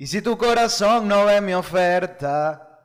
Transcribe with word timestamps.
Y 0.00 0.06
si 0.06 0.22
tu 0.22 0.38
corazón 0.38 1.06
no 1.08 1.26
ve 1.26 1.42
mi 1.42 1.52
oferta. 1.52 2.80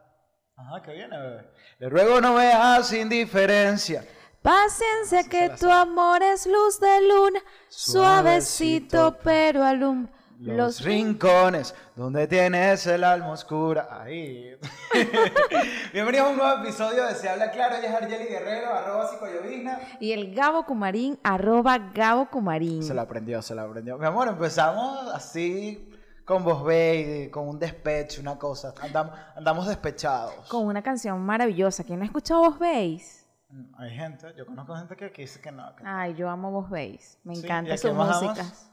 Ajá, 0.54 0.82
que 0.82 0.92
viene, 0.92 1.18
bebé. 1.18 1.50
Le 1.80 1.90
ruego 1.90 2.20
no 2.20 2.36
veas 2.36 2.92
indiferencia. 2.92 4.06
Paciencia 4.42 5.24
que 5.24 5.52
tu 5.58 5.72
amor 5.72 6.22
es 6.22 6.46
luz 6.46 6.78
de 6.78 7.08
luna, 7.08 7.40
suavecito 7.70 8.98
Suavecito, 8.98 9.18
pero 9.24 9.64
alumbra 9.64 10.12
Los 10.40 10.82
rincones 10.82 11.74
donde 11.96 12.28
tienes 12.28 12.86
el 12.86 13.06
alma 13.06 13.32
oscura. 13.32 13.88
Ahí. 13.90 14.54
Bienvenidos 15.94 16.28
a 16.28 16.32
un 16.32 16.38
nuevo 16.38 16.64
episodio 16.64 17.06
de 17.06 17.16
Se 17.16 17.30
Habla 17.30 17.50
Claro. 17.52 17.78
Ella 17.78 17.88
es 17.88 17.96
Argeli 17.96 18.26
Guerrero, 18.26 18.74
arroba 18.74 19.08
psicoyovigna. 19.08 19.80
Y 20.02 20.12
el 20.12 20.36
Gabo 20.36 20.66
Cumarín, 20.66 21.18
arroba 21.24 21.78
Gabo 21.78 22.30
Cumarín. 22.30 22.84
Se 22.84 22.94
la 22.94 23.04
aprendió, 23.04 23.42
se 23.42 23.56
la 23.56 23.62
aprendió. 23.62 23.98
Mi 23.98 24.06
amor, 24.06 24.28
empezamos 24.28 25.08
así 25.14 25.94
con 26.26 26.44
voz 26.44 26.64
baby, 26.64 27.30
con 27.32 27.48
un 27.48 27.60
despecho, 27.60 28.20
una 28.22 28.38
cosa. 28.38 28.74
Andamos, 28.82 29.14
andamos 29.36 29.68
despechados. 29.68 30.48
Con 30.50 30.66
una 30.66 30.82
canción 30.82 31.20
maravillosa. 31.22 31.84
¿Quién 31.84 32.00
no 32.00 32.04
ha 32.04 32.08
escuchado 32.08 32.42
Vos 32.42 32.60
Veis? 32.60 33.28
Mm, 33.50 33.76
Hay 33.80 33.92
gente, 33.96 34.34
yo 34.36 34.46
conozco 34.46 34.76
gente 34.76 34.96
que, 34.96 35.12
que 35.12 35.22
dice 35.22 35.40
que 35.40 35.52
no. 35.52 35.76
que- 35.76 35.84
Ay, 35.86 36.16
yo 36.16 36.30
amo 36.30 36.52
Vos 36.52 36.70
Veis. 36.70 37.20
Me 37.24 37.36
Sí, 37.36 37.42
¿y 37.42 37.46
encanta 37.46 37.78
su 37.78 37.94
música. 37.94 38.32
amas? 38.42 38.72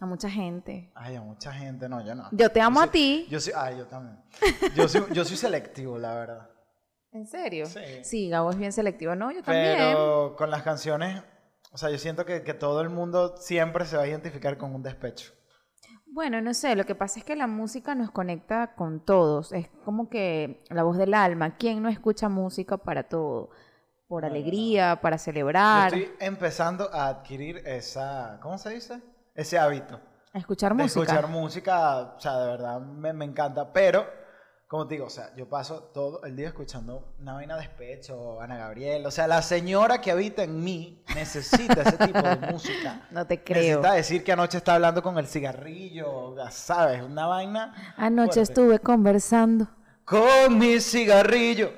A 0.00 0.06
mucha 0.06 0.28
gente. 0.28 0.90
Ay, 0.94 1.14
a 1.14 1.20
mucha 1.20 1.52
gente, 1.52 1.88
no, 1.88 2.04
yo 2.04 2.14
no. 2.14 2.28
Yo 2.32 2.50
te 2.50 2.60
amo 2.60 2.80
soy- 2.80 2.88
a 2.88 2.90
ti. 2.92 3.26
Yo 3.30 3.38
soy, 3.40 3.52
ay, 3.56 3.78
yo 3.78 3.86
también. 3.86 4.20
Yo 4.74 4.88
soy, 4.88 5.04
yo 5.12 5.24
soy 5.24 5.36
selectivo, 5.36 5.98
la 5.98 6.14
verdad. 6.14 6.50
¿En 7.12 7.26
serio? 7.26 7.66
Sí. 8.02 8.28
Gabo 8.28 8.50
es 8.50 8.58
bien 8.58 8.72
selectivo. 8.72 9.14
No, 9.14 9.30
yo 9.30 9.42
también. 9.42 9.76
Pero 9.78 10.34
con 10.36 10.50
las 10.50 10.62
canciones, 10.62 11.22
o 11.70 11.78
sea, 11.78 11.90
yo 11.90 11.98
siento 11.98 12.24
que, 12.26 12.42
que 12.42 12.54
todo 12.54 12.80
el 12.80 12.88
mundo 12.90 13.36
siempre 13.36 13.84
se 13.84 13.96
va 13.96 14.02
a 14.02 14.06
identificar 14.08 14.58
con 14.58 14.74
un 14.74 14.82
despecho. 14.82 15.32
Bueno, 16.18 16.40
no 16.40 16.52
sé, 16.52 16.74
lo 16.74 16.84
que 16.84 16.96
pasa 16.96 17.20
es 17.20 17.24
que 17.24 17.36
la 17.36 17.46
música 17.46 17.94
nos 17.94 18.10
conecta 18.10 18.74
con 18.74 18.98
todos. 18.98 19.52
Es 19.52 19.68
como 19.84 20.10
que 20.10 20.64
la 20.68 20.82
voz 20.82 20.98
del 20.98 21.14
alma. 21.14 21.56
¿Quién 21.56 21.80
no 21.80 21.88
escucha 21.88 22.28
música 22.28 22.76
para 22.76 23.04
todo? 23.04 23.50
Por 24.08 24.24
alegría, 24.24 24.98
para 25.00 25.16
Yo 25.16 25.22
celebrar, 25.22 25.94
estoy 25.94 26.12
empezando 26.18 26.92
a 26.92 27.06
adquirir 27.06 27.58
esa, 27.58 28.40
¿cómo 28.42 28.58
se 28.58 28.70
dice? 28.70 29.00
Ese 29.32 29.60
hábito. 29.60 30.00
a 30.32 30.38
escuchar 30.38 30.74
de 30.74 30.82
música. 30.82 31.02
escuchar 31.02 31.30
música, 31.30 31.98
o 32.16 32.18
sea, 32.18 32.36
de 32.36 32.46
verdad 32.50 32.80
me, 32.80 33.12
me 33.12 33.24
encanta, 33.24 33.72
pero 33.72 34.04
como 34.68 34.86
te 34.86 34.96
digo, 34.96 35.06
o 35.06 35.10
sea, 35.10 35.34
yo 35.34 35.48
paso 35.48 35.82
todo 35.94 36.22
el 36.24 36.36
día 36.36 36.48
escuchando 36.48 37.14
una 37.18 37.32
vaina 37.32 37.54
de 37.56 37.62
despecho, 37.62 38.38
Ana 38.40 38.58
Gabriel, 38.58 39.06
o 39.06 39.10
sea, 39.10 39.26
la 39.26 39.40
señora 39.40 40.00
que 40.02 40.10
habita 40.10 40.42
en 40.42 40.62
mí 40.62 41.02
necesita 41.14 41.80
ese 41.82 41.96
tipo 41.96 42.20
de 42.20 42.36
música. 42.52 43.06
No 43.10 43.26
te 43.26 43.42
creo. 43.42 43.78
Necesita 43.78 43.92
decir 43.94 44.22
que 44.24 44.32
anoche 44.32 44.58
está 44.58 44.74
hablando 44.74 45.02
con 45.02 45.16
el 45.16 45.26
cigarrillo, 45.26 46.36
ya 46.36 46.50
sabes, 46.50 47.02
una 47.02 47.26
vaina 47.26 47.94
Anoche 47.96 48.34
fuerte. 48.34 48.42
estuve 48.42 48.78
conversando. 48.78 49.68
con 50.04 50.58
mi 50.58 50.78
cigarrillo. 50.80 51.72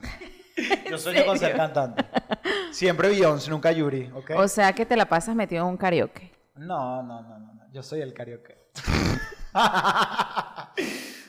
Yo 0.90 0.96
sueño 0.98 1.26
con 1.26 1.38
ser 1.38 1.54
cantante. 1.56 2.04
Siempre 2.72 3.08
Beyoncé, 3.08 3.50
nunca 3.50 3.70
Yuri, 3.70 4.10
¿ok? 4.14 4.30
O 4.36 4.48
sea 4.48 4.72
que 4.72 4.86
te 4.86 4.96
la 4.96 5.04
pasas 5.06 5.34
metido 5.36 5.62
en 5.64 5.68
un 5.72 5.76
karaoke. 5.76 6.32
No, 6.54 7.02
no, 7.02 7.20
no, 7.22 7.38
no, 7.38 7.52
no. 7.54 7.72
Yo 7.72 7.82
soy 7.82 8.00
el 8.00 8.14
karaoke. 8.14 8.56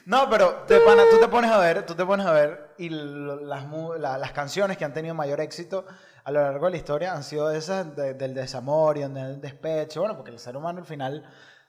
No, 0.06 0.30
pero 0.30 0.66
pana, 0.86 1.04
tú 1.12 1.20
te 1.20 1.28
pones 1.28 1.52
a 1.52 1.58
ver, 1.60 1.86
tú 1.86 1.96
te 1.96 2.06
pones 2.06 2.26
a 2.26 2.32
ver 2.34 2.74
y 2.78 2.90
las, 2.90 3.66
las 4.00 4.32
canciones 4.32 4.78
que 4.78 4.86
han 4.86 4.94
tenido 4.94 5.14
mayor 5.16 5.40
éxito 5.42 5.86
a 6.24 6.32
lo 6.32 6.42
largo 6.42 6.66
de 6.66 6.72
la 6.72 6.78
historia 6.78 7.14
han 7.14 7.24
sido 7.24 7.52
esas 7.52 7.96
de- 7.96 8.14
del 8.14 8.34
desamor 8.34 8.98
y 8.98 9.02
del 9.02 9.42
despecho. 9.42 10.02
Bueno, 10.02 10.16
porque 10.16 10.32
el 10.32 10.40
ser 10.40 10.56
humano 10.58 10.80
al 10.80 10.86
final 10.86 11.24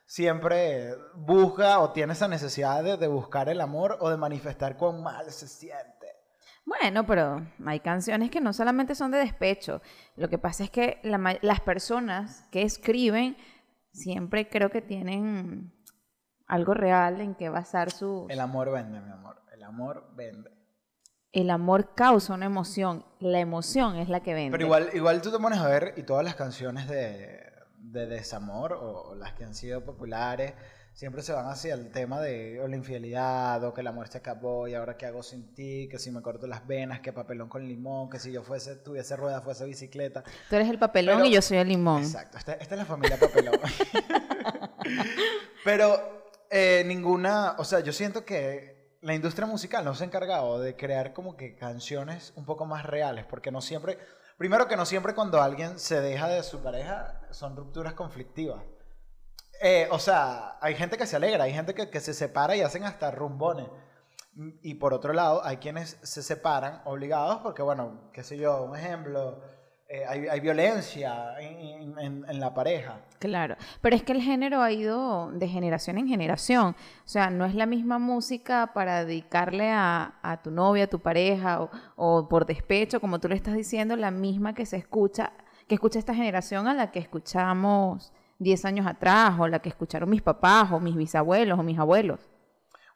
siempre 0.06 0.94
busca 1.14 1.78
o 1.80 1.92
tiene 1.92 2.12
esa 2.12 2.28
necesidad 2.28 2.82
de, 2.82 2.96
de 2.96 3.08
buscar 3.08 3.48
el 3.48 3.60
amor 3.60 3.96
o 4.00 4.10
de 4.10 4.16
manifestar 4.16 4.76
cuán 4.76 5.02
mal 5.02 5.30
se 5.30 5.48
siente. 5.48 6.06
Bueno, 6.64 7.04
pero 7.06 7.44
hay 7.66 7.80
canciones 7.80 8.30
que 8.30 8.40
no 8.40 8.52
solamente 8.52 8.94
son 8.94 9.10
de 9.10 9.18
despecho. 9.18 9.80
Lo 10.16 10.28
que 10.28 10.38
pasa 10.38 10.64
es 10.64 10.70
que 10.70 10.98
la 11.02 11.38
las 11.42 11.60
personas 11.60 12.46
que 12.52 12.62
escriben 12.62 13.36
siempre 13.92 14.48
creo 14.48 14.70
que 14.70 14.80
tienen 14.82 15.72
algo 16.46 16.74
real 16.74 17.20
en 17.20 17.34
que 17.34 17.48
basar 17.48 17.90
su... 17.90 18.26
El 18.28 18.40
amor 18.40 18.70
vende, 18.70 19.00
mi 19.00 19.10
amor. 19.10 19.40
El 19.52 19.62
amor 19.62 20.10
vende. 20.14 20.50
El 21.32 21.50
amor 21.50 21.94
causa 21.94 22.34
una 22.34 22.46
emoción. 22.46 23.04
La 23.20 23.40
emoción 23.40 23.96
es 23.96 24.08
la 24.08 24.20
que 24.22 24.34
vende. 24.34 24.50
Pero 24.52 24.64
igual, 24.64 24.90
igual 24.92 25.22
tú 25.22 25.30
te 25.32 25.38
pones 25.38 25.58
a 25.60 25.68
ver 25.68 25.94
y 25.96 26.02
todas 26.02 26.24
las 26.24 26.34
canciones 26.34 26.88
de, 26.88 27.40
de 27.78 28.06
desamor 28.06 28.74
o, 28.74 29.10
o 29.10 29.14
las 29.14 29.32
que 29.32 29.44
han 29.44 29.54
sido 29.54 29.84
populares 29.84 30.52
siempre 30.94 31.22
se 31.22 31.32
van 31.32 31.46
hacia 31.46 31.72
el 31.72 31.90
tema 31.90 32.20
de 32.20 32.60
o 32.60 32.68
la 32.68 32.76
infidelidad 32.76 33.64
o 33.64 33.72
que 33.72 33.80
el 33.80 33.86
amor 33.86 34.08
se 34.08 34.18
acabó 34.18 34.68
y 34.68 34.74
ahora 34.74 34.98
qué 34.98 35.06
hago 35.06 35.22
sin 35.22 35.54
ti, 35.54 35.88
que 35.90 35.98
si 35.98 36.10
me 36.10 36.20
corto 36.20 36.46
las 36.46 36.66
venas, 36.66 37.00
que 37.00 37.14
papelón 37.14 37.48
con 37.48 37.66
limón, 37.66 38.10
que 38.10 38.18
si 38.18 38.30
yo 38.30 38.42
fuese, 38.42 38.76
tuviese 38.76 39.16
rueda, 39.16 39.40
fuese 39.40 39.64
bicicleta. 39.64 40.22
Tú 40.50 40.56
eres 40.56 40.68
el 40.68 40.78
papelón 40.78 41.16
Pero- 41.16 41.28
y 41.28 41.32
yo 41.32 41.40
soy 41.40 41.56
el 41.56 41.68
limón. 41.68 42.02
Exacto, 42.02 42.36
esta, 42.36 42.52
esta 42.52 42.74
es 42.74 42.78
la 42.78 42.84
familia 42.84 43.16
papelón. 43.18 43.54
Pero 45.64 46.21
eh, 46.54 46.84
ninguna, 46.84 47.56
o 47.56 47.64
sea, 47.64 47.80
yo 47.80 47.94
siento 47.94 48.26
que 48.26 48.98
la 49.00 49.14
industria 49.14 49.46
musical 49.46 49.86
no 49.86 49.94
se 49.94 50.04
ha 50.04 50.06
encargado 50.06 50.60
de 50.60 50.76
crear 50.76 51.14
como 51.14 51.34
que 51.34 51.56
canciones 51.56 52.34
un 52.36 52.44
poco 52.44 52.66
más 52.66 52.84
reales, 52.84 53.24
porque 53.24 53.50
no 53.50 53.62
siempre, 53.62 53.98
primero 54.36 54.68
que 54.68 54.76
no 54.76 54.84
siempre 54.84 55.14
cuando 55.14 55.40
alguien 55.40 55.78
se 55.78 56.02
deja 56.02 56.28
de 56.28 56.42
su 56.42 56.62
pareja 56.62 57.22
son 57.30 57.56
rupturas 57.56 57.94
conflictivas. 57.94 58.62
Eh, 59.62 59.88
o 59.90 59.98
sea, 59.98 60.58
hay 60.60 60.74
gente 60.74 60.98
que 60.98 61.06
se 61.06 61.16
alegra, 61.16 61.44
hay 61.44 61.54
gente 61.54 61.72
que, 61.72 61.88
que 61.88 62.00
se 62.00 62.12
separa 62.12 62.54
y 62.54 62.60
hacen 62.60 62.84
hasta 62.84 63.10
rumbones. 63.10 63.68
Y 64.60 64.74
por 64.74 64.92
otro 64.92 65.14
lado, 65.14 65.42
hay 65.44 65.56
quienes 65.56 65.98
se 66.02 66.22
separan 66.22 66.82
obligados 66.84 67.38
porque, 67.42 67.62
bueno, 67.62 68.10
qué 68.12 68.22
sé 68.22 68.36
yo, 68.36 68.62
un 68.62 68.76
ejemplo, 68.76 69.40
eh, 69.94 70.04
hay, 70.08 70.40
violencia 70.40 71.34
en, 71.38 71.98
en- 71.98 72.24
en 72.28 72.40
la 72.40 72.54
pareja. 72.54 73.00
Claro, 73.18 73.56
pero 73.82 73.94
es 73.94 74.02
que 74.02 74.12
el 74.12 74.22
género 74.22 74.62
ha 74.62 74.72
ido 74.72 75.30
de 75.32 75.46
generación 75.48 75.98
en 75.98 76.08
generación. 76.08 76.74
O 77.04 77.08
sea, 77.08 77.28
no 77.30 77.44
es 77.44 77.54
la 77.54 77.66
misma 77.66 77.98
música 77.98 78.70
para 78.74 79.04
dedicarle 79.04 79.70
a, 79.70 80.14
a 80.22 80.42
tu 80.42 80.50
novia, 80.50 80.84
a 80.84 80.86
tu 80.86 80.98
pareja 81.00 81.60
o, 81.62 81.70
o 81.96 82.28
por 82.28 82.46
despecho, 82.46 83.00
como 83.00 83.20
tú 83.20 83.28
le 83.28 83.34
estás 83.36 83.54
diciendo, 83.54 83.94
la 83.96 84.10
misma 84.10 84.54
que 84.54 84.64
se 84.66 84.78
escucha, 84.78 85.32
que 85.68 85.74
escucha 85.74 85.98
esta 85.98 86.14
generación 86.14 86.66
a 86.68 86.74
la 86.74 86.90
que 86.90 86.98
escuchamos 86.98 88.12
10 88.38 88.64
años 88.64 88.86
atrás 88.86 89.34
o 89.38 89.46
la 89.46 89.58
que 89.60 89.68
escucharon 89.68 90.08
mis 90.10 90.22
papás 90.22 90.72
o 90.72 90.80
mis 90.80 90.96
bisabuelos 90.96 91.58
o 91.58 91.62
mis 91.62 91.78
abuelos. 91.78 92.18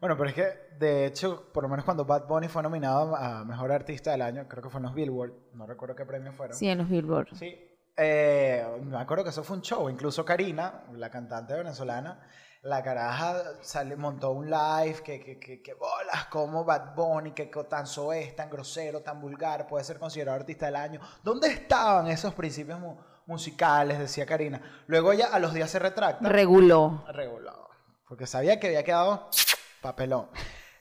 Bueno, 0.01 0.17
pero 0.17 0.29
es 0.29 0.35
que, 0.35 0.45
de 0.79 1.07
hecho, 1.07 1.51
por 1.53 1.63
lo 1.63 1.69
menos 1.69 1.85
cuando 1.85 2.05
Bad 2.05 2.27
Bunny 2.27 2.49
fue 2.49 2.63
nominado 2.63 3.17
a 3.17 3.45
Mejor 3.45 3.73
Artista 3.73 4.11
del 4.11 4.23
Año, 4.23 4.47
creo 4.49 4.63
que 4.63 4.69
fue 4.71 4.79
en 4.79 4.85
los 4.85 4.95
Billboard, 4.95 5.33
no 5.55 5.67
recuerdo 5.67 5.95
qué 5.97 6.05
premios 6.05 6.35
fueron. 6.35 6.57
Sí, 6.57 6.69
en 6.69 6.79
los 6.79 6.89
Billboard. 6.89 7.29
Sí. 7.35 7.57
Eh, 7.97 8.65
me 8.85 8.99
acuerdo 8.99 9.25
que 9.25 9.31
eso 9.31 9.43
fue 9.43 9.57
un 9.57 9.63
show. 9.63 9.89
Incluso 9.89 10.23
Karina, 10.25 10.85
la 10.93 11.09
cantante 11.11 11.55
venezolana, 11.55 12.21
la 12.61 12.83
caraja 12.83 13.37
sale, 13.63 13.97
montó 13.97 14.33
un 14.33 14.51
live 14.51 15.01
que, 15.03 15.19
que, 15.19 15.39
que, 15.39 15.63
que 15.63 15.73
bolas, 15.75 16.27
como 16.31 16.63
Bad 16.65 16.95
Bunny, 16.95 17.31
que, 17.33 17.49
que 17.49 17.65
tan 17.65 17.87
soez, 17.87 18.37
tan 18.37 18.51
grosero, 18.51 19.01
tan 19.01 19.19
vulgar, 19.19 19.67
puede 19.67 19.83
ser 19.85 19.99
considerado 19.99 20.37
artista 20.39 20.67
del 20.67 20.77
año. 20.77 21.01
¿Dónde 21.23 21.49
estaban 21.49 22.09
esos 22.09 22.35
principios 22.35 22.79
mu- 22.79 22.99
musicales? 23.25 23.99
Decía 23.99 24.27
Karina. 24.27 24.61
Luego 24.89 25.13
ella 25.13 25.29
a 25.33 25.39
los 25.39 25.55
días 25.55 25.71
se 25.71 25.79
retracta. 25.79 26.29
Reguló. 26.29 27.03
regulado. 27.09 27.71
Porque 28.07 28.27
sabía 28.27 28.61
que 28.61 28.67
había 28.69 28.85
quedado 28.85 29.29
papelón. 29.87 30.29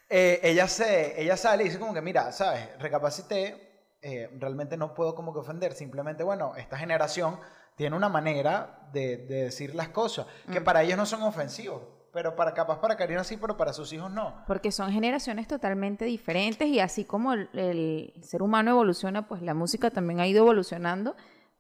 Eh, 0.10 0.40
ella, 0.44 0.68
se, 0.68 1.20
ella 1.22 1.36
sale 1.38 1.64
y 1.64 1.68
dice 1.68 1.80
como 1.80 1.94
que, 1.94 2.02
mira, 2.02 2.32
¿sabes? 2.32 2.70
Recapacité, 2.80 3.98
eh, 4.02 4.30
realmente 4.40 4.78
no 4.78 4.94
puedo 4.94 5.16
como 5.16 5.34
que 5.34 5.40
ofender, 5.40 5.74
simplemente, 5.74 6.24
bueno, 6.24 6.54
esta 6.58 6.78
generación 6.78 7.40
tiene 7.76 7.96
una 7.96 8.10
manera 8.10 8.88
de, 8.94 9.18
de 9.18 9.44
decir 9.46 9.76
las 9.76 9.90
cosas 9.90 10.26
que 10.52 10.62
para 10.62 10.82
ellos 10.84 10.98
no 10.98 11.06
son 11.06 11.24
ofensivos, 11.24 11.82
pero 12.14 12.36
para 12.36 12.54
capaz 12.54 12.80
para 12.80 12.96
Karina 12.96 13.24
sí, 13.24 13.36
pero 13.36 13.58
para 13.58 13.74
sus 13.74 13.92
hijos 13.94 14.10
no. 14.12 14.44
Porque 14.48 14.72
son 14.72 14.92
generaciones 14.92 15.48
totalmente 15.48 16.06
diferentes 16.06 16.68
y 16.68 16.80
así 16.80 17.04
como 17.04 17.34
el, 17.34 17.50
el 17.54 18.14
ser 18.24 18.42
humano 18.42 18.72
evoluciona, 18.72 19.28
pues 19.28 19.42
la 19.42 19.54
música 19.54 19.90
también 19.92 20.20
ha 20.22 20.28
ido 20.28 20.44
evolucionando, 20.44 21.16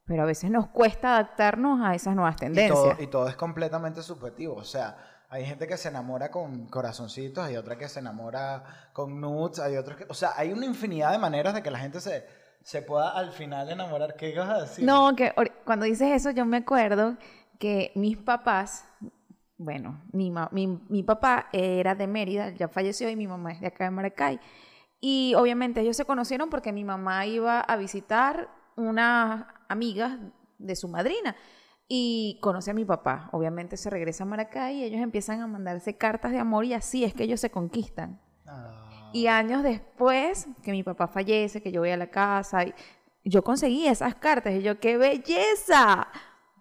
pero 0.05 0.21
a 0.23 0.25
veces 0.25 0.51
nos 0.51 0.67
cuesta 0.67 1.15
adaptarnos 1.15 1.81
a 1.83 1.95
esas 1.95 2.15
nuevas 2.15 2.35
Y 2.35 2.39
tendencias. 2.39 2.79
todo, 2.79 2.95
y 3.03 3.07
todo 3.07 3.27
es 3.27 3.35
completamente 3.35 4.01
subjetivo. 4.03 4.55
O 4.55 4.63
sea, 4.63 4.95
hay 5.35 5.45
gente 5.45 5.67
que 5.67 5.75
se 5.75 5.89
enamora 5.89 6.31
con 6.31 6.65
corazoncitos, 6.67 7.43
hay 7.43 7.57
otra 7.57 7.77
que 7.77 7.89
se 7.89 7.99
enamora 7.99 8.63
con 8.93 9.19
nudes, 9.19 9.59
hay 9.59 9.75
otros 9.75 9.97
que... 9.97 10.05
O 10.07 10.13
sea, 10.13 10.31
hay 10.37 10.53
una 10.53 10.65
infinidad 10.65 11.11
de 11.11 11.17
maneras 11.17 11.53
de 11.53 11.61
que 11.61 11.69
la 11.69 11.79
gente 11.79 11.99
se, 11.99 12.25
se 12.63 12.81
pueda 12.81 13.09
al 13.09 13.33
final 13.33 13.69
enamorar. 13.69 14.15
¿Qué 14.15 14.33
vas 14.37 14.49
a 14.49 14.61
decir? 14.61 14.85
No, 14.85 15.13
que 15.13 15.33
cuando 15.65 15.85
dices 15.85 16.09
eso 16.13 16.31
yo 16.31 16.45
me 16.45 16.57
acuerdo 16.57 17.17
que 17.59 17.91
mis 17.95 18.17
papás, 18.17 18.85
bueno, 19.57 20.01
mi, 20.13 20.31
mi, 20.51 20.67
mi 20.87 21.03
papá 21.03 21.49
era 21.51 21.95
de 21.95 22.07
Mérida, 22.07 22.51
ya 22.51 22.69
falleció, 22.69 23.09
y 23.09 23.17
mi 23.17 23.27
mamá 23.27 23.51
es 23.51 23.59
de 23.59 23.67
acá 23.67 23.83
de 23.83 23.91
Maracay. 23.91 24.39
Y 25.01 25.33
obviamente 25.35 25.81
ellos 25.81 25.97
se 25.97 26.05
conocieron 26.05 26.49
porque 26.49 26.71
mi 26.71 26.85
mamá 26.85 27.25
iba 27.25 27.59
a 27.59 27.75
visitar 27.75 28.49
unas 28.77 29.45
amigas 29.67 30.17
de 30.59 30.75
su 30.77 30.87
madrina. 30.87 31.35
Y 31.87 32.39
conoce 32.41 32.71
a 32.71 32.73
mi 32.73 32.85
papá. 32.85 33.29
Obviamente 33.31 33.77
se 33.77 33.89
regresa 33.89 34.23
a 34.23 34.27
Maracay 34.27 34.77
y 34.77 34.83
ellos 34.83 35.01
empiezan 35.01 35.41
a 35.41 35.47
mandarse 35.47 35.97
cartas 35.97 36.31
de 36.31 36.39
amor 36.39 36.65
y 36.65 36.73
así 36.73 37.03
es 37.03 37.13
que 37.13 37.23
ellos 37.23 37.39
se 37.39 37.51
conquistan. 37.51 38.19
Ah. 38.47 39.09
Y 39.13 39.27
años 39.27 39.63
después, 39.63 40.47
que 40.63 40.71
mi 40.71 40.83
papá 40.83 41.07
fallece, 41.07 41.61
que 41.61 41.71
yo 41.71 41.81
voy 41.81 41.91
a 41.91 41.97
la 41.97 42.07
casa, 42.07 42.63
y 42.65 42.73
yo 43.23 43.43
conseguí 43.43 43.87
esas 43.87 44.15
cartas 44.15 44.53
y 44.53 44.61
yo, 44.61 44.79
¡qué 44.79 44.97
belleza! 44.97 46.07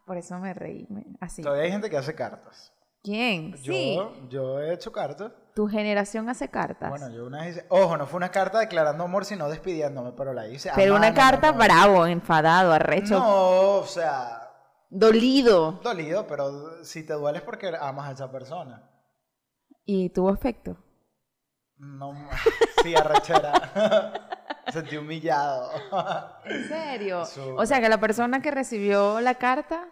Por 0.06 0.18
eso 0.18 0.38
me 0.38 0.52
reí, 0.52 0.86
así. 1.20 1.42
Todavía 1.42 1.64
hay 1.64 1.70
gente 1.72 1.88
que 1.90 1.96
hace 1.96 2.14
cartas. 2.14 2.72
¿Quién? 3.02 3.54
Sí, 3.58 3.96
Yo, 3.96 4.14
yo 4.30 4.60
he 4.60 4.72
hecho 4.72 4.90
cartas. 4.92 5.32
tu 5.54 5.66
generación 5.68 6.28
hace 6.30 6.48
cartas. 6.48 6.88
Bueno, 6.88 7.10
yo 7.10 7.26
una 7.26 7.42
vez 7.42 7.56
hice... 7.56 7.66
Ojo, 7.68 7.96
no 7.98 8.06
fue 8.06 8.16
una 8.16 8.30
carta 8.30 8.58
declarando 8.60 9.04
amor, 9.04 9.24
sino 9.26 9.48
despidiéndome, 9.48 10.12
pero 10.12 10.32
la 10.32 10.48
hice 10.48 10.70
Pero 10.74 10.96
una 10.96 11.12
carta 11.12 11.52
no. 11.52 11.58
bravo, 11.58 12.06
enfadado, 12.06 12.72
arrecho, 12.72 13.18
No, 13.18 13.78
o 13.80 13.84
sea, 13.86 14.43
dolido. 14.90 15.80
dolido, 15.82 16.26
pero 16.26 16.84
si 16.84 17.04
te 17.04 17.14
duele 17.14 17.38
es 17.38 17.44
porque 17.44 17.72
amas 17.80 18.08
a 18.08 18.12
esa 18.12 18.30
persona. 18.30 18.90
Y 19.84 20.10
tuvo 20.10 20.32
efecto. 20.32 20.76
No, 21.76 22.14
sí, 22.82 22.94
arrechera. 22.94 24.28
Sentí 24.72 24.96
humillado. 24.96 25.70
¿En 26.44 26.68
serio? 26.68 27.22
O 27.56 27.66
sea, 27.66 27.80
que 27.80 27.88
la 27.88 27.98
persona 28.00 28.40
que 28.40 28.50
recibió 28.50 29.20
la 29.20 29.34
carta, 29.34 29.88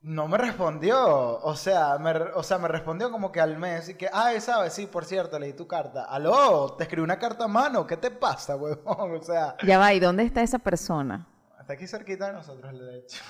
No 0.00 0.26
me 0.28 0.38
respondió, 0.38 1.40
o 1.40 1.56
sea, 1.56 1.98
me, 1.98 2.12
o 2.12 2.42
sea, 2.42 2.58
me 2.58 2.68
respondió 2.68 3.10
como 3.10 3.30
que 3.32 3.40
al 3.40 3.58
mes 3.58 3.88
y 3.88 3.94
que, 3.94 4.08
ay, 4.12 4.40
sabes, 4.40 4.72
sí, 4.72 4.86
por 4.86 5.04
cierto, 5.04 5.38
leí 5.38 5.52
tu 5.52 5.66
carta. 5.66 6.04
Aló, 6.04 6.74
te 6.76 6.84
escribí 6.84 7.02
una 7.02 7.18
carta 7.18 7.44
a 7.44 7.48
mano, 7.48 7.86
¿qué 7.86 7.96
te 7.96 8.10
pasa, 8.10 8.56
huevón? 8.56 9.16
O 9.20 9.22
sea, 9.22 9.56
ya 9.64 9.78
va, 9.78 9.92
¿y 9.92 10.00
dónde 10.00 10.24
está 10.24 10.42
esa 10.42 10.58
persona? 10.58 11.26
está 11.60 11.72
aquí 11.74 11.86
cerquita 11.86 12.28
de 12.28 12.32
nosotros, 12.32 12.72
de 12.78 12.98
hecho. 12.98 13.22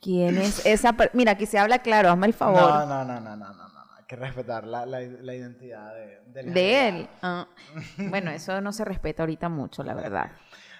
¿Quién 0.00 0.38
es 0.38 0.64
esa 0.64 0.92
persona? 0.92 1.16
Mira, 1.16 1.32
aquí 1.32 1.46
se 1.46 1.58
habla 1.58 1.80
claro, 1.80 2.10
hazme 2.10 2.26
el 2.26 2.34
favor. 2.34 2.60
No, 2.60 2.86
no, 2.86 3.04
no, 3.04 3.20
no, 3.20 3.36
no, 3.36 3.52
no, 3.52 3.68
no, 3.68 3.94
hay 3.96 4.04
que 4.04 4.16
respetar 4.16 4.66
la, 4.66 4.86
la, 4.86 5.00
la 5.00 5.34
identidad 5.34 5.92
de, 5.94 6.20
de 6.26 6.40
enviado. 6.40 6.88
él. 6.88 7.08
Ah, 7.22 7.48
bueno, 7.98 8.30
eso 8.30 8.60
no 8.60 8.72
se 8.72 8.84
respeta 8.84 9.22
ahorita 9.22 9.48
mucho, 9.48 9.82
la 9.82 9.94
verdad. 9.94 10.30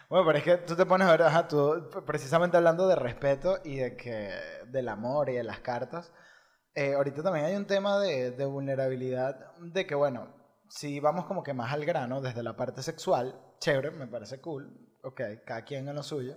Bueno, 0.09 0.27
pero 0.27 0.39
es 0.39 0.45
que 0.45 0.57
tú 0.59 0.75
te 0.75 0.87
pones 0.87 1.07
a 1.07 1.13
ver, 1.13 1.23
ajá, 1.23 1.47
tú, 1.47 1.89
precisamente 2.07 2.57
hablando 2.57 2.89
de 2.89 2.97
respeto 2.97 3.61
y 3.65 3.77
de 3.77 3.97
que, 3.97 4.33
del 4.67 4.89
amor 4.89 5.31
y 5.31 5.35
de 5.35 5.45
las 5.45 5.61
cartas, 5.61 6.13
eh, 6.75 6.95
ahorita 6.95 7.23
también 7.23 7.45
hay 7.47 7.55
un 7.57 7.67
tema 7.67 7.99
de, 8.01 8.33
de 8.33 8.45
vulnerabilidad, 8.45 9.55
de 9.59 9.87
que, 9.87 9.95
bueno, 9.95 10.29
si 10.69 10.99
vamos 10.99 11.27
como 11.27 11.43
que 11.43 11.55
más 11.55 11.73
al 11.73 11.85
grano, 11.85 12.21
desde 12.21 12.43
la 12.43 12.57
parte 12.57 12.83
sexual, 12.83 13.39
chévere, 13.61 13.91
me 13.93 14.07
parece 14.09 14.41
cool, 14.41 14.97
ok, 15.05 15.21
cada 15.47 15.65
quien 15.65 15.89
en 15.89 15.95
lo 15.95 16.03
suyo, 16.03 16.37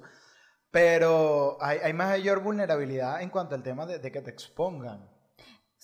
pero 0.74 1.56
hay, 1.62 1.78
hay 1.84 1.94
mayor 1.94 2.42
vulnerabilidad 2.42 3.22
en 3.22 3.30
cuanto 3.30 3.54
al 3.54 3.62
tema 3.62 3.86
de, 3.86 4.00
de 4.00 4.12
que 4.12 4.24
te 4.24 4.32
expongan. 4.32 5.08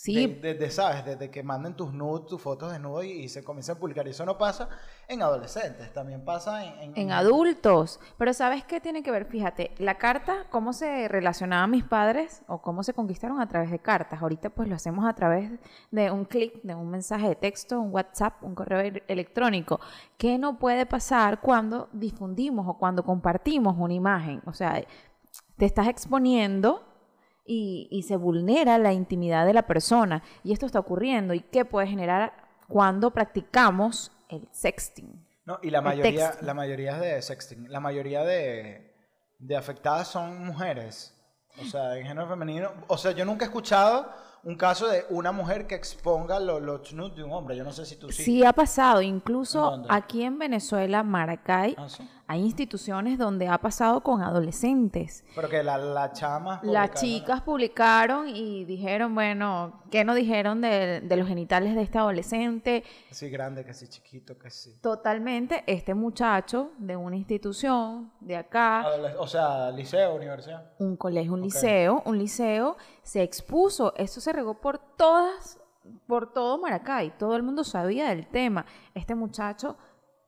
Sí, 0.02 0.16
De, 0.28 0.54
de- 0.54 0.54
de, 0.54 0.72
¿sabes? 0.72 1.04
Desde 1.04 1.30
que 1.30 1.44
manden 1.44 1.74
tus 1.76 1.92
nudes, 1.92 2.26
tus 2.26 2.42
fotos 2.42 2.72
desnudos 2.72 3.04
y, 3.04 3.12
y 3.12 3.28
se 3.28 3.44
comiencen 3.44 3.76
a 3.76 3.80
publicar. 3.82 4.08
Y 4.08 4.12
eso 4.12 4.26
no 4.26 4.38
pasa 4.38 4.70
en 5.10 5.22
adolescentes, 5.22 5.92
también 5.92 6.24
pasa 6.24 6.64
en... 6.64 6.94
en 6.96 7.12
adultos. 7.12 8.00
Pero 8.18 8.32
¿sabes 8.32 8.64
qué 8.64 8.80
tiene 8.80 9.04
que 9.04 9.12
ver? 9.12 9.26
Fíjate, 9.26 9.72
la 9.78 9.98
carta, 9.98 10.46
cómo 10.52 10.72
se 10.72 11.10
relacionaban 11.10 11.72
mis 11.72 11.84
padres 11.84 12.44
o 12.48 12.62
cómo 12.62 12.82
se 12.84 12.94
conquistaron 12.94 13.42
a 13.42 13.50
través 13.50 13.72
de 13.72 13.80
cartas. 13.80 14.22
Ahorita 14.22 14.50
pues 14.52 14.70
lo 14.70 14.76
hacemos 14.76 15.06
a 15.06 15.14
través 15.16 15.52
de 15.92 16.12
un 16.12 16.24
clic, 16.24 16.62
de 16.64 16.76
un 16.76 16.90
mensaje 16.90 17.28
de 17.28 17.36
texto, 17.36 17.82
un 17.82 17.94
WhatsApp, 17.94 18.42
un 18.42 18.56
correo 18.56 18.80
e- 18.80 19.04
electrónico. 19.10 19.82
¿Qué 20.18 20.38
no 20.38 20.58
puede 20.60 20.86
pasar 20.86 21.42
cuando 21.42 21.90
difundimos 21.92 22.66
o 22.70 22.78
cuando 22.78 23.04
compartimos 23.04 23.76
una 23.78 23.94
imagen? 23.96 24.42
O 24.46 24.54
sea, 24.54 24.82
te 25.58 25.66
estás 25.66 25.90
exponiendo 25.90 26.86
y, 27.50 27.88
y 27.90 28.04
se 28.04 28.16
vulnera 28.16 28.78
la 28.78 28.94
intimidad 28.94 29.48
de 29.48 29.54
la 29.54 29.66
persona. 29.66 30.22
Y 30.44 30.54
esto 30.54 30.68
está 30.68 30.78
ocurriendo. 30.80 31.34
¿Y 31.34 31.40
qué 31.40 31.66
puede 31.66 31.88
generar 31.88 32.32
cuando 32.68 33.10
practicamos 33.10 34.12
el 34.30 34.48
sexting? 34.52 35.26
No, 35.46 35.58
y 35.64 35.72
la 35.72 35.82
mayoría, 35.82 36.36
la 36.42 36.54
mayoría 36.54 37.00
de 37.00 37.20
sexting, 37.24 37.72
la 37.72 37.80
mayoría 37.80 38.24
de, 38.24 38.94
de 39.40 39.58
afectadas 39.58 40.10
son 40.10 40.46
mujeres. 40.46 41.16
O 41.60 41.66
sea, 41.66 41.98
en 41.98 42.06
género 42.06 42.30
femenino. 42.30 42.70
O 42.88 42.98
sea, 42.98 43.14
yo 43.14 43.26
nunca 43.26 43.46
he 43.46 43.48
escuchado 43.48 44.14
un 44.44 44.56
caso 44.56 44.88
de 44.88 45.06
una 45.10 45.32
mujer 45.32 45.68
que 45.68 45.76
exponga 45.76 46.40
lo- 46.40 46.60
los 46.60 46.94
nudes 46.94 47.16
de 47.18 47.24
un 47.24 47.32
hombre. 47.34 47.56
Yo 47.58 47.64
no 47.64 47.72
sé 47.72 47.86
si 47.86 47.96
tú 47.98 48.12
sí. 48.12 48.24
Sí 48.24 48.44
ha 48.46 48.54
pasado, 48.54 49.02
¿En 49.02 49.08
incluso 49.20 49.84
aquí 49.90 50.24
en 50.24 50.40
Venezuela, 50.40 51.04
Maracay, 51.04 51.76
Ah, 51.78 51.90
sí. 51.90 52.08
hay 52.26 52.42
instituciones 52.42 53.18
donde 53.18 53.48
ha 53.48 53.58
pasado 53.58 54.02
con 54.02 54.22
adolescentes. 54.22 55.24
Pero 55.36 55.50
que 55.50 55.62
la, 55.64 55.78
la 55.78 56.12
chama. 56.14 56.60
Las 56.64 56.92
chicas 56.94 57.42
publicaron 57.42 58.30
y 58.30 58.66
dijeron, 58.66 59.14
bueno, 59.14 59.82
¿qué 59.92 60.04
nos 60.06 60.16
dijeron 60.16 60.62
de, 60.62 61.02
de 61.02 61.16
los 61.18 61.28
genitales 61.28 61.76
de 61.76 61.82
este 61.82 61.98
adolescente? 61.98 62.84
Sí, 63.12 63.30
grande, 63.30 63.66
que 63.66 63.74
sí, 63.74 63.88
chiquito, 63.88 64.38
que 64.38 64.50
sí. 64.50 64.78
Totalmente, 64.82 65.64
este 65.68 65.94
muchacho 65.94 66.72
de 66.78 66.96
una 66.96 67.16
institución 67.18 68.12
de 68.22 68.38
acá, 68.38 68.84
Adole- 68.84 69.16
o 69.18 69.28
sea, 69.28 69.72
liceo, 69.72 70.16
universidad. 70.16 70.72
un 70.80 70.96
colegio, 70.96 71.34
un 71.34 71.42
liceo, 71.42 72.02
un 72.06 72.18
liceo, 72.18 72.78
se 73.04 73.22
expuso. 73.24 73.94
Esto 73.98 74.22
se 74.22 74.29
regó 74.34 74.60
por 74.62 74.78
todas, 74.80 75.60
por 76.08 76.34
todo 76.34 76.58
Maracay. 76.58 77.18
Todo 77.18 77.36
el 77.36 77.44
mundo 77.44 77.64
sabía 77.64 78.10
del 78.10 78.28
tema. 78.28 78.66
Este 78.94 79.16
muchacho, 79.16 79.78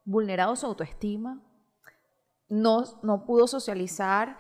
vulnerado 0.06 0.56
su 0.56 0.66
autoestima, 0.66 1.40
no, 2.50 2.84
no 3.04 3.26
pudo 3.26 3.48
socializar, 3.48 4.38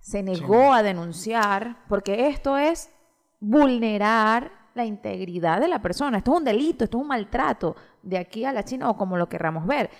se 0.00 0.22
negó 0.22 0.72
a 0.72 0.82
denunciar, 0.82 1.84
porque 1.88 2.28
esto 2.28 2.56
es 2.56 2.90
vulnerar 3.38 4.50
la 4.74 4.84
integridad 4.84 5.60
de 5.60 5.68
la 5.68 5.80
persona. 5.82 6.18
Esto 6.18 6.32
es 6.32 6.38
un 6.38 6.44
delito, 6.44 6.84
esto 6.84 6.96
es 6.98 7.02
un 7.02 7.08
maltrato 7.08 7.76
de 8.02 8.18
aquí 8.18 8.44
a 8.44 8.52
la 8.52 8.64
China 8.64 8.88
o 8.90 8.96
como 8.96 9.16
lo 9.16 9.28
querramos 9.28 9.66
ver. 9.66 9.90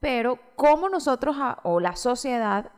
Pero 0.00 0.38
cómo 0.56 0.88
nosotros 0.88 1.36
a- 1.38 1.60
o 1.64 1.78
la 1.78 1.94
sociedad 1.94 2.72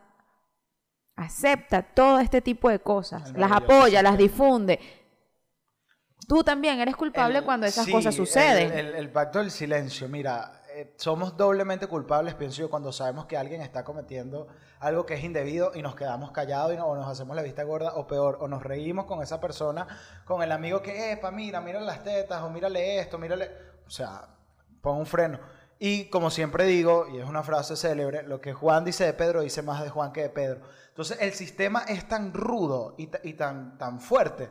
acepta 1.16 1.82
todo 1.82 2.18
este 2.18 2.40
tipo 2.42 2.68
de 2.68 2.80
cosas, 2.80 3.32
las 3.38 3.50
apoya, 3.52 4.02
las 4.02 4.18
difunde. 4.18 4.80
Tú 6.28 6.42
también 6.44 6.80
eres 6.80 6.96
culpable 6.96 7.38
El- 7.38 7.44
cuando 7.44 7.66
esas 7.66 7.84
sí, 7.84 7.92
cosas 7.92 8.14
suceden. 8.14 8.72
El, 8.72 8.88
el- 8.88 8.94
el 8.96 9.10
pacto 9.10 9.38
del 9.38 9.50
silencio. 9.50 10.08
Mira, 10.08 10.62
eh, 10.74 10.94
somos 10.96 11.36
doblemente 11.36 11.86
culpables, 11.86 12.34
pienso 12.34 12.58
yo, 12.62 12.70
cuando 12.70 12.92
sabemos 12.92 13.26
que 13.26 13.36
alguien 13.36 13.60
está 13.62 13.84
cometiendo 13.84 14.48
algo 14.80 15.06
que 15.06 15.14
es 15.14 15.22
indebido 15.24 15.72
y 15.74 15.82
nos 15.82 15.94
quedamos 15.94 16.32
callados 16.32 16.72
y 16.74 16.76
no- 16.76 16.86
o 16.86 16.96
nos 16.96 17.06
hacemos 17.08 17.36
la 17.36 17.42
vista 17.42 17.62
gorda 17.62 17.94
o 17.94 18.06
peor, 18.06 18.38
o 18.40 18.48
nos 18.48 18.62
reímos 18.62 19.04
con 19.06 19.22
esa 19.22 19.40
persona, 19.40 19.86
con 20.24 20.42
el 20.42 20.50
amigo 20.52 20.82
que, 20.82 21.12
epa, 21.12 21.30
mira, 21.30 21.60
mira 21.60 21.80
las 21.80 22.02
tetas 22.02 22.42
o 22.42 22.50
mírale 22.50 22.98
esto, 23.00 23.18
mírale. 23.18 23.50
O 23.86 23.90
sea, 23.90 24.28
pon 24.80 24.98
un 24.98 25.06
freno. 25.06 25.38
Y 25.78 26.06
como 26.06 26.30
siempre 26.30 26.64
digo, 26.64 27.06
y 27.12 27.18
es 27.18 27.28
una 27.28 27.42
frase 27.42 27.76
célebre, 27.76 28.22
lo 28.22 28.40
que 28.40 28.52
Juan 28.52 28.84
dice 28.84 29.04
de 29.04 29.12
Pedro 29.12 29.42
dice 29.42 29.60
más 29.62 29.82
de 29.82 29.90
Juan 29.90 30.12
que 30.12 30.22
de 30.22 30.30
Pedro. 30.30 30.60
Entonces 30.88 31.18
el 31.20 31.32
sistema 31.34 31.84
es 31.88 32.06
tan 32.08 32.32
rudo 32.32 32.94
y, 32.96 33.10
y 33.24 33.34
tan, 33.34 33.76
tan 33.76 34.00
fuerte 34.00 34.50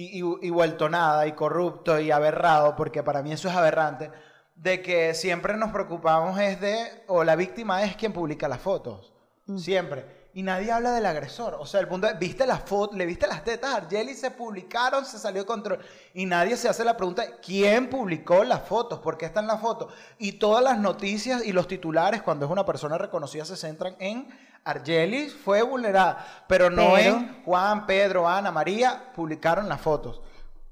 y, 0.00 0.22
y, 0.22 0.46
y 0.46 0.50
vuelto 0.50 0.88
nada 0.88 1.26
y 1.26 1.32
corrupto 1.32 2.00
y 2.00 2.10
aberrado, 2.10 2.74
porque 2.76 3.02
para 3.02 3.22
mí 3.22 3.32
eso 3.32 3.48
es 3.48 3.54
aberrante, 3.54 4.10
de 4.54 4.80
que 4.80 5.14
siempre 5.14 5.56
nos 5.56 5.72
preocupamos 5.72 6.38
es 6.40 6.60
de, 6.60 7.04
o 7.06 7.24
la 7.24 7.36
víctima 7.36 7.82
es 7.82 7.96
quien 7.96 8.12
publica 8.12 8.48
las 8.48 8.60
fotos, 8.60 9.12
siempre. 9.56 10.20
Y 10.32 10.44
nadie 10.44 10.70
habla 10.70 10.92
del 10.92 11.06
agresor. 11.06 11.56
O 11.58 11.66
sea, 11.66 11.80
el 11.80 11.88
punto 11.88 12.06
es, 12.06 12.16
viste 12.16 12.46
las 12.46 12.60
fotos, 12.60 12.96
le 12.96 13.04
viste 13.04 13.26
las 13.26 13.42
tetas 13.42 13.74
a 13.74 13.76
Argeli, 13.78 14.14
se 14.14 14.30
publicaron, 14.30 15.04
se 15.04 15.18
salió 15.18 15.42
de 15.42 15.46
control. 15.46 15.80
Y 16.14 16.24
nadie 16.24 16.56
se 16.56 16.68
hace 16.68 16.84
la 16.84 16.96
pregunta, 16.96 17.24
¿quién 17.44 17.90
publicó 17.90 18.44
las 18.44 18.62
fotos? 18.62 19.00
¿Por 19.00 19.18
qué 19.18 19.26
están 19.26 19.48
las 19.48 19.60
fotos? 19.60 19.92
Y 20.18 20.32
todas 20.32 20.62
las 20.62 20.78
noticias 20.78 21.44
y 21.44 21.52
los 21.52 21.66
titulares, 21.66 22.22
cuando 22.22 22.46
es 22.46 22.52
una 22.52 22.64
persona 22.64 22.96
reconocida, 22.96 23.44
se 23.44 23.56
centran 23.56 23.96
en 23.98 24.28
Argelis 24.64 25.34
fue 25.34 25.62
vulnerada, 25.62 26.24
pero 26.48 26.70
no 26.70 26.92
Pero- 26.94 27.16
en 27.16 27.42
Juan, 27.44 27.86
Pedro, 27.86 28.28
Ana, 28.28 28.50
María, 28.50 29.12
publicaron 29.14 29.68
las 29.68 29.80
fotos. 29.80 30.20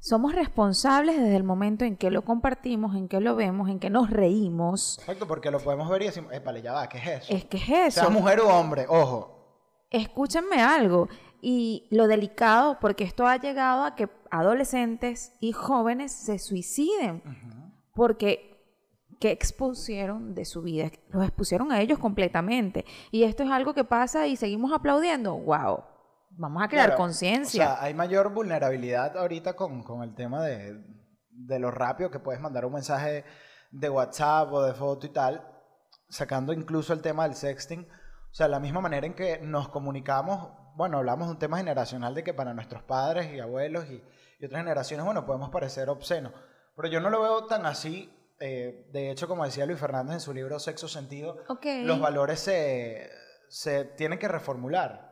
Somos 0.01 0.33
responsables 0.35 1.17
desde 1.17 1.35
el 1.35 1.43
momento 1.43 1.85
en 1.85 1.97
que 1.97 2.11
lo 2.11 2.23
compartimos, 2.23 2.95
en 2.95 3.09
que 3.09 3.19
lo 3.21 3.35
vemos, 3.35 3.69
en 3.69 3.81
que 3.81 3.91
nos 3.91 4.11
reímos. 4.11 4.99
Exacto, 5.01 5.27
porque 5.27 5.51
lo 5.51 5.59
podemos 5.59 5.89
ver 5.89 6.03
y 6.03 6.07
decimos, 6.07 6.33
épale, 6.33 6.63
ya 6.63 6.73
va, 6.73 6.89
¿qué 6.89 6.99
es 6.99 7.07
eso? 7.25 7.35
Es 7.35 7.45
que 7.47 7.57
es 7.57 7.69
eso. 7.69 8.01
Sea 8.03 8.09
mujer 8.09 8.39
o 8.41 8.49
hombre, 8.49 8.87
ojo. 8.89 9.35
Escúchenme 9.91 10.63
algo. 10.63 11.09
Y 11.41 11.87
lo 11.91 12.07
delicado, 12.09 12.79
porque 12.81 13.05
esto 13.05 13.27
ha 13.27 13.37
llegado 13.39 13.85
a 13.85 13.95
que 13.97 14.09
adolescentes 14.31 15.33
y 15.41 15.53
jóvenes 15.53 16.13
se 16.13 16.39
suiciden. 16.39 17.23
Porque, 17.95 18.48
¿qué 19.19 19.31
expusieron 19.31 20.35
de 20.35 20.45
su 20.45 20.63
vida? 20.63 20.91
Los 21.11 21.25
expusieron 21.25 21.73
a 21.73 21.81
ellos 21.81 21.99
completamente. 21.99 22.85
Y 23.11 23.25
esto 23.25 23.43
es 23.43 23.51
algo 23.51 23.75
que 23.75 23.85
pasa 23.85 24.27
y 24.27 24.37
seguimos 24.37 24.73
aplaudiendo. 24.73 25.37
¡Wow! 25.37 25.85
Vamos 26.31 26.63
a 26.63 26.69
crear 26.69 26.87
Claro, 26.87 27.03
conciencia. 27.03 27.65
O 27.65 27.67
sea, 27.77 27.83
hay 27.83 27.95
mayor 27.95 28.33
vulnerabilidad 28.33 29.17
ahorita 29.17 29.55
con, 29.55 29.83
con 29.83 30.03
el 30.03 30.15
tema 30.15 30.43
de, 30.45 30.83
de 31.31 31.59
lo 31.59 31.71
rápido 31.71 32.11
que 32.11 32.21
puedes 32.21 32.41
mandar 32.41 32.65
un 32.65 32.75
mensaje 32.75 33.25
de 33.71 33.91
WhatsApp 33.91 34.53
o 34.53 34.63
de 34.63 34.75
foto 34.75 35.07
y 35.07 35.11
tal, 35.11 35.47
sacando 36.09 36.53
incluso 36.53 36.93
el 36.93 37.03
tema 37.03 37.25
del 37.25 37.35
sexting. 37.35 37.87
O 38.31 38.35
sea, 38.35 38.47
la 38.47 38.61
misma 38.61 38.81
manera 38.81 39.07
en 39.07 39.15
que 39.15 39.41
nos 39.41 39.69
comunicamos 39.69 40.51
bueno, 40.79 40.99
hablamos 40.99 41.27
de 41.27 41.33
un 41.33 41.39
tema 41.41 41.57
generacional 41.57 42.15
de 42.15 42.23
que 42.23 42.33
para 42.33 42.55
nuestros 42.55 42.85
padres 42.85 43.35
y 43.35 43.41
abuelos 43.41 43.87
y, 43.91 44.01
y 44.39 44.47
otras 44.47 44.61
generaciones, 44.61 45.05
bueno, 45.05 45.27
podemos 45.27 45.51
parecer 45.51 45.89
obscenos. 45.91 46.33
Pero 46.77 46.89
yo 46.89 47.01
no 47.01 47.11
lo 47.11 47.21
veo 47.21 47.47
tan 47.47 47.67
así. 47.67 48.15
Eh, 48.41 48.87
de 48.93 49.11
hecho, 49.11 49.27
como 49.27 49.45
decía 49.45 49.67
Luis 49.67 49.81
Fernández 49.81 50.15
en 50.15 50.21
su 50.21 50.33
libro 50.33 50.59
Sexo 50.59 50.89
Sentido, 50.89 51.39
los 51.85 52.01
valores 52.01 52.41
se, 52.41 53.11
se 53.49 53.85
tienen 53.85 54.19
que 54.19 54.29
reformular. 54.29 55.09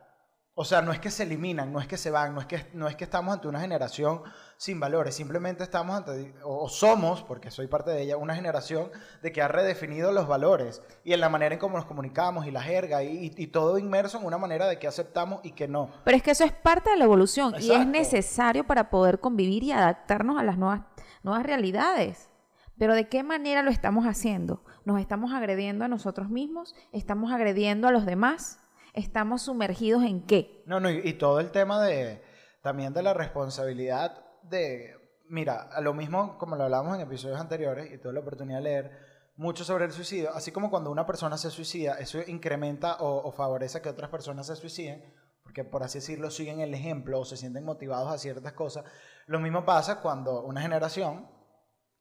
O 0.59 0.65
sea, 0.65 0.81
no 0.81 0.91
es 0.91 0.99
que 0.99 1.11
se 1.11 1.21
eliminan, 1.21 1.71
no 1.71 1.79
es 1.79 1.87
que 1.87 1.97
se 1.97 2.09
van, 2.09 2.33
no 2.33 2.41
es 2.41 2.47
que, 2.47 2.65
no 2.73 2.87
es 2.87 2.95
que 2.95 3.03
estamos 3.03 3.31
ante 3.31 3.47
una 3.47 3.59
generación 3.59 4.23
sin 4.57 4.79
valores, 4.79 5.13
simplemente 5.13 5.61
estamos 5.61 5.95
ante, 5.95 6.33
o, 6.43 6.67
somos, 6.67 7.21
porque 7.21 7.51
soy 7.51 7.67
parte 7.67 7.91
de 7.91 8.01
ella, 8.01 8.17
una 8.17 8.33
generación 8.33 8.89
de 9.21 9.31
que 9.31 9.43
ha 9.43 9.47
redefinido 9.47 10.11
los 10.11 10.27
valores 10.27 10.81
y 11.03 11.13
en 11.13 11.19
la 11.19 11.29
manera 11.29 11.53
en 11.53 11.59
cómo 11.59 11.77
nos 11.77 11.85
comunicamos 11.85 12.47
y 12.47 12.51
la 12.51 12.63
jerga 12.63 13.03
y, 13.03 13.29
todo 13.47 13.77
inmerso 13.77 14.17
en 14.17 14.25
una 14.25 14.39
manera 14.39 14.67
de 14.67 14.79
que 14.79 14.87
aceptamos 14.87 15.41
y 15.43 15.51
que 15.51 15.67
no. 15.67 15.91
Pero 16.03 16.17
es 16.17 16.23
que 16.23 16.31
eso 16.31 16.43
es 16.43 16.53
parte 16.53 16.89
de 16.89 16.97
la 16.97 17.03
evolución 17.03 17.53
y 17.59 17.71
es 17.71 17.85
necesario 17.85 18.65
para 18.65 18.89
poder 18.89 19.19
convivir 19.19 19.61
y 19.61 19.73
adaptarnos 19.73 20.39
a 20.39 20.43
las 20.43 20.57
nuevas, 20.57 20.81
nuevas 21.21 21.45
realidades. 21.45 22.31
Pero 22.77 22.93
¿de 22.93 23.07
qué 23.07 23.23
manera 23.23 23.63
lo 23.63 23.71
estamos 23.71 24.05
haciendo? 24.05 24.63
¿Nos 24.85 24.99
estamos 24.99 25.33
agrediendo 25.33 25.85
a 25.85 25.87
nosotros 25.87 26.29
mismos? 26.29 26.75
¿Estamos 26.91 27.31
agrediendo 27.31 27.87
a 27.87 27.91
los 27.91 28.05
demás? 28.05 28.59
¿Estamos 28.93 29.43
sumergidos 29.43 30.03
en 30.03 30.25
qué? 30.25 30.63
No, 30.65 30.79
no, 30.79 30.89
y, 30.89 31.13
todo 31.13 31.39
el 31.39 31.51
tema 31.51 31.81
de 31.83 32.21
también 32.61 32.93
de 32.93 33.03
la 33.03 33.13
responsabilidad 33.13 34.25
de, 34.43 34.95
mira, 35.29 35.69
a 35.71 35.81
lo 35.81 35.93
mismo 35.93 36.37
como 36.37 36.55
lo 36.55 36.63
hablamos 36.63 36.95
en 36.95 37.01
episodios 37.01 37.39
anteriores 37.39 37.91
y 37.91 37.97
tuve 37.97 38.13
la 38.13 38.19
oportunidad 38.19 38.57
de 38.57 38.63
leer 38.63 38.91
mucho 39.35 39.63
sobre 39.63 39.85
el 39.85 39.91
suicidio, 39.91 40.33
así 40.33 40.51
como 40.51 40.71
cuando 40.71 40.89
una 40.89 41.05
persona 41.05 41.37
se 41.37 41.51
suicida, 41.51 41.93
eso 41.99 42.19
incrementa 42.25 42.97
o 42.99 43.31
favorece 43.31 43.81
que 43.81 43.89
otras 43.89 44.09
personas 44.09 44.47
se 44.47 44.55
suiciden, 44.55 45.13
porque 45.43 45.63
por 45.63 45.83
así 45.83 45.99
decirlo 45.99 46.31
siguen 46.31 46.59
el 46.59 46.73
ejemplo 46.73 47.19
o 47.19 47.25
se 47.25 47.37
sienten 47.37 47.63
motivados 47.63 48.11
a 48.11 48.17
ciertas 48.17 48.53
cosas. 48.53 48.83
Lo 49.27 49.39
mismo 49.39 49.63
pasa 49.63 50.01
cuando 50.01 50.43
una 50.43 50.61
generación 50.61 51.36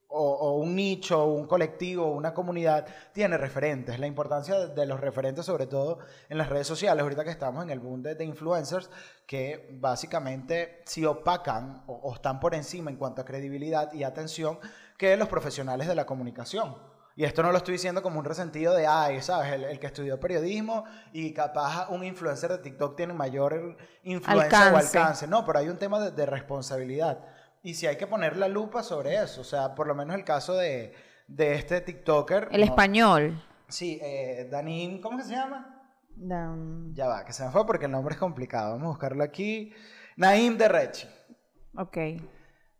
o, 0.08 0.32
o 0.32 0.56
un 0.58 0.74
nicho, 0.74 1.26
un 1.26 1.46
colectivo, 1.46 2.06
una 2.12 2.32
comunidad 2.32 2.86
tiene 3.12 3.36
referentes. 3.36 3.98
La 3.98 4.06
importancia 4.06 4.66
de, 4.66 4.86
los 4.86 5.00
referentes, 5.00 5.46
sobre 5.46 5.66
todo 5.66 5.98
en 6.28 6.38
las 6.38 6.48
redes 6.48 6.66
sociales, 6.66 7.02
ahorita 7.02 7.24
que 7.24 7.30
estamos 7.30 7.62
en 7.62 7.70
el 7.70 7.80
boom 7.80 8.02
de, 8.02 8.14
de 8.14 8.24
influencers, 8.24 8.90
que 9.26 9.68
básicamente 9.80 10.82
sí 10.86 11.04
opacan 11.04 11.82
o, 11.86 11.94
o 11.94 12.14
están 12.14 12.40
por 12.40 12.54
encima 12.54 12.90
en 12.90 12.96
cuanto 12.96 13.22
a 13.22 13.24
credibilidad 13.24 13.92
y 13.92 14.04
atención 14.04 14.58
que 14.96 15.16
los 15.16 15.28
profesionales 15.28 15.88
de 15.88 15.94
la 15.94 16.06
comunicación. 16.06 16.76
Y 17.18 17.24
esto 17.24 17.42
no 17.42 17.50
lo 17.50 17.56
estoy 17.56 17.72
diciendo 17.72 18.02
como 18.02 18.18
un 18.18 18.26
resentido 18.26 18.74
de, 18.74 18.86
ay, 18.86 19.22
¿sabes? 19.22 19.54
El, 19.54 19.64
el 19.64 19.80
que 19.80 19.86
estudió 19.86 20.20
periodismo 20.20 20.84
y 21.14 21.32
capaz 21.32 21.88
un 21.88 22.04
influencer 22.04 22.50
de 22.52 22.58
TikTok 22.58 22.94
tiene 22.94 23.14
mayor 23.14 23.78
influencia 24.02 24.58
o 24.58 24.76
Alcance. 24.76 24.98
alcance. 24.98 25.26
No, 25.26 25.46
pero 25.46 25.60
hay 25.60 25.70
un 25.70 25.78
tema 25.78 25.98
de, 25.98 26.10
de 26.10 26.26
responsabilidad. 26.26 27.18
Y 27.66 27.74
si 27.74 27.88
hay 27.88 27.96
que 27.96 28.06
poner 28.06 28.36
la 28.36 28.46
lupa 28.46 28.84
sobre 28.84 29.16
eso, 29.16 29.40
o 29.40 29.44
sea, 29.44 29.74
por 29.74 29.88
lo 29.88 29.94
menos 29.96 30.14
el 30.14 30.22
caso 30.24 30.54
de, 30.54 30.92
de 31.26 31.54
este 31.54 31.80
TikToker. 31.80 32.46
El 32.52 32.60
no- 32.60 32.66
español. 32.66 33.42
Sí, 33.66 33.98
eh, 34.00 34.46
Danín, 34.48 35.00
¿cómo 35.00 35.16
que 35.18 35.24
se 35.24 35.32
llama? 35.32 35.82
Dan- 36.14 36.94
Ya 36.94 37.08
va, 37.08 37.24
que 37.24 37.32
se 37.32 37.44
me 37.44 37.50
fue 37.50 37.66
porque 37.66 37.86
el 37.86 37.90
nombre 37.90 38.14
es 38.14 38.20
complicado. 38.20 38.70
Vamos 38.74 38.84
a 38.86 38.90
buscarlo 38.90 39.24
aquí. 39.24 39.72
Naim 40.16 40.56
de 40.56 40.68
Rechi. 40.68 41.08
Ok. 41.76 41.96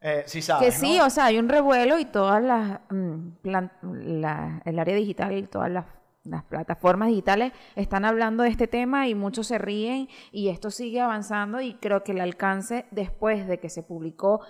Eh, 0.01 0.23
sí 0.27 0.41
sabes, 0.41 0.67
Que 0.67 0.71
sí, 0.73 0.99
¿no? 0.99 1.07
o 1.07 1.11
sea, 1.11 1.25
hay 1.25 1.39
un 1.41 1.49
revuelo 1.49 1.99
y 1.99 2.05
todas 2.05 2.41
las, 2.41 2.79
mm, 2.91 3.31
plan- 3.43 3.73
la- 3.83 4.63
el 4.65 4.79
área 4.79 4.95
digital 4.95 5.33
y 5.37 5.43
todas 5.49 5.69
las, 5.71 5.85
las 6.23 6.45
plataformas 6.45 7.09
digitales 7.09 7.53
están 7.75 8.05
hablando 8.05 8.45
de 8.45 8.51
este 8.51 8.69
tema 8.69 9.09
y 9.09 9.15
muchos 9.17 9.49
se 9.49 9.59
ríen 9.59 10.09
y 10.31 10.49
esto 10.49 10.71
sigue 10.71 11.01
avanzando 11.01 11.61
y 11.61 11.75
creo 11.75 12.05
que 12.05 12.13
el 12.13 12.21
alcance 12.21 12.87
después 12.93 13.49
de 13.49 13.59
que 13.59 13.69
se 13.69 13.83
publicó 13.83 14.43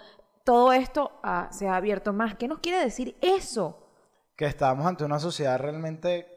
todo 0.47 0.73
esto 0.73 1.11
ah, 1.25 1.49
se 1.51 1.69
ha 1.69 1.75
abierto 1.77 2.13
más. 2.15 2.37
¿Qué 2.37 2.47
nos 2.49 2.61
quiere 2.61 2.79
decir 2.83 3.17
eso? 3.21 3.83
que 4.37 4.45
estamos 4.47 4.85
ante 4.87 5.03
una 5.03 5.19
sociedad 5.19 5.59
realmente 5.59 6.29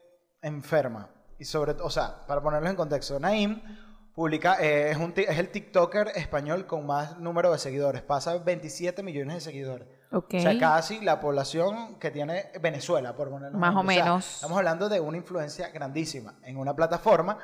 enferma. 0.42 1.10
Y 1.38 1.44
sobre 1.46 1.74
todo, 1.74 1.86
o 1.86 1.90
sea, 1.90 2.26
para 2.28 2.42
ponerlo 2.42 2.70
en 2.70 2.76
contexto, 2.78 3.20
Naim 3.20 3.62
publica, 4.16 4.56
eh, 4.62 4.92
es, 4.92 4.98
un, 4.98 5.14
ti- 5.14 5.26
es 5.28 5.38
el 5.38 5.50
TikToker 5.50 6.08
español 6.16 6.66
con 6.66 6.86
más 6.86 7.20
número 7.20 7.52
de 7.52 7.58
seguidores, 7.58 8.02
pasa 8.02 8.38
27 8.38 9.04
millones 9.04 9.36
de 9.36 9.42
seguidores. 9.42 9.88
Ok. 10.14 10.34
O 10.36 10.40
sea, 10.40 10.58
casi 10.58 11.02
la 11.02 11.20
población 11.20 12.00
que 12.00 12.10
tiene 12.10 12.52
Venezuela, 12.62 13.16
por 13.16 13.30
ponerlo 13.30 13.58
Más 13.60 13.72
o 13.76 13.80
sea, 13.80 13.84
menos. 13.84 14.36
estamos 14.36 14.58
hablando 14.58 14.88
de 14.90 15.02
una 15.02 15.18
influencia 15.18 15.68
grandísima 15.70 16.36
en 16.44 16.56
una 16.58 16.74
plataforma 16.74 17.38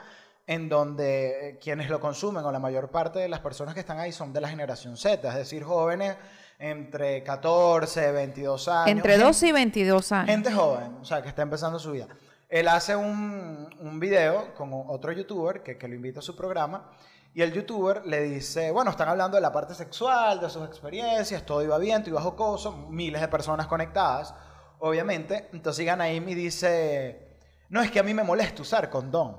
en 0.48 0.70
donde 0.70 1.50
eh, 1.50 1.60
quienes 1.60 1.90
lo 1.90 2.00
consumen 2.00 2.46
o 2.46 2.52
la 2.52 2.60
mayor 2.60 2.90
parte 2.92 3.20
de 3.20 3.28
las 3.28 3.42
personas 3.42 3.74
que 3.74 3.82
están 3.82 4.00
ahí 4.00 4.12
son 4.14 4.32
de 4.32 4.40
la 4.42 4.48
generación 4.48 4.96
Z, 4.96 5.28
es 5.28 5.36
decir, 5.36 5.64
jóvenes 5.64 6.16
entre 6.60 7.24
14, 7.24 8.12
22 8.12 8.68
años. 8.68 8.88
Entre 8.88 9.12
gente- 9.14 9.26
12 9.26 9.48
y 9.48 9.52
22 9.52 10.12
años. 10.12 10.30
Gente 10.30 10.52
joven, 10.52 10.98
o 11.02 11.06
sea, 11.06 11.22
que 11.22 11.30
está 11.30 11.42
empezando 11.42 11.80
su 11.80 11.92
vida. 11.92 12.08
Él 12.50 12.68
hace 12.68 12.96
un, 12.96 13.70
un 13.80 14.00
video 14.00 14.54
con 14.56 14.72
otro 14.74 15.12
youtuber 15.12 15.64
que, 15.64 15.78
que 15.78 15.88
lo 15.88 15.96
invita 15.96 16.20
a 16.20 16.24
su 16.24 16.36
programa 16.36 16.92
y 17.34 17.42
el 17.42 17.52
youtuber 17.52 18.06
le 18.06 18.22
dice, 18.22 18.72
bueno, 18.72 18.92
están 18.92 19.10
hablando 19.10 19.36
de 19.36 19.42
la 19.42 19.52
parte 19.52 19.74
sexual, 19.74 20.40
de 20.40 20.50
sus 20.50 20.64
experiencias, 20.66 21.46
todo 21.46 21.62
iba 21.64 21.78
bien, 21.78 22.02
todo 22.02 22.12
iba 22.12 22.22
jocoso, 22.22 22.72
miles 22.90 23.20
de 23.20 23.28
personas 23.28 23.68
conectadas, 23.68 24.34
obviamente. 24.80 25.50
Entonces 25.52 25.80
llega 25.80 25.96
Naim 25.98 26.30
y 26.30 26.36
dice, 26.36 27.28
no, 27.70 27.82
es 27.82 27.92
que 27.92 28.00
a 28.00 28.04
mí 28.04 28.14
me 28.14 28.24
molesta 28.24 28.62
usar 28.62 28.90
condón. 28.90 29.32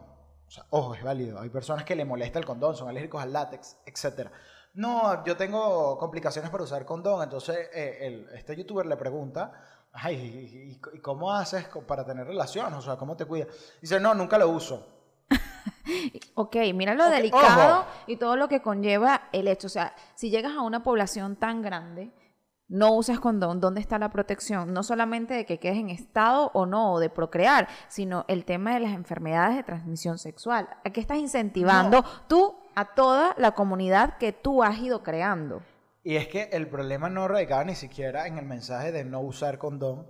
O 0.46 0.50
sea, 0.50 0.66
ojo, 0.70 0.94
es 0.94 1.02
válido. 1.02 1.40
Hay 1.40 1.48
personas 1.48 1.84
que 1.84 1.96
le 1.96 2.04
molesta 2.04 2.38
el 2.38 2.44
condón, 2.44 2.76
son 2.76 2.88
alérgicos 2.88 3.22
al 3.22 3.32
látex, 3.32 3.78
etc. 3.86 4.28
No, 4.76 5.24
yo 5.24 5.36
tengo 5.36 5.96
complicaciones 5.98 6.50
para 6.50 6.64
usar 6.64 6.84
condón. 6.84 7.22
Entonces, 7.22 7.70
eh, 7.74 7.98
el- 8.02 8.28
este 8.34 8.54
youtuber 8.54 8.86
le 8.86 8.96
pregunta, 8.96 9.52
ay, 9.92 10.78
¿y, 10.94 11.00
cómo 11.00 11.32
haces 11.32 11.66
para 11.86 12.04
tener 12.04 12.26
relaciones? 12.26 12.74
O 12.78 12.82
sea, 12.82 12.96
¿cómo 12.96 13.16
te 13.16 13.24
cuidas? 13.24 13.48
Dice, 13.80 13.98
no, 13.98 14.14
nunca 14.14 14.38
lo 14.38 14.48
uso. 14.50 14.86
Ok, 16.34 16.56
mira 16.74 16.94
lo 16.94 17.08
delicado 17.08 17.80
ojo. 17.80 17.86
y 18.06 18.16
todo 18.16 18.36
lo 18.36 18.48
que 18.48 18.60
conlleva 18.60 19.28
el 19.32 19.48
hecho. 19.48 19.68
O 19.68 19.70
sea, 19.70 19.94
si 20.14 20.30
llegas 20.30 20.52
a 20.52 20.62
una 20.62 20.82
población 20.82 21.36
tan 21.36 21.62
grande, 21.62 22.12
no 22.68 22.92
usas 22.92 23.20
condón, 23.20 23.60
¿dónde 23.60 23.80
está 23.80 23.98
la 23.98 24.10
protección? 24.10 24.72
No 24.74 24.82
solamente 24.82 25.32
de 25.34 25.46
que 25.46 25.58
quedes 25.60 25.78
en 25.78 25.88
estado 25.88 26.50
o 26.54 26.66
no, 26.66 26.94
o 26.94 26.98
de 26.98 27.08
procrear, 27.08 27.68
sino 27.88 28.24
el 28.28 28.44
tema 28.44 28.74
de 28.74 28.80
las 28.80 28.92
enfermedades 28.92 29.56
de 29.56 29.62
transmisión 29.62 30.18
sexual. 30.18 30.68
¿A 30.84 30.90
qué 30.90 31.00
estás 31.00 31.18
incentivando 31.18 32.04
tú 32.28 32.56
a 32.76 32.94
toda 32.94 33.34
la 33.38 33.52
comunidad 33.52 34.18
que 34.18 34.32
tú 34.32 34.62
has 34.62 34.78
ido 34.78 35.02
creando? 35.02 35.62
Y 36.04 36.14
es 36.16 36.28
que 36.28 36.50
el 36.52 36.68
problema 36.68 37.08
no 37.08 37.26
radicaba 37.26 37.64
ni 37.64 37.74
siquiera 37.74 38.28
en 38.28 38.38
el 38.38 38.44
mensaje 38.44 38.92
de 38.92 39.04
no 39.04 39.20
usar 39.20 39.58
condón, 39.58 40.06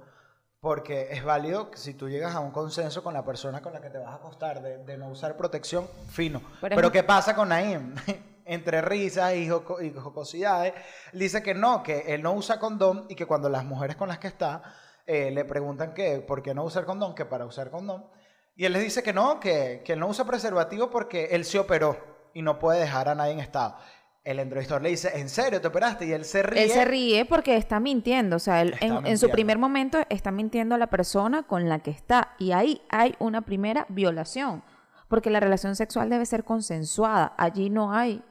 porque 0.60 1.08
es 1.12 1.24
válido 1.24 1.70
que 1.70 1.78
si 1.78 1.94
tú 1.94 2.08
llegas 2.08 2.34
a 2.34 2.40
un 2.40 2.50
consenso 2.50 3.02
con 3.02 3.14
la 3.14 3.24
persona 3.24 3.62
con 3.62 3.72
la 3.72 3.80
que 3.80 3.88
te 3.88 3.98
vas 3.98 4.08
a 4.10 4.14
acostar 4.16 4.60
de, 4.62 4.78
de 4.84 4.98
no 4.98 5.08
usar 5.08 5.36
protección, 5.36 5.86
fino. 6.08 6.42
Pero 6.60 6.90
¿qué 6.92 7.02
pasa 7.02 7.34
con 7.34 7.48
Naim? 7.48 7.94
Entre 8.44 8.80
risas 8.80 9.34
y, 9.34 9.48
joco- 9.48 9.80
y 9.82 9.92
jocosidades, 9.92 10.72
dice 11.12 11.42
que 11.42 11.54
no, 11.54 11.82
que 11.82 12.14
él 12.14 12.22
no 12.22 12.32
usa 12.32 12.58
condón 12.60 13.06
y 13.08 13.14
que 13.14 13.26
cuando 13.26 13.48
las 13.48 13.64
mujeres 13.64 13.96
con 13.96 14.08
las 14.08 14.18
que 14.18 14.28
está 14.28 14.62
eh, 15.06 15.30
le 15.32 15.44
preguntan 15.44 15.94
que 15.94 16.20
por 16.20 16.42
qué 16.42 16.52
no 16.54 16.64
usar 16.64 16.84
condón, 16.84 17.14
que 17.14 17.24
para 17.24 17.44
usar 17.46 17.70
condón, 17.70 18.06
y 18.54 18.64
él 18.64 18.72
les 18.72 18.82
dice 18.82 19.02
que 19.02 19.12
no, 19.12 19.40
que, 19.40 19.82
que 19.84 19.92
él 19.94 20.00
no 20.00 20.08
usa 20.08 20.24
preservativo 20.24 20.90
porque 20.90 21.26
él 21.32 21.44
se 21.44 21.58
operó 21.58 22.15
y 22.36 22.42
no 22.42 22.58
puede 22.58 22.80
dejar 22.80 23.08
a 23.08 23.14
nadie 23.14 23.32
en 23.32 23.40
estado. 23.40 23.76
El 24.22 24.40
entrevistador 24.40 24.82
le 24.82 24.90
dice, 24.90 25.10
¿en 25.18 25.30
serio 25.30 25.58
te 25.58 25.68
operaste? 25.68 26.04
Y 26.04 26.12
él 26.12 26.26
se 26.26 26.42
ríe. 26.42 26.64
Él 26.64 26.70
se 26.70 26.84
ríe 26.84 27.24
porque 27.24 27.56
está 27.56 27.80
mintiendo, 27.80 28.36
o 28.36 28.38
sea, 28.38 28.60
él 28.60 28.74
en, 28.80 29.06
en 29.06 29.16
su 29.16 29.30
primer 29.30 29.56
momento 29.56 29.98
está 30.10 30.30
mintiendo 30.32 30.74
a 30.74 30.78
la 30.78 30.88
persona 30.88 31.44
con 31.44 31.70
la 31.70 31.78
que 31.78 31.92
está 31.92 32.34
y 32.38 32.52
ahí 32.52 32.82
hay 32.90 33.14
una 33.20 33.40
primera 33.40 33.86
violación, 33.88 34.62
porque 35.08 35.30
la 35.30 35.40
relación 35.40 35.76
sexual 35.76 36.10
debe 36.10 36.26
ser 36.26 36.44
consensuada, 36.44 37.32
allí 37.38 37.70
no 37.70 37.94
hay 37.94 38.22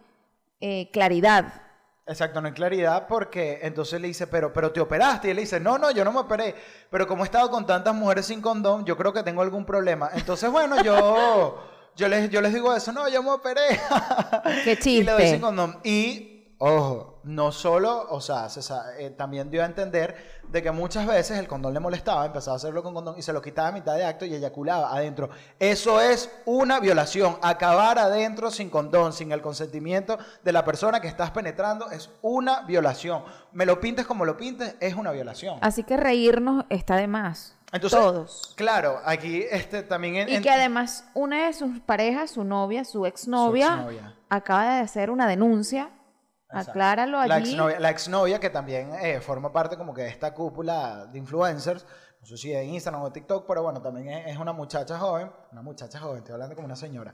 eh, 0.60 0.92
claridad. 0.92 1.62
Exacto, 2.06 2.40
no 2.42 2.48
hay 2.48 2.54
claridad 2.54 3.08
porque 3.08 3.60
entonces 3.64 4.00
le 4.00 4.08
dice, 4.08 4.28
pero, 4.28 4.54
pero 4.54 4.72
te 4.72 4.80
operaste. 4.80 5.28
Y 5.28 5.32
él 5.32 5.38
le 5.38 5.42
dice, 5.42 5.60
no, 5.60 5.80
no, 5.80 5.90
yo 5.90 6.06
no 6.06 6.12
me 6.12 6.20
operé. 6.20 6.54
Pero 6.92 7.08
como 7.08 7.24
he 7.24 7.26
estado 7.26 7.50
con 7.50 7.66
tantas 7.66 7.96
mujeres 7.96 8.28
sin 8.28 8.42
condón, 8.42 8.86
yo 8.86 8.96
creo 8.96 9.12
que 9.12 9.24
tengo 9.24 9.42
algún 9.42 9.66
problema. 9.66 10.12
Entonces, 10.14 10.52
bueno, 10.52 10.84
yo, 10.84 11.64
yo, 11.96 12.08
les, 12.08 12.30
yo 12.30 12.42
les 12.42 12.54
digo 12.54 12.74
eso, 12.74 12.92
no, 12.92 13.08
yo 13.10 13.24
me 13.24 13.32
operé. 13.32 13.80
Qué 14.64 14.78
Y 14.86 15.04
le 15.04 15.12
doy 15.12 15.22
chiste. 15.22 15.32
sin 15.32 15.42
condón. 15.42 15.80
Y, 15.84 16.56
ojo, 16.58 17.16
no 17.24 17.52
solo, 17.52 18.06
o 18.10 18.22
sea, 18.22 18.50
se 18.50 18.62
eh, 19.00 19.10
también 19.10 19.50
dio 19.50 19.64
a 19.64 19.66
entender 19.66 20.16
de 20.50 20.62
que 20.62 20.72
muchas 20.72 21.08
veces 21.08 21.40
el 21.40 21.48
condón 21.48 21.74
le 21.74 21.80
molestaba, 21.80 22.26
empezaba 22.26 22.56
a 22.56 22.58
hacerlo 22.58 22.84
con 22.84 22.94
condón 22.94 23.16
y 23.18 23.22
se 23.22 23.34
lo 23.34 23.42
quitaba 23.42 23.70
a 23.70 23.72
mitad 23.72 23.96
de 23.96 24.06
acto 24.06 24.26
y 24.26 24.36
eyaculaba 24.36 24.96
adentro. 24.96 25.30
Eso 25.60 26.00
es 26.02 26.30
una 26.46 26.80
violación. 26.80 27.38
Acabar 27.42 27.98
adentro 27.98 28.52
sin 28.52 28.70
condón, 28.70 29.12
sin 29.12 29.32
el 29.32 29.42
consentimiento 29.42 30.18
de 30.44 30.52
la 30.52 30.64
persona 30.64 31.00
que 31.00 31.08
estás 31.08 31.32
penetrando, 31.32 31.90
es 31.92 32.10
una 32.22 32.62
violación. 32.62 33.24
Me 33.54 33.66
lo 33.66 33.80
pintes 33.80 34.06
como 34.06 34.26
lo 34.26 34.38
pintes, 34.38 34.76
es 34.80 34.96
una 34.96 35.12
violación. 35.12 35.58
Así 35.62 35.84
que 35.84 35.98
reírnos 35.98 36.66
está 36.70 36.96
de 36.96 37.08
más. 37.08 37.55
Entonces, 37.76 38.00
Todos. 38.00 38.54
Claro, 38.56 39.00
aquí 39.06 39.46
este, 39.52 39.84
también... 39.84 40.16
en- 40.16 40.30
Y 40.30 40.36
en- 40.36 40.44
que 40.44 40.50
además 40.50 41.06
una 41.14 41.46
de 41.48 41.54
sus 41.54 41.80
parejas, 41.82 42.32
su 42.32 42.44
novia, 42.44 42.84
su 42.86 43.06
exnovia, 43.06 43.68
Su 43.68 43.74
exnovia. 43.74 44.16
acaba 44.30 44.76
de 44.76 44.80
hacer 44.82 45.10
una 45.10 45.28
denuncia. 45.28 45.90
Exacto. 46.50 46.72
Acláralo 46.72 47.20
allí. 47.20 47.30
La 47.30 47.38
exnovia, 47.40 47.80
la 47.80 47.90
exnovia 47.90 48.40
que 48.40 48.50
también 48.50 48.92
eh, 49.02 49.20
forma 49.20 49.52
parte 49.52 49.78
como 49.78 49.94
que 49.94 50.04
de 50.04 50.10
esta 50.10 50.34
cúpula 50.34 51.06
de 51.08 51.18
influencers, 51.18 51.86
no 52.22 52.26
sé 52.28 52.38
si 52.38 52.50
de 52.50 52.64
Instagram 52.64 53.02
o 53.02 53.06
de 53.06 53.12
TikTok, 53.12 53.46
pero 53.48 53.62
bueno, 53.64 53.82
también 53.82 54.10
es, 54.10 54.28
es 54.34 54.38
una 54.38 54.54
muchacha 54.54 54.98
joven, 54.98 55.30
una 55.52 55.62
muchacha 55.62 56.00
joven, 56.00 56.18
estoy 56.20 56.34
hablando 56.34 56.56
como 56.56 56.66
una 56.66 56.76
señora. 56.76 57.14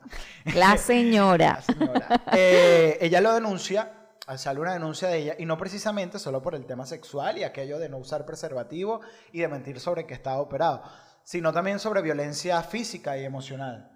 La 0.53 0.77
señora. 0.77 1.53
La 1.55 1.61
señora. 1.61 2.07
Eh, 2.33 2.97
ella 3.01 3.19
lo 3.21 3.33
denuncia, 3.33 3.91
sale 4.37 4.59
una 4.59 4.73
denuncia 4.73 5.07
de 5.09 5.17
ella, 5.17 5.35
y 5.37 5.45
no 5.45 5.57
precisamente 5.57 6.19
solo 6.19 6.41
por 6.41 6.55
el 6.55 6.65
tema 6.65 6.85
sexual 6.85 7.37
y 7.37 7.43
aquello 7.43 7.79
de 7.79 7.89
no 7.89 7.97
usar 7.97 8.25
preservativo 8.25 9.01
y 9.31 9.39
de 9.41 9.47
mentir 9.47 9.79
sobre 9.79 10.05
que 10.05 10.13
estaba 10.13 10.39
operado, 10.39 10.83
sino 11.23 11.51
también 11.51 11.79
sobre 11.79 12.01
violencia 12.01 12.61
física 12.63 13.17
y 13.17 13.25
emocional. 13.25 13.91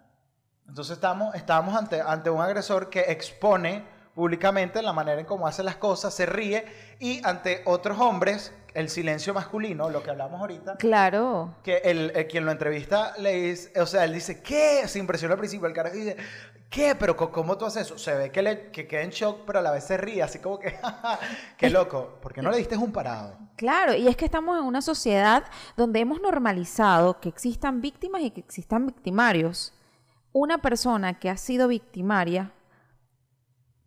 Entonces 0.68 0.96
estamos, 0.96 1.36
estamos 1.36 1.76
ante, 1.76 2.02
ante 2.02 2.30
un 2.30 2.42
agresor 2.42 2.90
que 2.90 3.02
expone 3.12 3.86
públicamente 4.16 4.82
la 4.82 4.94
manera 4.94 5.20
en 5.20 5.26
cómo 5.26 5.46
hace 5.46 5.62
las 5.62 5.76
cosas, 5.76 6.14
se 6.14 6.26
ríe 6.26 6.66
y 7.00 7.22
ante 7.26 7.62
otros 7.66 8.00
hombres, 8.00 8.54
el 8.74 8.90
silencio 8.90 9.34
masculino, 9.34 9.90
lo 9.90 10.02
que 10.04 10.10
hablamos 10.10 10.40
ahorita, 10.42 10.76
Claro. 10.78 11.56
que 11.64 11.78
el, 11.78 12.12
el 12.16 12.28
quien 12.28 12.46
lo 12.46 12.52
entrevista 12.52 13.14
le 13.20 13.34
dice, 13.34 13.80
o 13.80 13.86
sea, 13.86 14.04
él 14.06 14.14
dice, 14.14 14.42
¿qué? 14.42 14.88
Se 14.88 15.00
impresiona 15.00 15.34
al 15.34 15.40
principio, 15.40 15.68
el 15.68 15.74
carajo 15.74 15.96
dice, 15.96 16.18
¿qué? 16.76 16.94
Pero 16.94 17.16
¿cómo 17.16 17.58
tú 17.58 17.66
haces 17.66 17.88
eso? 17.88 17.98
Se 17.98 18.14
ve 18.14 18.32
que, 18.32 18.42
le, 18.42 18.70
que 18.70 18.86
queda 18.86 19.02
en 19.02 19.10
shock, 19.10 19.46
pero 19.48 19.60
a 19.60 19.62
la 19.62 19.72
vez 19.72 19.86
se 19.86 19.96
ríe, 19.96 20.22
así 20.22 20.40
como 20.40 20.60
que, 20.60 20.76
qué 21.58 21.70
loco, 21.70 22.20
¿por 22.22 22.34
qué 22.34 22.42
no 22.42 22.52
le 22.52 22.58
diste 22.58 22.76
un 22.76 22.92
parado? 22.92 23.38
Claro, 23.56 23.96
y 23.96 24.08
es 24.08 24.18
que 24.18 24.26
estamos 24.26 24.60
en 24.60 24.66
una 24.66 24.82
sociedad 24.82 25.46
donde 25.78 26.02
hemos 26.02 26.22
normalizado 26.22 27.20
que 27.22 27.30
existan 27.30 27.80
víctimas 27.80 28.22
y 28.22 28.32
que 28.32 28.42
existan 28.42 28.86
victimarios. 28.86 29.74
Una 30.34 30.58
persona 30.58 31.18
que 31.18 31.30
ha 31.30 31.38
sido 31.38 31.70
victimaria 31.70 32.52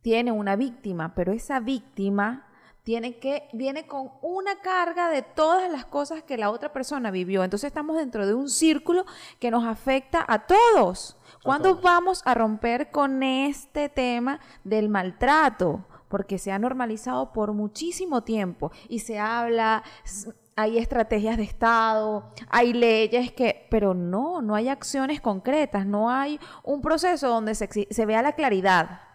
tiene 0.01 0.33
una 0.33 0.57
víctima, 0.57 1.15
pero 1.15 1.33
esa 1.33 1.61
víctima 1.61 2.48
tiene 2.89 3.19
que 3.19 3.51
viene 3.53 3.87
con 3.87 4.13
una 4.23 4.63
carga 4.63 5.11
de 5.11 5.21
todas 5.21 5.71
las 5.71 5.85
cosas 5.85 6.23
que 6.23 6.39
la 6.39 6.51
otra 6.51 6.73
persona 6.73 7.11
vivió. 7.11 7.45
Entonces 7.45 7.69
estamos 7.69 7.99
dentro 7.99 8.27
de 8.27 8.33
un 8.33 8.49
círculo 8.49 9.05
que 9.39 9.51
nos 9.51 9.67
afecta 9.67 10.25
a 10.27 10.47
todos. 10.47 11.19
¿Cuándo 11.43 11.73
todos. 11.73 11.83
vamos 11.83 12.23
a 12.25 12.33
romper 12.33 12.91
con 12.91 13.23
este 13.23 13.91
tema 13.91 14.41
del 14.65 14.89
maltrato? 14.89 15.85
Porque 16.09 16.39
se 16.39 16.51
ha 16.51 16.59
normalizado 16.59 17.31
por 17.35 17.53
muchísimo 17.53 18.23
tiempo 18.23 18.73
y 18.89 19.01
se 19.01 19.19
habla, 19.19 19.83
hay 20.57 20.79
estrategias 20.79 21.37
de 21.37 21.43
Estado, 21.43 22.33
hay 22.49 22.73
leyes 22.73 23.33
que, 23.33 23.67
pero 23.71 23.93
no, 23.93 24.41
no 24.41 24.55
hay 24.55 24.71
acciones 24.71 25.21
concretas, 25.21 25.85
no 25.85 26.09
hay 26.09 26.41
un 26.65 26.81
proceso 26.81 27.29
donde 27.29 27.55
se, 27.55 27.69
se 27.91 28.07
vea 28.07 28.23
la 28.23 28.33
claridad. 28.33 29.08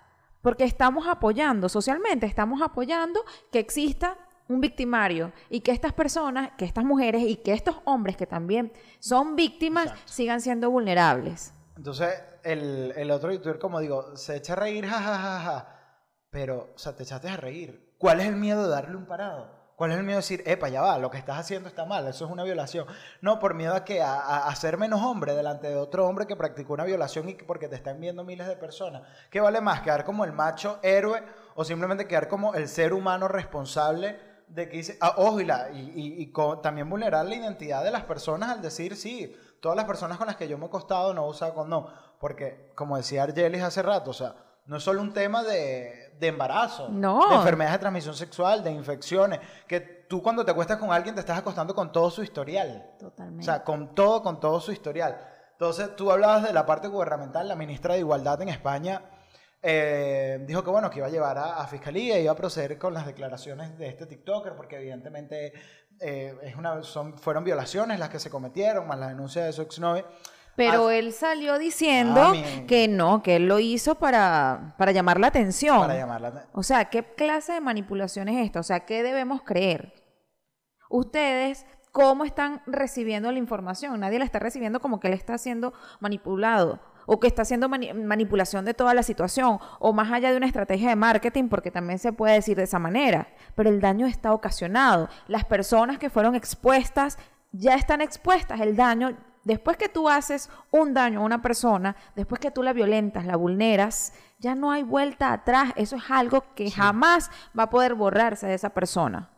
Porque 0.44 0.66
estamos 0.66 1.08
apoyando, 1.08 1.70
socialmente 1.70 2.28
estamos 2.28 2.62
apoyando 2.62 3.24
que 3.50 3.60
exista 3.60 4.18
un 4.50 4.60
victimario 4.60 5.32
y 5.50 5.62
que 5.62 5.72
estas 5.72 5.94
personas, 5.94 6.52
que 6.58 6.66
estas 6.66 6.84
mujeres 6.84 7.24
y 7.24 7.38
que 7.38 7.54
estos 7.54 7.78
hombres 7.86 8.18
que 8.18 8.28
también 8.28 8.74
son 9.00 9.38
víctimas 9.38 9.86
Exacto. 9.86 10.12
sigan 10.14 10.42
siendo 10.42 10.70
vulnerables. 10.70 11.54
Entonces, 11.78 12.10
el, 12.44 12.94
el 12.98 13.10
otro 13.10 13.32
youtuber, 13.32 13.58
como 13.58 13.80
digo, 13.80 14.18
se 14.18 14.36
echa 14.36 14.54
a 14.54 14.58
reír, 14.58 14.86
jajajaja, 14.86 15.68
pero, 16.30 16.74
o 16.76 16.78
sea, 16.78 16.94
te 16.94 17.04
echaste 17.04 17.30
a 17.30 17.38
reír. 17.38 17.96
¿Cuál 17.98 18.20
es 18.20 18.28
el 18.28 18.36
miedo 18.36 18.64
de 18.64 18.70
darle 18.70 18.98
un 18.98 19.06
parado? 19.06 19.62
¿Cuál 19.84 19.92
es 19.92 19.98
el 19.98 20.06
miedo 20.06 20.16
de 20.16 20.22
decir, 20.22 20.44
epa, 20.46 20.70
ya 20.70 20.82
va, 20.82 20.98
lo 20.98 21.12
que 21.12 21.18
estás 21.18 21.38
haciendo 21.38 21.68
está 21.68 21.84
mal, 21.84 22.08
eso 22.08 22.24
es 22.24 22.32
una 22.32 22.46
violación? 22.46 22.88
No, 23.20 23.38
por 23.38 23.54
miedo 23.54 23.74
a 23.75 23.84
que 23.84 24.02
a, 24.02 24.13
a- 24.13 24.48
a 24.48 24.56
ser 24.56 24.78
menos 24.78 25.02
hombre 25.02 25.34
delante 25.34 25.68
de 25.68 25.75
otro 25.75 26.08
hombre 26.08 26.25
que 26.25 26.38
practicó 26.38 26.72
una 26.72 26.86
violación 26.86 27.28
y 27.28 27.34
que 27.34 27.44
porque 27.44 27.68
te 27.68 27.75
están 27.75 28.00
viendo 28.00 28.24
miles 28.24 28.48
de 28.48 28.56
personas. 28.56 29.02
¿Qué 29.30 29.42
vale 29.42 29.60
más, 29.60 29.82
quedar 29.82 30.06
como 30.06 30.24
el 30.24 30.32
macho 30.32 30.80
héroe 30.84 31.22
o 31.56 31.66
simplemente 31.66 32.08
quedar 32.08 32.30
como 32.30 32.54
el 32.56 32.70
ser 32.70 32.94
humano 32.94 33.28
responsable 33.28 34.18
de 34.48 34.70
que 34.70 34.78
dice, 34.78 34.98
ah, 35.02 35.16
ojo, 35.18 35.42
y, 35.42 35.46
la- 35.46 35.70
y, 35.74 35.80
y- 35.80 36.22
y 36.22 36.32
co- 36.32 36.60
también 36.60 36.90
vulnerar 36.90 37.25
la 37.25 37.36
identidad 37.36 37.84
de 37.84 37.92
las 37.92 38.03
personas 38.05 38.51
al 38.51 38.62
decir, 38.62 38.96
sí, 38.96 39.36
todas 39.60 39.75
las 39.75 39.84
personas 39.84 40.18
con 40.18 40.27
las 40.27 40.38
que 40.38 40.48
yo 40.48 40.57
me 40.57 40.64
he 40.64 40.68
acostado 40.68 41.14
no 41.14 41.27
usado 41.27 41.53
condón. 41.55 41.88
Porque, 42.22 42.72
como 42.75 42.96
decía 42.96 43.24
Argelis 43.24 43.62
hace 43.62 43.81
rato, 43.81 44.12
o 44.12 44.14
sea, 44.14 44.34
no 44.66 44.77
es 44.77 44.84
solo 44.84 45.01
un 45.01 45.12
tema 45.12 45.44
de, 45.44 46.02
de 46.20 46.28
embarazo, 46.28 46.90
No. 46.90 47.30
de 47.30 47.36
enfermedades 47.36 47.78
de 47.78 47.80
transmisión 47.80 48.16
sexual, 48.16 48.64
de 48.64 48.72
infecciones, 48.72 49.40
que 49.68 49.80
tú 49.80 50.22
cuando 50.22 50.46
te 50.46 50.52
acuestas 50.52 50.78
con 50.78 50.92
alguien 50.92 51.16
te 51.16 51.22
estás 51.22 51.38
acostando 51.40 51.74
con 51.76 51.92
todo 51.92 52.10
su 52.10 52.24
historial. 52.24 52.92
Totalmente. 53.00 53.42
O 53.42 53.46
sea, 53.46 53.64
con 53.64 53.94
todo, 53.96 54.22
con 54.22 54.40
todo 54.40 54.60
su 54.62 54.72
historial. 54.72 55.18
Entonces, 55.52 55.96
tú 55.96 56.12
hablabas 56.12 56.44
de 56.44 56.54
la 56.54 56.66
parte 56.66 56.88
gubernamental, 56.88 57.48
la 57.48 57.56
ministra 57.56 57.94
de 57.94 58.00
Igualdad 58.02 58.42
en 58.42 58.50
España 58.50 59.02
eh, 59.62 60.44
dijo 60.46 60.62
que 60.64 60.70
bueno, 60.70 60.90
que 60.90 60.98
iba 61.00 61.08
a 61.08 61.10
llevar 61.10 61.38
a, 61.38 61.62
a 61.62 61.68
fiscalía 61.68 62.20
iba 62.20 62.34
a 62.34 62.36
proceder 62.36 62.78
con 62.78 62.94
las 62.94 63.06
declaraciones 63.06 63.78
de 63.78 63.88
este 63.88 64.06
TikToker, 64.06 64.56
porque 64.56 64.76
evidentemente 64.76 65.54
eh, 66.02 66.36
es 66.44 66.56
una, 66.58 66.84
son, 66.84 67.18
fueron 67.18 67.46
violaciones 67.46 67.98
las 67.98 68.10
que 68.10 68.20
se 68.20 68.30
cometieron, 68.30 68.86
más 68.88 69.00
la 69.00 69.08
denuncia 69.08 69.46
de 69.46 69.54
su 69.54 69.62
exnovia. 69.62 70.06
Pero 70.55 70.87
Ah, 70.89 70.96
él 70.96 71.13
salió 71.13 71.57
diciendo 71.57 72.22
Ah, 72.22 72.33
que 72.68 72.87
no, 72.87 73.24
que 73.24 73.37
él 73.37 73.48
lo 73.48 73.59
hizo 73.59 73.96
para, 73.96 74.75
para 74.77 74.92
llamar 74.92 75.20
la 75.20 75.27
atención. 75.27 75.79
Para. 75.79 76.48
O 76.53 76.61
sea, 76.61 76.85
¿qué 76.85 77.03
clase 77.03 77.53
de 77.53 77.61
manipulación 77.61 78.29
es 78.29 78.46
esta? 78.46 78.59
O 78.59 78.63
sea, 78.63 78.81
¿qué 78.81 79.01
debemos 79.01 79.42
creer? 79.42 79.94
Ustedes, 80.89 81.66
¿cómo 81.92 82.24
están 82.24 82.61
recibiendo 82.68 83.31
la 83.31 83.39
información? 83.39 84.00
Nadie 84.00 84.20
la 84.20 84.25
está 84.25 84.39
recibiendo 84.39 84.79
como 84.79 85.00
que 85.00 85.07
él 85.07 85.13
está 85.13 85.37
siendo 85.37 85.74
manipulado 86.00 86.79
o 87.05 87.20
que 87.20 87.27
está 87.27 87.42
haciendo 87.42 87.68
mani- 87.68 87.94
manipulación 87.94 88.63
de 88.63 88.74
toda 88.74 88.94
la 88.94 89.03
situación 89.03 89.59
o 89.79 89.92
más 89.92 90.11
allá 90.11 90.31
de 90.31 90.37
una 90.37 90.46
estrategia 90.46 90.89
de 90.89 90.96
marketing, 90.96 91.50
porque 91.50 91.72
también 91.72 92.00
se 92.00 92.13
puede 92.13 92.35
decir 92.35 92.55
de 92.57 92.63
esa 92.63 92.79
manera. 92.79 93.27
Pero 93.55 93.70
el 93.70 93.81
daño 93.81 94.05
está 94.05 94.31
ocasionado. 94.33 95.09
Las 95.27 95.46
personas 95.46 95.98
que 95.98 96.09
fueron 96.09 96.35
expuestas 96.35 97.18
ya 97.51 97.75
están 97.75 98.01
expuestas. 98.01 98.61
El 98.61 98.75
daño, 98.75 99.18
después 99.44 99.77
que 99.77 99.90
tú 99.90 100.10
haces 100.10 100.50
un 100.72 100.94
daño 100.94 101.20
a 101.20 101.24
una 101.24 101.42
persona, 101.42 101.96
después 102.16 102.40
que 102.40 102.51
tú 102.51 102.64
la 102.64 102.74
violentas, 102.74 103.25
la 103.25 103.36
vulneras, 103.36 104.14
ya 104.40 104.56
no 104.56 104.72
hay 104.72 104.84
vuelta 104.84 105.32
atrás. 105.32 105.74
Eso 105.75 105.96
es 105.96 106.03
algo 106.10 106.53
que 106.56 106.70
jamás 106.70 107.29
va 107.58 107.64
a 107.64 107.70
poder 107.70 107.96
borrarse 107.96 108.48
de 108.48 108.56
esa 108.56 108.70
persona. 108.72 109.29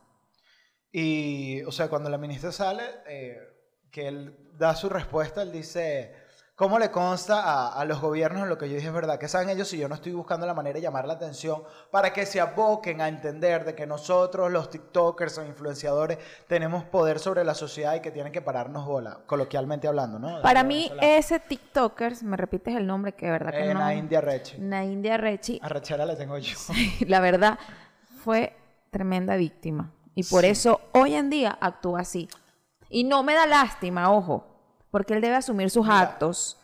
Y, 0.91 1.61
o 1.63 1.71
sea, 1.71 1.89
cuando 1.89 2.09
la 2.09 2.17
ministra 2.17 2.51
sale, 2.51 2.83
eh, 3.07 3.37
que 3.91 4.07
él 4.07 4.37
da 4.57 4.75
su 4.75 4.89
respuesta, 4.89 5.41
él 5.41 5.51
dice, 5.51 6.15
¿cómo 6.55 6.79
le 6.79 6.89
consta 6.89 7.41
a, 7.41 7.73
a 7.79 7.85
los 7.85 7.99
gobiernos 7.99 8.47
lo 8.47 8.57
que 8.57 8.69
yo 8.69 8.75
dije 8.75 8.87
es 8.87 8.93
verdad? 8.93 9.19
¿Qué 9.19 9.27
saben 9.27 9.49
ellos 9.49 9.67
si 9.67 9.77
yo 9.77 9.87
no 9.89 9.95
estoy 9.95 10.13
buscando 10.13 10.45
la 10.47 10.53
manera 10.53 10.75
de 10.75 10.81
llamar 10.81 11.05
la 11.07 11.13
atención 11.13 11.63
para 11.91 12.13
que 12.13 12.25
se 12.25 12.39
aboquen 12.39 13.01
a 13.01 13.07
entender 13.07 13.65
de 13.65 13.75
que 13.75 13.85
nosotros, 13.85 14.51
los 14.51 14.69
TikTokers 14.69 15.37
o 15.39 15.45
influenciadores, 15.45 16.17
tenemos 16.47 16.83
poder 16.85 17.19
sobre 17.19 17.43
la 17.43 17.53
sociedad 17.53 17.95
y 17.95 17.99
que 17.99 18.11
tienen 18.11 18.31
que 18.31 18.41
pararnos 18.41 18.85
bola, 18.85 19.19
coloquialmente 19.25 19.87
hablando, 19.87 20.17
¿no? 20.19 20.41
Para 20.41 20.63
mí, 20.63 20.91
ese 21.01 21.39
TikTokers, 21.39 22.23
me 22.23 22.37
repites 22.37 22.75
el 22.75 22.87
nombre 22.87 23.13
que 23.13 23.25
de 23.25 23.31
verdad 23.33 23.51
que 23.51 23.69
Eh, 23.69 23.73
no. 23.73 23.79
na 23.81 23.93
India 23.93 24.21
Rechi. 24.21 24.57
Naindia 24.59 25.17
Rechi, 25.17 25.59
Arrachera 25.61 26.05
le 26.05 26.15
tengo 26.15 26.37
yo. 26.37 26.55
la 27.07 27.19
verdad, 27.19 27.59
fue 28.23 28.55
tremenda 28.91 29.35
víctima. 29.35 29.91
Y 30.15 30.23
por 30.23 30.43
Sí. 30.43 30.47
eso 30.51 30.79
hoy 30.93 31.15
en 31.15 31.29
día 31.29 31.57
actúa 31.59 31.99
así. 31.99 32.29
Y 32.89 33.03
no 33.03 33.23
me 33.23 33.33
da 33.33 33.45
lástima, 33.45 34.09
ojo, 34.11 34.54
porque 34.95 35.13
él 35.13 35.19
debe 35.19 35.35
asumir 35.35 35.69
sus 35.69 35.83
Mira. 35.83 35.99
actos, 35.99 36.57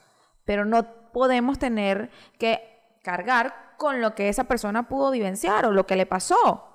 pero 0.45 0.63
no 0.63 1.11
podemos 1.11 1.59
tener 1.59 2.09
que 2.39 2.95
cargar 3.03 3.75
con 3.75 3.99
lo 3.99 4.15
que 4.15 4.29
esa 4.29 4.45
persona 4.45 4.87
pudo 4.87 5.11
vivenciar 5.11 5.65
o 5.65 5.71
lo 5.71 5.85
que 5.85 5.97
le 5.97 6.05
pasó. 6.05 6.65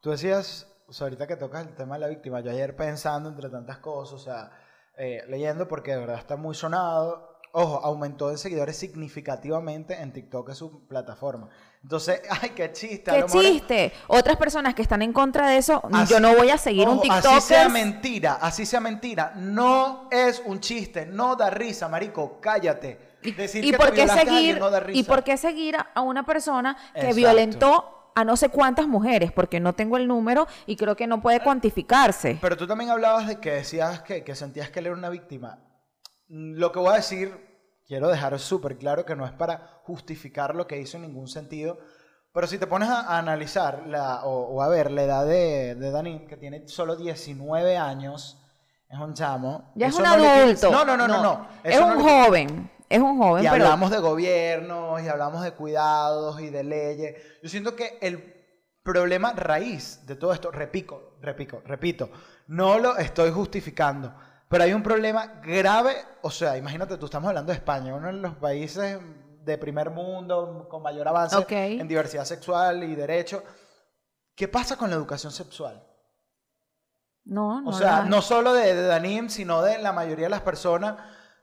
Tú 0.00 0.10
decías, 0.10 0.66
o 0.88 0.92
sea, 0.92 1.04
ahorita 1.04 1.28
que 1.28 1.36
tocas 1.36 1.64
el 1.64 1.76
tema 1.76 1.94
de 1.94 2.00
la 2.00 2.08
víctima, 2.08 2.40
yo 2.40 2.50
ayer 2.50 2.74
pensando 2.74 3.28
entre 3.28 3.48
tantas 3.50 3.78
cosas, 3.78 4.14
o 4.14 4.18
sea, 4.18 4.50
eh, 4.98 5.22
leyendo 5.28 5.68
porque 5.68 5.92
de 5.92 5.98
verdad 5.98 6.18
está 6.18 6.34
muy 6.34 6.56
sonado. 6.56 7.35
Ojo, 7.58 7.80
aumentó 7.82 8.28
de 8.28 8.36
seguidores 8.36 8.76
significativamente 8.76 9.94
en 10.00 10.12
TikTok, 10.12 10.50
es 10.50 10.58
su 10.58 10.86
plataforma. 10.86 11.48
Entonces, 11.82 12.20
ay, 12.42 12.50
qué 12.50 12.70
chiste. 12.70 13.10
¡Qué 13.10 13.20
lo 13.20 13.26
mejor- 13.28 13.42
chiste! 13.42 13.92
Otras 14.08 14.36
personas 14.36 14.74
que 14.74 14.82
están 14.82 15.00
en 15.00 15.12
contra 15.14 15.48
de 15.48 15.56
eso, 15.56 15.80
Así- 15.92 16.12
yo 16.12 16.20
no 16.20 16.34
voy 16.36 16.50
a 16.50 16.58
seguir 16.58 16.86
un 16.86 16.94
ojo, 16.94 17.02
TikToker. 17.02 17.30
Así 17.30 17.48
sea 17.48 17.68
mentira, 17.70 18.34
así 18.42 18.66
sea 18.66 18.80
mentira. 18.80 19.32
No 19.36 20.08
es 20.10 20.42
un 20.44 20.60
chiste, 20.60 21.06
no 21.06 21.34
da 21.34 21.48
risa, 21.48 21.88
marico, 21.88 22.40
cállate. 22.42 23.16
Decir 23.36 23.64
¿Y 23.64 23.70
que 23.72 23.78
por 23.78 23.92
qué 23.92 24.06
seguir 24.06 24.58
no 24.58 24.70
da 24.70 24.78
risa. 24.80 25.00
y 25.00 25.02
por 25.02 25.24
qué 25.24 25.36
seguir 25.38 25.76
a- 25.94 26.00
una 26.02 26.24
persona 26.26 26.76
que 26.92 27.00
Exacto. 27.00 27.16
violentó 27.16 28.12
a 28.14 28.22
no 28.24 28.36
sé 28.36 28.50
cuántas 28.50 28.86
mujeres, 28.86 29.32
porque 29.32 29.60
no 29.60 29.72
tengo 29.74 29.96
el 29.96 30.06
número 30.06 30.46
y 30.66 30.76
creo 30.76 30.94
que 30.94 31.06
no 31.06 31.22
puede 31.22 31.40
cuantificarse. 31.40 32.38
Pero 32.40 32.56
tú 32.56 32.66
también 32.66 32.90
hablabas 32.90 33.26
de 33.26 33.40
que 33.40 33.50
decías 33.52 34.02
que, 34.02 34.24
que 34.24 34.34
sentías 34.34 34.68
que 34.70 34.80
él 34.80 34.86
era 34.86 34.94
una 34.94 35.08
víctima. 35.08 35.58
Mm, 36.28 36.54
Lo 36.58 36.70
que 36.72 36.78
voy 36.78 36.90
a 36.92 36.96
decir, 36.96 37.45
quiero 37.86 38.08
dejar 38.08 38.38
súper 38.38 38.76
claro 38.78 39.04
que 39.04 39.16
no 39.16 39.24
es 39.26 39.32
para 39.32 39.80
justificar 39.84 40.54
lo 40.54 40.66
que 40.66 40.78
hizo 40.80 40.96
en 40.96 41.04
ningún 41.04 41.28
sentido, 41.28 41.78
pero 42.32 42.46
si 42.46 42.58
te 42.58 42.66
pones 42.66 42.88
a, 42.88 43.00
a 43.02 43.18
analizar 43.18 43.84
la, 43.86 44.24
o, 44.24 44.54
o 44.56 44.62
a 44.62 44.68
ver 44.68 44.90
la 44.90 45.02
edad 45.04 45.26
de, 45.26 45.74
de 45.74 46.26
que 46.28 46.36
tiene 46.36 46.68
solo 46.68 46.96
19 46.96 47.76
años, 47.78 48.42
es 48.88 48.98
un 48.98 49.14
chamo. 49.14 49.72
Ya 49.74 49.86
es 49.88 49.96
un 49.96 50.02
no 50.04 50.16
le 50.16 50.22
quita- 50.22 50.42
adulto. 50.42 50.70
No, 50.70 50.84
no, 50.84 50.96
no, 50.96 51.08
no. 51.08 51.22
no. 51.22 51.48
Es 51.64 51.80
no 51.80 51.86
un 51.86 51.92
le 51.92 51.98
quita- 52.02 52.24
joven. 52.26 52.70
Es 52.88 53.00
un 53.00 53.18
joven, 53.18 53.44
y 53.44 53.48
pero 53.48 53.64
hablamos 53.64 53.90
de 53.90 53.98
gobiernos, 53.98 55.02
y 55.02 55.08
hablamos 55.08 55.42
de 55.42 55.50
cuidados 55.52 56.40
y 56.40 56.50
de 56.50 56.62
leyes. 56.62 57.20
Yo 57.42 57.48
siento 57.48 57.74
que 57.74 57.98
el 58.00 58.32
problema 58.84 59.32
raíz 59.32 60.06
de 60.06 60.14
todo 60.14 60.32
esto, 60.32 60.52
repico, 60.52 61.16
repico, 61.20 61.62
repito, 61.64 62.10
no 62.46 62.78
lo 62.78 62.96
estoy 62.96 63.32
justificando, 63.32 64.14
pero 64.48 64.64
hay 64.64 64.72
un 64.72 64.82
problema 64.82 65.40
grave, 65.42 65.96
o 66.22 66.30
sea, 66.30 66.56
imagínate, 66.56 66.96
tú 66.96 67.06
estamos 67.06 67.28
hablando 67.28 67.52
de 67.52 67.58
España, 67.58 67.94
uno 67.94 68.06
de 68.08 68.12
los 68.14 68.34
países 68.36 68.98
de 69.44 69.58
primer 69.58 69.90
mundo 69.90 70.66
con 70.68 70.82
mayor 70.82 71.06
avance 71.08 71.36
Ok. 71.36 71.52
en 71.52 71.86
diversidad 71.88 72.24
sexual 72.24 72.82
y 72.82 72.94
derecho. 72.94 73.42
¿Qué 74.34 74.48
pasa 74.48 74.76
con 74.76 74.90
la 74.90 74.96
educación 74.96 75.32
sexual? 75.32 75.82
no, 77.24 77.60
no 77.60 77.70
O 77.70 77.72
sea, 77.72 78.04
no 78.04 78.22
solo 78.22 78.52
de, 78.54 78.74
de 78.74 78.86
Danim, 78.86 79.28
sino 79.28 79.62
de 79.62 79.78
la 79.78 79.92
mayoría 79.92 80.26
de 80.26 80.30
las 80.30 80.42
personas 80.42 80.96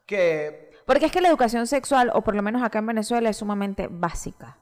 que 0.06 0.72
Porque 0.86 1.08
es 1.08 1.12
que 1.12 1.22
la 1.22 1.28
educación 1.30 1.68
sexual, 1.68 2.10
o 2.14 2.22
por 2.22 2.36
lo 2.36 2.42
menos 2.42 2.62
acá 2.64 2.80
en 2.80 2.88
Venezuela, 2.88 3.30
es 3.30 3.38
sumamente 3.38 3.88
básica. 3.90 4.60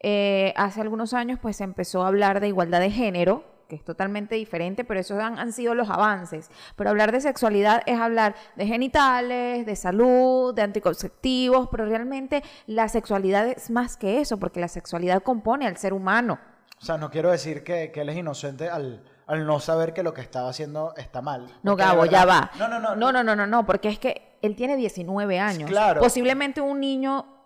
Eh, 0.00 0.54
hace 0.56 0.80
algunos 0.80 1.12
años, 1.12 1.38
pues 1.42 1.56
se 1.56 1.64
empezó 1.64 2.02
a 2.02 2.08
hablar 2.08 2.40
de 2.40 2.48
igualdad 2.48 2.80
de 2.80 2.90
género, 2.90 3.44
que 3.68 3.76
es 3.76 3.84
totalmente 3.84 4.34
diferente, 4.34 4.84
pero 4.84 4.98
esos 4.98 5.20
han, 5.20 5.38
han 5.38 5.52
sido 5.52 5.74
los 5.74 5.90
avances. 5.90 6.50
Pero 6.74 6.90
hablar 6.90 7.12
de 7.12 7.20
sexualidad 7.20 7.82
es 7.86 8.00
hablar 8.00 8.34
de 8.56 8.66
genitales, 8.66 9.66
de 9.66 9.76
salud, 9.76 10.54
de 10.54 10.62
anticonceptivos, 10.62 11.68
pero 11.70 11.84
realmente 11.84 12.42
la 12.66 12.88
sexualidad 12.88 13.46
es 13.46 13.70
más 13.70 13.96
que 13.96 14.20
eso, 14.20 14.38
porque 14.38 14.58
la 14.58 14.68
sexualidad 14.68 15.22
compone 15.22 15.66
al 15.66 15.76
ser 15.76 15.92
humano. 15.92 16.38
O 16.80 16.84
sea, 16.84 16.96
no 16.96 17.10
quiero 17.10 17.30
decir 17.30 17.62
que, 17.62 17.92
que 17.92 18.00
él 18.00 18.08
es 18.08 18.16
inocente 18.16 18.68
al, 18.70 19.04
al 19.26 19.46
no 19.46 19.60
saber 19.60 19.92
que 19.92 20.02
lo 20.02 20.14
que 20.14 20.22
estaba 20.22 20.48
haciendo 20.48 20.94
está 20.96 21.20
mal. 21.20 21.46
No, 21.62 21.76
Gabo, 21.76 22.06
ya 22.06 22.24
va. 22.24 22.50
No, 22.58 22.68
no, 22.68 22.80
no. 22.80 22.96
No, 22.96 23.12
no, 23.12 23.22
no, 23.22 23.36
no, 23.36 23.46
no, 23.46 23.66
porque 23.66 23.88
es 23.88 23.98
que 23.98 24.38
él 24.40 24.56
tiene 24.56 24.76
19 24.76 25.38
años. 25.38 25.68
Claro. 25.68 26.00
Posiblemente 26.00 26.60
un 26.62 26.80
niño 26.80 27.37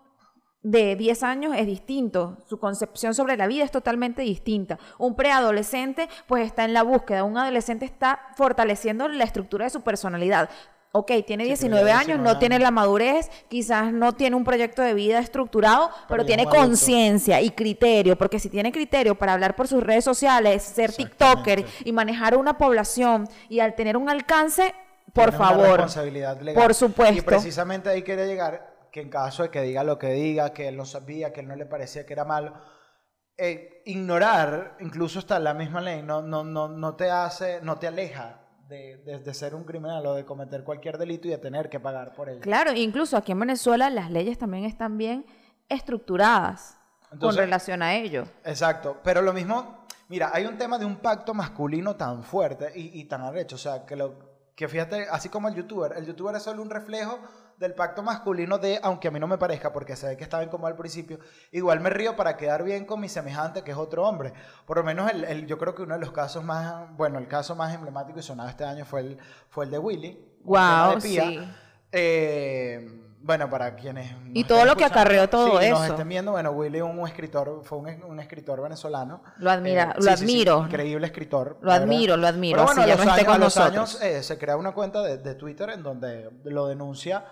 de 0.63 0.97
10 0.97 1.23
años 1.23 1.55
es 1.57 1.67
distinto. 1.67 2.39
Su 2.49 2.59
concepción 2.59 3.15
sobre 3.15 3.37
la 3.37 3.47
vida 3.47 3.65
es 3.65 3.71
totalmente 3.71 4.23
distinta. 4.23 4.79
Un 4.99 5.17
preadolescente, 5.17 6.09
pues 6.27 6.47
está 6.47 6.65
en 6.65 6.73
la 6.73 6.83
búsqueda. 6.83 7.25
Un 7.25 7.37
adolescente 7.37 7.85
está 7.85 8.21
fortaleciendo 8.37 9.09
la 9.09 9.25
estructura 9.25 9.65
de 9.65 9.71
su 9.71 9.81
personalidad. 9.83 10.49
Ok, 10.95 11.11
tiene 11.27 11.45
Sí, 11.45 11.69
pero 11.69 11.77
19 11.79 11.89
ya 11.89 11.95
años, 11.95 12.07
19 12.07 12.23
no 12.23 12.29
años. 12.29 12.39
tiene 12.39 12.59
la 12.59 12.71
madurez, 12.71 13.31
quizás 13.49 13.93
no 13.95 14.13
tiene 14.13 14.37
un 14.37 14.45
proyecto 14.45 14.83
de 14.83 14.93
vida 14.93 15.21
estructurado, 15.21 15.91
pero, 16.07 16.27
tiene 16.27 16.45
conciencia 16.45 17.41
y 17.41 17.51
criterio, 17.51 18.17
porque 18.19 18.39
si 18.39 18.51
tiene 18.51 18.71
criterio 18.71 19.15
para 19.15 19.33
hablar 19.33 19.57
por 19.57 19.69
sus 19.69 19.83
redes 19.83 20.05
sociales, 20.05 20.63
ser 20.63 20.93
TikToker 20.93 21.65
y 21.87 21.93
manejar 21.93 22.37
una 22.37 22.59
población 22.59 23.27
y 23.49 23.61
al 23.61 23.75
tener 23.75 23.97
un 23.97 24.11
alcance, 24.11 24.75
por 25.15 25.33
favor, 25.33 25.87
por 26.55 26.75
supuesto. 26.75 27.19
Y 27.19 27.23
precisamente 27.23 27.89
ahí 27.89 28.03
quería 28.03 28.27
llegar, 28.27 28.72
que 28.93 29.01
en 29.01 29.09
caso 29.09 29.43
de 29.43 29.51
que 29.51 29.63
diga 29.63 29.83
lo 29.83 29.99
que 29.99 30.09
diga, 30.13 30.53
que 30.53 30.69
él 30.69 30.77
no 30.77 30.85
sabía, 30.85 31.33
que 31.33 31.41
él 31.41 31.49
no 31.49 31.57
le 31.57 31.67
parecía 31.67 32.05
que 32.07 32.13
era 32.13 32.25
malo, 32.25 32.53
eh, 33.39 33.83
ignorar, 33.87 34.77
incluso 34.81 35.19
hasta 35.19 35.39
la 35.41 35.55
misma 35.55 35.81
ley, 35.81 36.03
no, 36.03 36.23
no, 36.23 36.45
no, 36.45 36.69
no 36.69 36.95
te 36.95 37.11
hace, 37.11 37.61
no 37.63 37.79
te 37.79 37.87
aleja 37.89 38.41
de, 38.69 38.99
de- 38.99 39.19
de 39.19 39.35
ser 39.35 39.55
un 39.55 39.65
criminal 39.65 40.05
o 40.07 40.15
de 40.15 40.25
cometer 40.25 40.63
cualquier 40.63 40.99
delito 40.99 41.27
y 41.27 41.31
de 41.31 41.39
tener 41.39 41.69
que 41.71 41.81
pagar 41.81 42.13
por 42.15 42.29
ello. 42.29 42.41
Claro, 42.43 42.73
incluso 42.73 43.17
aquí 43.17 43.33
en 43.33 43.41
Venezuela 43.41 43.89
las 43.91 44.11
leyes 44.11 44.39
también 44.39 44.65
están 44.65 44.99
bien 44.99 45.25
estructuradas 45.69 46.79
con 47.19 47.35
relación 47.37 47.83
a 47.83 47.95
ello. 47.95 48.25
Exacto, 48.45 48.99
pero 49.03 49.21
lo 49.23 49.33
mismo, 49.33 49.87
mira, 50.09 50.31
hay 50.33 50.47
un 50.47 50.57
tema 50.57 50.79
de 50.79 50.85
un 50.85 50.97
pacto 50.97 51.35
masculino 51.35 51.97
tan 51.97 52.23
fuerte 52.23 52.73
y, 52.75 53.01
y 53.01 53.05
tan 53.05 53.23
arrecho, 53.23 53.57
o 53.57 53.59
sea, 53.59 53.85
que 53.85 53.97
lo 53.97 54.31
que 54.55 54.69
fíjate, 54.69 55.07
así 55.11 55.29
como 55.31 55.49
el 55.49 55.55
youtuber, 55.55 55.93
el 55.97 56.07
youtuber 56.07 56.37
es 56.37 56.43
solo 56.43 56.63
un 56.63 56.69
reflejo 56.71 57.19
del 57.59 57.75
pacto 57.75 58.03
masculino 58.03 58.59
de, 58.59 58.81
aunque 58.83 59.09
a 59.09 59.11
mí 59.11 59.21
no 59.21 59.27
me 59.29 59.39
parezca, 59.39 59.73
porque 59.73 59.95
se 59.97 60.09
ve 60.09 60.17
que 60.17 60.25
estaba 60.25 60.45
como 60.51 60.67
al 60.67 60.77
principio, 60.77 61.19
igual 61.53 61.81
me 61.81 61.91
río 61.91 62.17
para 62.17 62.37
quedar 62.37 62.65
bien 62.65 62.85
con 62.85 63.01
mi 63.01 63.09
semejante, 63.09 63.63
que 63.63 63.71
es 63.71 63.77
otro 63.77 64.07
hombre. 64.07 64.33
Por 64.67 64.79
lo 64.79 64.85
menos 64.85 65.11
el, 65.11 65.25
el- 65.25 65.47
yo 65.47 65.59
creo 65.59 65.75
que 65.75 65.83
uno 65.83 65.95
de 65.95 66.01
los 66.01 66.13
casos 66.13 66.43
más, 66.43 66.87
bueno, 66.97 67.19
el 67.19 67.29
caso 67.29 67.55
más 67.55 67.73
emblemático 67.75 68.19
y 68.19 68.23
sonado 68.23 68.49
este 68.49 68.65
año 68.65 68.85
fue 68.85 69.01
el, 69.01 69.19
fue 69.49 69.65
el 69.67 69.71
de 69.71 69.79
Willy. 69.79 70.19
tema 70.45 70.95
de 70.97 71.01
Pía. 71.01 71.23
sí. 71.25 71.49
Eh, 72.07 72.99
bueno, 73.25 73.49
para 73.49 73.77
quienes... 73.77 74.11
nos 74.19 74.31
Y 74.35 74.43
todo 74.43 74.65
lo 74.65 74.75
que 74.75 74.85
acarreó 74.85 75.29
todo 75.29 75.61
sí, 75.61 75.69
nos 75.71 75.83
eso. 75.83 75.93
estén 75.93 76.09
viendo, 76.09 76.33
bueno, 76.33 76.51
Willy 76.51 76.81
un 76.81 77.07
escritor, 77.07 77.61
fue 77.63 77.79
un, 77.79 78.03
un 78.03 78.19
escritor 78.19 78.61
venezolano. 78.61 79.23
Lo 79.37 79.49
admira- 79.51 79.95
lo 79.97 80.03
sí, 80.03 80.09
sí, 80.09 80.17
sí, 80.17 80.23
admiro. 80.25 80.65
increíble 80.67 81.07
escritor. 81.07 81.59
Lo 81.61 81.69
verdad. 81.71 81.83
admiro, 81.85 82.17
lo 82.17 82.27
admiro, 82.27 82.57
Pero 82.57 82.67
bueno, 82.67 82.83
a 82.83 82.87
los 82.97 82.97
no 83.07 83.13
años, 83.13 83.25
con 83.25 83.35
a 83.35 83.39
los 83.39 83.57
nosotros. 83.57 83.95
años 83.95 84.03
eh, 84.03 84.23
se 84.25 84.39
crea 84.39 84.57
una 84.57 84.73
cuenta 84.73 85.03
de, 85.03 85.19
de 85.19 85.35
Twitter 85.37 85.71
en 85.71 85.85
donde 85.85 86.31
lo 86.45 86.67
denuncia 86.67 87.25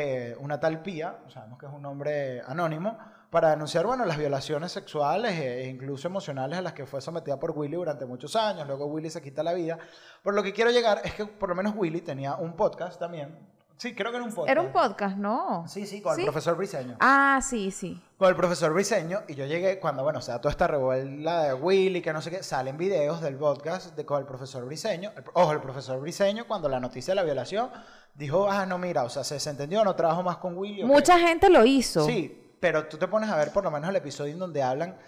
eh, 0.00 0.36
una 0.38 0.60
tal 0.60 0.80
Pía, 0.80 1.18
sabemos 1.26 1.58
que 1.58 1.66
es 1.66 1.72
un 1.72 1.82
nombre 1.82 2.40
anónimo, 2.46 2.96
para 3.30 3.50
denunciar, 3.50 3.84
bueno, 3.84 4.04
las 4.04 4.16
violaciones 4.16 4.70
sexuales 4.70 5.32
e 5.38 5.66
incluso 5.66 6.06
emocionales 6.06 6.56
a 6.56 6.62
las 6.62 6.72
que 6.72 6.86
fue 6.86 7.00
sometida 7.00 7.38
por 7.40 7.50
Willy 7.50 7.74
durante 7.74 8.06
muchos 8.06 8.36
años. 8.36 8.66
Luego 8.68 8.86
Willy 8.86 9.10
se 9.10 9.20
quita 9.20 9.42
la 9.42 9.54
vida. 9.54 9.76
Por 10.22 10.34
lo 10.34 10.42
que 10.44 10.52
quiero 10.52 10.70
llegar 10.70 11.00
es 11.02 11.14
que 11.14 11.26
por 11.26 11.48
lo 11.48 11.56
menos 11.56 11.74
Willy 11.76 12.00
tenía 12.00 12.36
un 12.36 12.54
podcast 12.54 12.98
también. 12.98 13.36
Sí, 13.76 13.94
creo 13.94 14.10
que 14.10 14.16
era 14.16 14.24
un 14.26 14.32
podcast. 14.32 14.50
Era 14.50 14.60
un 14.60 14.72
podcast, 14.72 15.16
¿no? 15.16 15.64
Sí, 15.68 15.86
sí, 15.86 16.00
con 16.00 16.14
¿Sí? 16.16 16.22
el 16.22 16.26
profesor 16.26 16.56
Briseño. 16.56 16.96
Ah, 17.00 17.38
sí, 17.42 17.70
sí. 17.70 18.02
Con 18.16 18.28
el 18.28 18.34
profesor 18.34 18.72
Briseño, 18.72 19.20
y 19.28 19.34
yo 19.36 19.46
llegué 19.46 19.78
cuando, 19.78 20.02
bueno, 20.02 20.18
o 20.18 20.22
sea, 20.22 20.40
toda 20.40 20.50
esta 20.50 20.66
revuelta 20.66 21.44
de 21.44 21.54
Willy, 21.54 22.02
que 22.02 22.12
no 22.12 22.20
sé 22.20 22.30
qué, 22.30 22.42
salen 22.42 22.76
videos 22.76 23.20
del 23.20 23.36
podcast 23.36 23.94
de, 23.94 24.04
con 24.04 24.18
el 24.18 24.26
profesor 24.26 24.64
Briseño. 24.64 25.12
El- 25.16 25.22
ojo, 25.34 25.52
el 25.52 25.60
profesor 25.60 26.00
Briseño, 26.00 26.46
cuando 26.48 26.68
la 26.68 26.80
noticia 26.80 27.12
de 27.12 27.16
la 27.16 27.22
violación, 27.22 27.70
dijo, 28.18 28.50
ah, 28.50 28.66
no, 28.66 28.78
mira, 28.78 29.04
o 29.04 29.08
sea, 29.08 29.22
se, 29.24 29.38
se 29.38 29.50
entendió, 29.50 29.84
no 29.84 29.94
trabajo 29.94 30.22
más 30.22 30.38
con 30.38 30.56
Willy. 30.56 30.82
ok". 30.82 30.88
Mucha 30.88 31.18
gente 31.18 31.48
lo 31.48 31.64
hizo. 31.64 32.04
Sí, 32.04 32.56
pero 32.60 32.86
tú 32.88 32.98
te 32.98 33.06
pones 33.06 33.30
a 33.30 33.36
ver 33.36 33.52
por 33.52 33.62
lo 33.64 33.70
menos 33.70 33.88
el 33.88 33.96
episodio 33.96 34.32
en 34.32 34.40
donde 34.40 34.62
hablan 34.62 34.98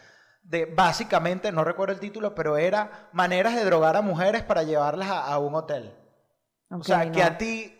de, 0.42 0.64
básicamente, 0.64 1.52
no 1.52 1.64
recuerdo 1.64 1.92
el 1.92 2.00
título, 2.00 2.34
pero 2.34 2.56
era 2.56 3.08
maneras 3.12 3.54
de 3.56 3.64
drogar 3.64 3.96
a 3.96 4.02
mujeres 4.02 4.42
para 4.42 4.62
llevarlas 4.62 5.10
a, 5.10 5.24
a 5.26 5.38
un 5.38 5.54
hotel. 5.54 5.92
o 6.70 6.82
sea, 6.84 7.10
que 7.10 7.22
a 7.22 7.36
ti, 7.36 7.79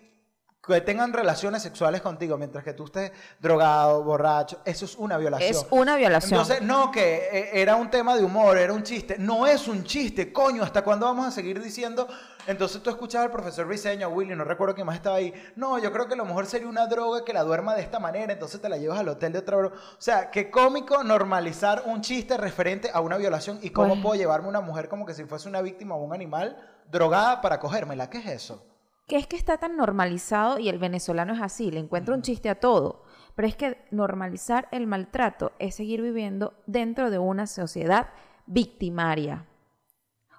que 0.67 0.81
tengan 0.83 1.13
relaciones 1.13 1.63
sexuales 1.63 2.03
contigo 2.03 2.37
mientras 2.37 2.63
que 2.63 2.75
tú 2.75 2.85
estés 2.85 3.13
drogado, 3.41 4.05
borracho, 4.05 4.61
eso 4.65 4.85
es 4.85 4.95
una 4.97 5.17
violación. 5.17 5.51
Es 5.51 5.67
una 5.71 5.97
violación. 5.97 6.41
Entonces, 6.41 6.63
no, 6.63 6.91
que 6.91 7.29
eh, 7.33 7.51
era 7.55 7.77
un 7.77 7.91
tema 7.91 8.15
de 8.15 8.25
humor, 8.25 8.59
era 8.59 8.73
un 8.73 8.83
chiste. 8.83 9.17
No 9.19 9.47
es 9.47 9.69
un 9.69 9.85
chiste, 9.85 10.33
coño, 10.33 10.63
¿hasta 10.63 10.83
cuándo 10.83 11.07
vamos 11.07 11.27
a 11.27 11.31
seguir 11.31 11.63
diciendo? 11.63 12.07
Entonces 12.47 12.83
tú 12.83 12.91
escuchas 12.91 13.23
al 13.23 13.31
profesor 13.31 13.67
Briseño, 13.67 14.07
a 14.07 14.09
Willy, 14.09 14.35
no 14.35 14.45
recuerdo 14.45 14.75
quién 14.75 14.87
más 14.87 14.97
estaba 14.97 15.17
ahí. 15.17 15.33
No, 15.57 15.79
yo 15.79 15.93
creo 15.93 16.07
que 16.07 16.15
a 16.15 16.17
lo 16.17 16.25
mejor 16.25 16.47
sería 16.47 16.69
una 16.69 16.87
droga 16.87 17.25
que 17.25 17.33
la 17.33 17.43
duerma 17.43 17.75
de 17.75 17.83
esta 17.83 17.99
manera, 17.99 18.33
entonces 18.33 18.61
te 18.61 18.69
la 18.69 18.77
llevas 18.77 18.99
al 18.99 19.09
hotel 19.09 19.33
de 19.33 19.39
otra 19.39 19.57
broma. 19.57 19.77
O 19.77 20.01
sea, 20.01 20.31
qué 20.31 20.51
cómico 20.51 21.03
normalizar 21.05 21.85
un 21.87 22.03
chiste 22.03 22.37
referente 22.37 22.91
a 22.93 23.01
una 23.01 23.17
violación 23.17 23.59
y 23.63 23.71
cómo 23.71 24.01
puedo 24.03 24.15
llevarme 24.17 24.49
una 24.49 24.61
mujer 24.61 24.89
como 24.89 25.07
que 25.07 25.15
si 25.15 25.25
fuese 25.25 25.49
una 25.49 25.63
víctima 25.63 25.95
o 25.95 26.03
un 26.03 26.13
animal 26.13 26.57
drogada 26.91 27.41
para 27.41 27.59
cogérmela. 27.59 28.11
¿Qué 28.11 28.19
es 28.19 28.27
eso? 28.27 28.70
Que 29.11 29.17
es 29.17 29.27
que 29.27 29.35
está 29.35 29.59
tan 29.59 29.77
normalizado 29.77 30.61
y 30.61 30.69
el 30.69 30.79
venezolano 30.79 31.35
es 31.35 31.41
así, 31.41 31.73
le 31.73 31.81
encuentra 31.81 32.15
un 32.15 32.23
chiste 32.23 32.49
a 32.49 32.61
todo. 32.61 33.03
Pero 33.35 33.49
es 33.49 33.57
que 33.57 33.85
normalizar 33.91 34.69
el 34.71 34.87
maltrato 34.87 35.51
es 35.59 35.75
seguir 35.75 36.01
viviendo 36.01 36.55
dentro 36.67 37.11
de 37.11 37.19
una 37.19 37.49
sociedad 37.49 38.11
victimaria. 38.47 39.47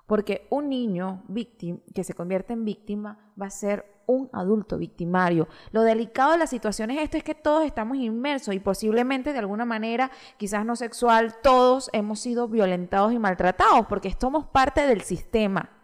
Porque 0.05 0.47
un 0.49 0.69
niño 0.69 1.21
víctima 1.27 1.79
que 1.93 2.05
se 2.05 2.13
convierte 2.13 2.53
en 2.53 2.63
víctima 2.63 3.19
va 3.39 3.47
a 3.47 3.49
ser 3.49 4.03
un 4.05 4.29
adulto 4.31 4.77
victimario. 4.77 5.49
Lo 5.71 5.81
delicado 5.81 6.31
de 6.31 6.37
la 6.37 6.47
situación 6.47 6.91
es 6.91 7.01
esto, 7.01 7.17
es 7.17 7.25
que 7.25 7.35
todos 7.35 7.65
estamos 7.65 7.97
inmersos 7.97 8.55
y 8.55 8.61
posiblemente 8.61 9.33
de 9.33 9.39
alguna 9.39 9.65
manera, 9.65 10.11
quizás 10.37 10.63
no 10.63 10.77
sexual, 10.77 11.35
todos 11.43 11.89
hemos 11.91 12.21
sido 12.21 12.47
violentados 12.47 13.11
y 13.11 13.19
maltratados 13.19 13.85
porque 13.87 14.15
somos 14.17 14.45
parte 14.45 14.87
del 14.87 15.01
sistema. 15.01 15.80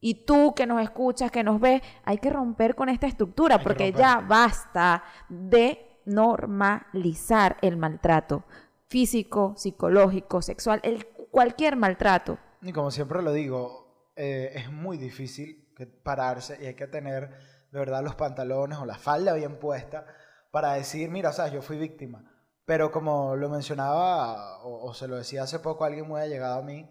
Y 0.00 0.24
tú 0.26 0.54
que 0.54 0.66
nos 0.66 0.82
escuchas, 0.82 1.30
que 1.30 1.42
nos 1.42 1.60
ves, 1.60 1.82
hay 2.04 2.18
que 2.18 2.30
romper 2.30 2.74
con 2.74 2.88
esta 2.88 3.06
estructura 3.06 3.56
Hay 3.56 3.64
porque 3.64 3.92
ya 3.92 4.20
basta 4.20 5.02
de 5.28 6.00
normalizar 6.04 7.56
el 7.62 7.76
maltrato 7.76 8.44
físico, 8.88 9.54
psicológico, 9.56 10.40
sexual, 10.40 10.80
el, 10.82 11.06
cualquier 11.30 11.76
maltrato. 11.76 12.38
Y 12.62 12.72
como 12.72 12.90
siempre 12.90 13.22
lo 13.22 13.32
digo, 13.32 14.12
eh, 14.16 14.52
es 14.54 14.72
muy 14.72 14.96
difícil 14.96 15.68
pararse 16.02 16.58
y 16.60 16.66
hay 16.66 16.74
que 16.74 16.86
tener 16.86 17.30
de 17.70 17.78
verdad 17.78 18.02
los 18.02 18.14
pantalones 18.14 18.78
o 18.78 18.86
la 18.86 18.96
falda 18.96 19.34
bien 19.34 19.58
puesta 19.58 20.06
para 20.50 20.72
decir, 20.72 21.10
mira, 21.10 21.30
o 21.30 21.32
sea, 21.32 21.48
yo 21.48 21.62
fui 21.62 21.76
víctima. 21.76 22.24
Pero 22.64 22.90
como 22.90 23.36
lo 23.36 23.48
mencionaba, 23.48 24.62
o, 24.62 24.88
o 24.88 24.94
se 24.94 25.08
lo 25.08 25.16
decía 25.16 25.42
hace 25.42 25.58
poco 25.58 25.84
alguien 25.84 26.08
muy 26.08 26.20
allegado 26.20 26.58
a 26.58 26.62
mí, 26.62 26.90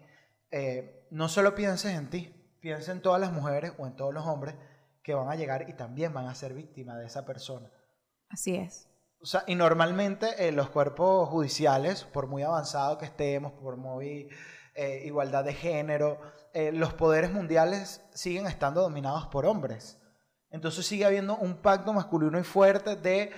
eh, 0.50 1.06
no 1.10 1.28
solo 1.28 1.54
pienses 1.54 1.94
en 1.94 2.10
ti, 2.10 2.37
piensa 2.68 2.92
en 2.92 3.00
todas 3.00 3.18
las 3.18 3.32
mujeres 3.32 3.72
o 3.78 3.86
en 3.86 3.96
todos 3.96 4.12
los 4.12 4.26
hombres 4.26 4.54
que 5.02 5.14
van 5.14 5.30
a 5.30 5.36
llegar 5.36 5.70
y 5.70 5.72
también 5.72 6.12
van 6.12 6.26
a 6.26 6.34
ser 6.34 6.52
víctimas 6.52 6.98
de 6.98 7.06
esa 7.06 7.24
persona. 7.24 7.70
Así 8.28 8.56
es. 8.56 8.90
O 9.22 9.24
sea, 9.24 9.42
y 9.46 9.54
normalmente 9.54 10.46
eh, 10.46 10.52
los 10.52 10.68
cuerpos 10.68 11.30
judiciales, 11.30 12.04
por 12.04 12.26
muy 12.26 12.42
avanzados 12.42 12.98
que 12.98 13.06
estemos, 13.06 13.52
por 13.52 13.78
muy 13.78 14.28
eh, 14.74 15.02
igualdad 15.06 15.44
de 15.44 15.54
género, 15.54 16.20
eh, 16.52 16.70
los 16.70 16.92
poderes 16.92 17.32
mundiales 17.32 18.02
siguen 18.12 18.46
estando 18.46 18.82
dominados 18.82 19.28
por 19.28 19.46
hombres. 19.46 19.98
Entonces 20.50 20.84
sigue 20.84 21.06
habiendo 21.06 21.38
un 21.38 21.62
pacto 21.62 21.94
masculino 21.94 22.38
y 22.38 22.44
fuerte 22.44 22.96
de 22.96 23.30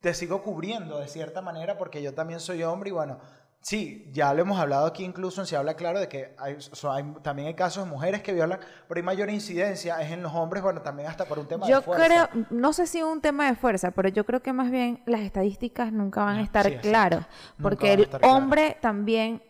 te 0.00 0.12
sigo 0.12 0.42
cubriendo 0.42 0.98
de 0.98 1.08
cierta 1.08 1.40
manera 1.40 1.78
porque 1.78 2.02
yo 2.02 2.12
también 2.12 2.38
soy 2.38 2.62
hombre 2.64 2.90
y 2.90 2.92
bueno, 2.92 3.18
sí, 3.60 4.08
ya 4.12 4.32
lo 4.32 4.42
hemos 4.42 4.58
hablado 4.58 4.86
aquí 4.86 5.04
incluso, 5.04 5.44
se 5.44 5.56
habla 5.56 5.74
claro 5.74 5.98
de 6.00 6.08
que 6.08 6.34
hay, 6.38 6.56
hay- 6.90 7.14
también 7.22 7.48
hay 7.48 7.54
casos 7.54 7.84
de 7.84 7.90
mujeres 7.90 8.22
que 8.22 8.32
violan, 8.32 8.58
pero 8.88 8.98
hay 8.98 9.02
mayor 9.04 9.28
incidencia 9.30 10.00
es 10.00 10.10
en 10.12 10.22
los 10.22 10.32
hombres, 10.34 10.62
bueno, 10.62 10.80
también 10.80 11.08
hasta 11.08 11.24
por 11.26 11.38
un 11.38 11.46
tema 11.46 11.66
Yo 11.68 11.76
de 11.78 11.82
fuerza. 11.82 12.06
creo, 12.30 12.46
no 12.50 12.72
sé 12.72 12.86
si 12.86 13.02
un 13.02 13.20
tema 13.20 13.46
de 13.46 13.56
fuerza, 13.56 13.90
pero 13.90 14.08
yo 14.08 14.24
creo 14.24 14.40
que 14.40 14.52
más 14.52 14.70
bien 14.70 15.02
las 15.06 15.20
estadísticas 15.20 15.92
nunca 15.92 16.24
van 16.24 16.36
a 16.36 16.38
No, 16.38 16.44
estar 16.44 16.66
sí, 16.66 16.76
claras, 16.76 17.26
porque 17.60 17.92
el 17.94 18.08
hombre 18.22 18.76
también, 18.80 19.42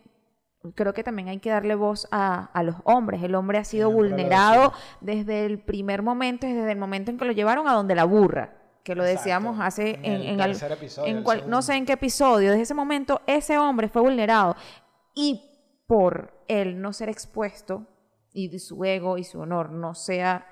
creo 0.75 0.93
que 0.93 1.03
también 1.03 1.29
hay 1.29 1.39
que 1.39 1.49
darle 1.51 1.75
voz 1.75 2.07
a, 2.11 2.49
a 2.53 2.63
los 2.63 2.75
hombres. 2.83 3.23
El 3.23 3.35
hombre 3.35 3.57
ha 3.59 3.63
sido 3.63 3.89
vulnerado 3.91 4.73
desde 4.99 5.45
el 5.45 5.59
primer 5.59 6.01
momento, 6.01 6.45
desde 6.47 6.69
el 6.71 6.77
momento 6.77 7.11
en 7.11 7.17
que 7.17 7.23
lo 7.25 7.31
llevaron 7.31 7.67
a 7.69 7.73
donde 7.73 7.95
la 7.95 8.03
burra, 8.03 8.55
que 8.83 8.95
lo 8.95 9.03
Exacto. 9.03 9.19
decíamos 9.19 9.59
hace 9.59 9.91
En 9.95 10.05
en, 10.05 10.13
el 10.13 10.25
en 10.27 10.41
al- 10.41 10.51
tercer 10.51 10.71
episodio, 10.71 11.15
en 11.17 11.23
cual- 11.23 11.49
no 11.49 11.61
sé 11.61 11.75
en 11.75 11.85
qué 11.85 11.93
episodio, 11.93 12.49
desde 12.51 12.63
ese 12.63 12.73
momento 12.73 13.21
ese 13.27 13.57
hombre 13.57 13.89
fue 13.89 14.01
vulnerado 14.01 14.55
y 15.13 15.45
por 15.87 16.33
él 16.47 16.81
no 16.81 16.93
ser 16.93 17.09
expuesto 17.09 17.85
y 18.31 18.47
de 18.49 18.59
su 18.59 18.83
ego 18.85 19.17
y 19.17 19.23
su 19.23 19.39
honor 19.39 19.71
no 19.71 19.95
sea 19.95 20.45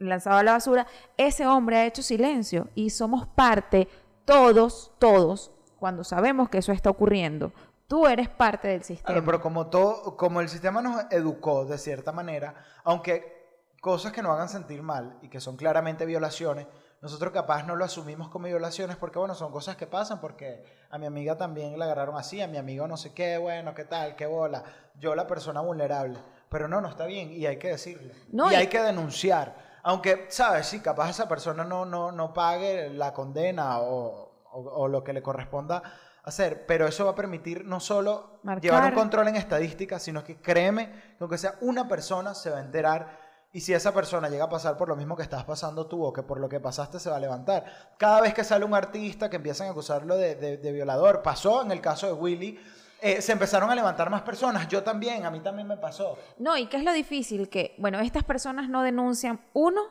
lanzado 0.00 0.38
a 0.38 0.42
la 0.42 0.52
basura, 0.52 0.86
ese 1.16 1.46
hombre 1.46 1.76
ha 1.76 1.86
hecho 1.86 2.02
silencio 2.02 2.68
y 2.74 2.90
somos 2.90 3.26
parte, 3.28 3.88
todos, 4.24 4.92
todos, 4.98 5.52
cuando 5.78 6.02
sabemos 6.02 6.48
que 6.48 6.58
eso 6.58 6.72
está 6.72 6.90
ocurriendo. 6.90 7.52
Tú 7.86 8.06
eres 8.06 8.28
parte 8.28 8.68
del 8.68 8.82
sistema. 8.82 9.06
Claro, 9.06 9.24
pero 9.24 9.40
como 9.40 9.68
todo, 9.68 10.16
como 10.16 10.40
el 10.40 10.48
sistema 10.48 10.82
nos 10.82 11.04
educó 11.10 11.64
de 11.64 11.78
cierta 11.78 12.10
manera, 12.12 12.54
aunque 12.84 13.37
cosas 13.80 14.12
que 14.12 14.22
nos 14.22 14.32
hagan 14.32 14.48
sentir 14.48 14.82
mal 14.82 15.18
y 15.22 15.28
que 15.28 15.40
son 15.40 15.56
claramente 15.56 16.04
violaciones, 16.06 16.66
nosotros 17.00 17.32
capaz 17.32 17.62
no 17.62 17.76
lo 17.76 17.84
asumimos 17.84 18.28
como 18.28 18.46
violaciones 18.46 18.96
porque, 18.96 19.18
bueno, 19.20 19.34
son 19.36 19.52
cosas 19.52 19.76
que 19.76 19.86
pasan, 19.86 20.20
porque 20.20 20.64
a 20.90 20.98
mi 20.98 21.06
amiga 21.06 21.36
también 21.36 21.78
la 21.78 21.84
agarraron 21.84 22.16
así, 22.16 22.40
a 22.40 22.48
mi 22.48 22.56
amigo 22.56 22.88
no 22.88 22.96
sé 22.96 23.14
qué, 23.14 23.38
bueno, 23.38 23.72
qué 23.74 23.84
tal, 23.84 24.16
qué 24.16 24.26
bola, 24.26 24.64
yo 24.98 25.14
la 25.14 25.26
persona 25.26 25.60
vulnerable. 25.60 26.18
Pero 26.48 26.66
no, 26.66 26.80
no 26.80 26.88
está 26.88 27.06
bien 27.06 27.30
y 27.30 27.46
hay 27.46 27.58
que 27.58 27.68
decirlo. 27.68 28.12
No, 28.32 28.50
y 28.50 28.54
y- 28.54 28.56
hay 28.56 28.66
que 28.66 28.80
denunciar. 28.82 29.54
Aunque, 29.84 30.26
¿sabes? 30.28 30.66
Sí, 30.66 30.80
capaz 30.80 31.10
esa 31.10 31.28
persona 31.28 31.62
no, 31.62 31.84
no, 31.86 32.10
no 32.10 32.32
pague 32.32 32.90
la 32.90 33.12
condena 33.12 33.78
o, 33.80 34.42
o- 34.50 34.60
o 34.60 34.88
lo 34.88 35.04
que 35.04 35.12
le 35.12 35.22
corresponda 35.22 35.82
hacer, 36.24 36.66
pero 36.66 36.86
eso 36.88 37.04
va 37.04 37.12
a 37.12 37.14
permitir 37.14 37.64
no 37.64 37.78
solo 37.80 38.40
Marcar. 38.42 38.62
llevar 38.62 38.84
un 38.86 38.98
control 38.98 39.28
en 39.28 39.36
estadísticas, 39.36 40.02
sino 40.02 40.24
que 40.24 40.40
créeme 40.40 40.90
que 40.90 41.16
aunque 41.20 41.38
sea 41.38 41.54
una 41.60 41.86
persona 41.86 42.34
se 42.34 42.50
va 42.50 42.58
a 42.58 42.60
enterar 42.60 43.27
y 43.52 43.60
si 43.60 43.72
esa 43.72 43.92
persona 43.94 44.28
llega 44.28 44.44
a 44.44 44.48
pasar 44.48 44.76
por 44.76 44.88
lo 44.88 44.96
mismo 44.96 45.16
que 45.16 45.22
estás 45.22 45.44
pasando 45.44 45.86
tú 45.86 46.04
o 46.04 46.12
que 46.12 46.22
por 46.22 46.38
lo 46.38 46.48
que 46.48 46.60
pasaste 46.60 47.00
se 47.00 47.08
va 47.10 47.16
a 47.16 47.20
levantar. 47.20 47.64
Cada 47.98 48.20
vez 48.20 48.34
que 48.34 48.44
sale 48.44 48.64
un 48.64 48.74
artista 48.74 49.30
que 49.30 49.36
empiezan 49.36 49.68
a 49.68 49.70
acusarlo 49.70 50.16
de, 50.16 50.34
de- 50.34 50.72
violador, 50.72 51.22
pasó 51.22 51.62
en 51.62 51.70
el 51.70 51.80
caso 51.80 52.06
de 52.06 52.12
Willy, 52.12 52.58
eh, 53.00 53.22
se 53.22 53.32
empezaron 53.32 53.70
a 53.70 53.74
levantar 53.74 54.10
más 54.10 54.22
personas, 54.22 54.66
yo 54.68 54.82
también, 54.82 55.24
a 55.24 55.30
mí 55.30 55.40
también 55.40 55.66
me 55.68 55.76
pasó. 55.76 56.18
No, 56.38 56.56
y 56.56 56.66
qué 56.66 56.76
es 56.78 56.84
lo 56.84 56.92
difícil 56.92 57.48
que, 57.48 57.74
bueno, 57.78 58.00
estas 58.00 58.24
personas 58.24 58.68
no 58.68 58.82
denuncian, 58.82 59.40
uno, 59.52 59.82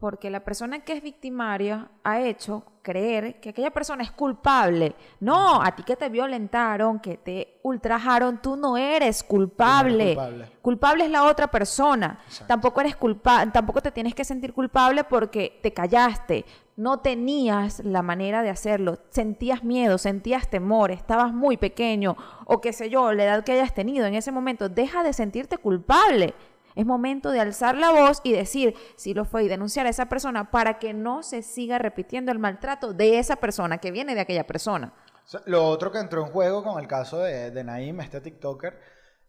porque 0.00 0.30
la 0.30 0.40
persona 0.40 0.80
que 0.80 0.94
es 0.94 1.02
victimaria 1.02 1.88
ha 2.02 2.20
hecho 2.20 2.64
creer 2.80 3.38
que 3.38 3.50
aquella 3.50 3.70
persona 3.70 4.02
es 4.02 4.10
culpable. 4.10 4.96
No, 5.20 5.62
a 5.62 5.76
ti 5.76 5.82
que 5.82 5.94
te 5.94 6.08
violentaron, 6.08 6.98
que 7.00 7.18
te 7.18 7.60
ultrajaron, 7.62 8.40
tú 8.40 8.56
no 8.56 8.78
eres 8.78 9.22
culpable. 9.22 10.14
culpable. 10.14 10.52
Culpable 10.62 11.04
es 11.04 11.10
la 11.10 11.24
otra 11.24 11.48
persona. 11.48 12.18
Exacto. 12.24 12.46
Tampoco 12.48 12.80
eres 12.80 12.96
culpable, 12.96 13.52
tampoco 13.52 13.82
te 13.82 13.92
tienes 13.92 14.14
que 14.14 14.24
sentir 14.24 14.54
culpable 14.54 15.04
porque 15.04 15.60
te 15.62 15.74
callaste. 15.74 16.46
No 16.76 17.00
tenías 17.00 17.84
la 17.84 18.00
manera 18.00 18.42
de 18.42 18.48
hacerlo. 18.48 19.00
Sentías 19.10 19.62
miedo, 19.64 19.98
sentías 19.98 20.48
temor, 20.48 20.90
estabas 20.90 21.34
muy 21.34 21.58
pequeño 21.58 22.16
o 22.46 22.62
qué 22.62 22.72
sé 22.72 22.88
yo, 22.88 23.12
la 23.12 23.24
edad 23.24 23.44
que 23.44 23.52
hayas 23.52 23.74
tenido 23.74 24.06
en 24.06 24.14
ese 24.14 24.32
momento. 24.32 24.70
Deja 24.70 25.02
de 25.02 25.12
sentirte 25.12 25.58
culpable. 25.58 26.32
Es 26.74 26.86
momento 26.86 27.30
de 27.30 27.40
alzar 27.40 27.76
la 27.76 27.90
voz 27.90 28.20
y 28.24 28.32
decir 28.32 28.74
si 28.96 29.14
lo 29.14 29.24
fue 29.24 29.44
y 29.44 29.48
denunciar 29.48 29.86
a 29.86 29.90
esa 29.90 30.06
persona 30.06 30.50
para 30.50 30.78
que 30.78 30.94
no 30.94 31.22
se 31.22 31.42
siga 31.42 31.78
repitiendo 31.78 32.32
el 32.32 32.38
maltrato 32.38 32.92
de 32.92 33.18
esa 33.18 33.36
persona 33.36 33.78
que 33.78 33.90
viene 33.90 34.14
de 34.14 34.20
aquella 34.20 34.46
persona. 34.46 34.92
Lo 35.46 35.64
otro 35.66 35.92
que 35.92 35.98
entró 35.98 36.24
en 36.24 36.32
juego 36.32 36.64
con 36.64 36.80
el 36.80 36.88
caso 36.88 37.18
de, 37.20 37.50
de 37.50 37.64
Naim, 37.64 38.00
este 38.00 38.20
TikToker, 38.20 38.78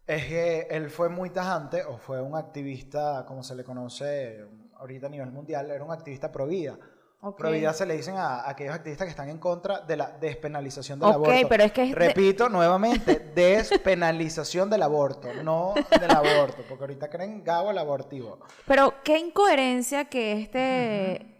es 0.06 0.26
que 0.26 0.66
él 0.70 0.90
fue 0.90 1.08
muy 1.08 1.30
tajante, 1.30 1.84
o 1.84 1.96
fue 1.96 2.20
un 2.20 2.36
activista, 2.36 3.24
como 3.26 3.42
se 3.42 3.54
le 3.54 3.64
conoce 3.64 4.44
ahorita 4.76 5.06
a 5.06 5.10
nivel 5.10 5.30
mundial, 5.30 5.70
era 5.70 5.84
un 5.84 5.92
activista 5.92 6.32
pro 6.32 6.46
vida. 6.46 6.76
Ok. 7.24 7.38
Pro 7.38 7.52
vida 7.52 7.72
se 7.72 7.86
le 7.86 7.96
dicen 7.96 8.16
a, 8.16 8.40
a 8.40 8.50
aquellos 8.50 8.74
activistas 8.74 9.04
que 9.06 9.10
están 9.10 9.28
en 9.28 9.38
contra 9.38 9.78
de 9.80 9.96
la 9.96 10.10
despenalización 10.10 10.98
del 10.98 11.08
Ok, 11.10 11.14
aborto. 11.14 11.48
pero 11.48 11.62
es 11.62 11.70
que 11.72 11.82
es 11.84 11.88
de- 11.90 11.94
Repito 11.94 12.48
nuevamente, 12.48 13.14
despenalización 13.34 14.68
del 14.68 14.82
aborto, 14.82 15.32
no 15.44 15.72
del 16.00 16.10
aborto, 16.10 16.64
porque 16.68 16.82
ahorita 16.82 17.08
creen 17.08 17.44
Gabo 17.44 17.70
el 17.70 17.78
abortivo. 17.78 18.40
Pero 18.66 18.94
qué 19.04 19.18
incoherencia 19.18 20.06
que 20.06 20.32
este 20.42 21.38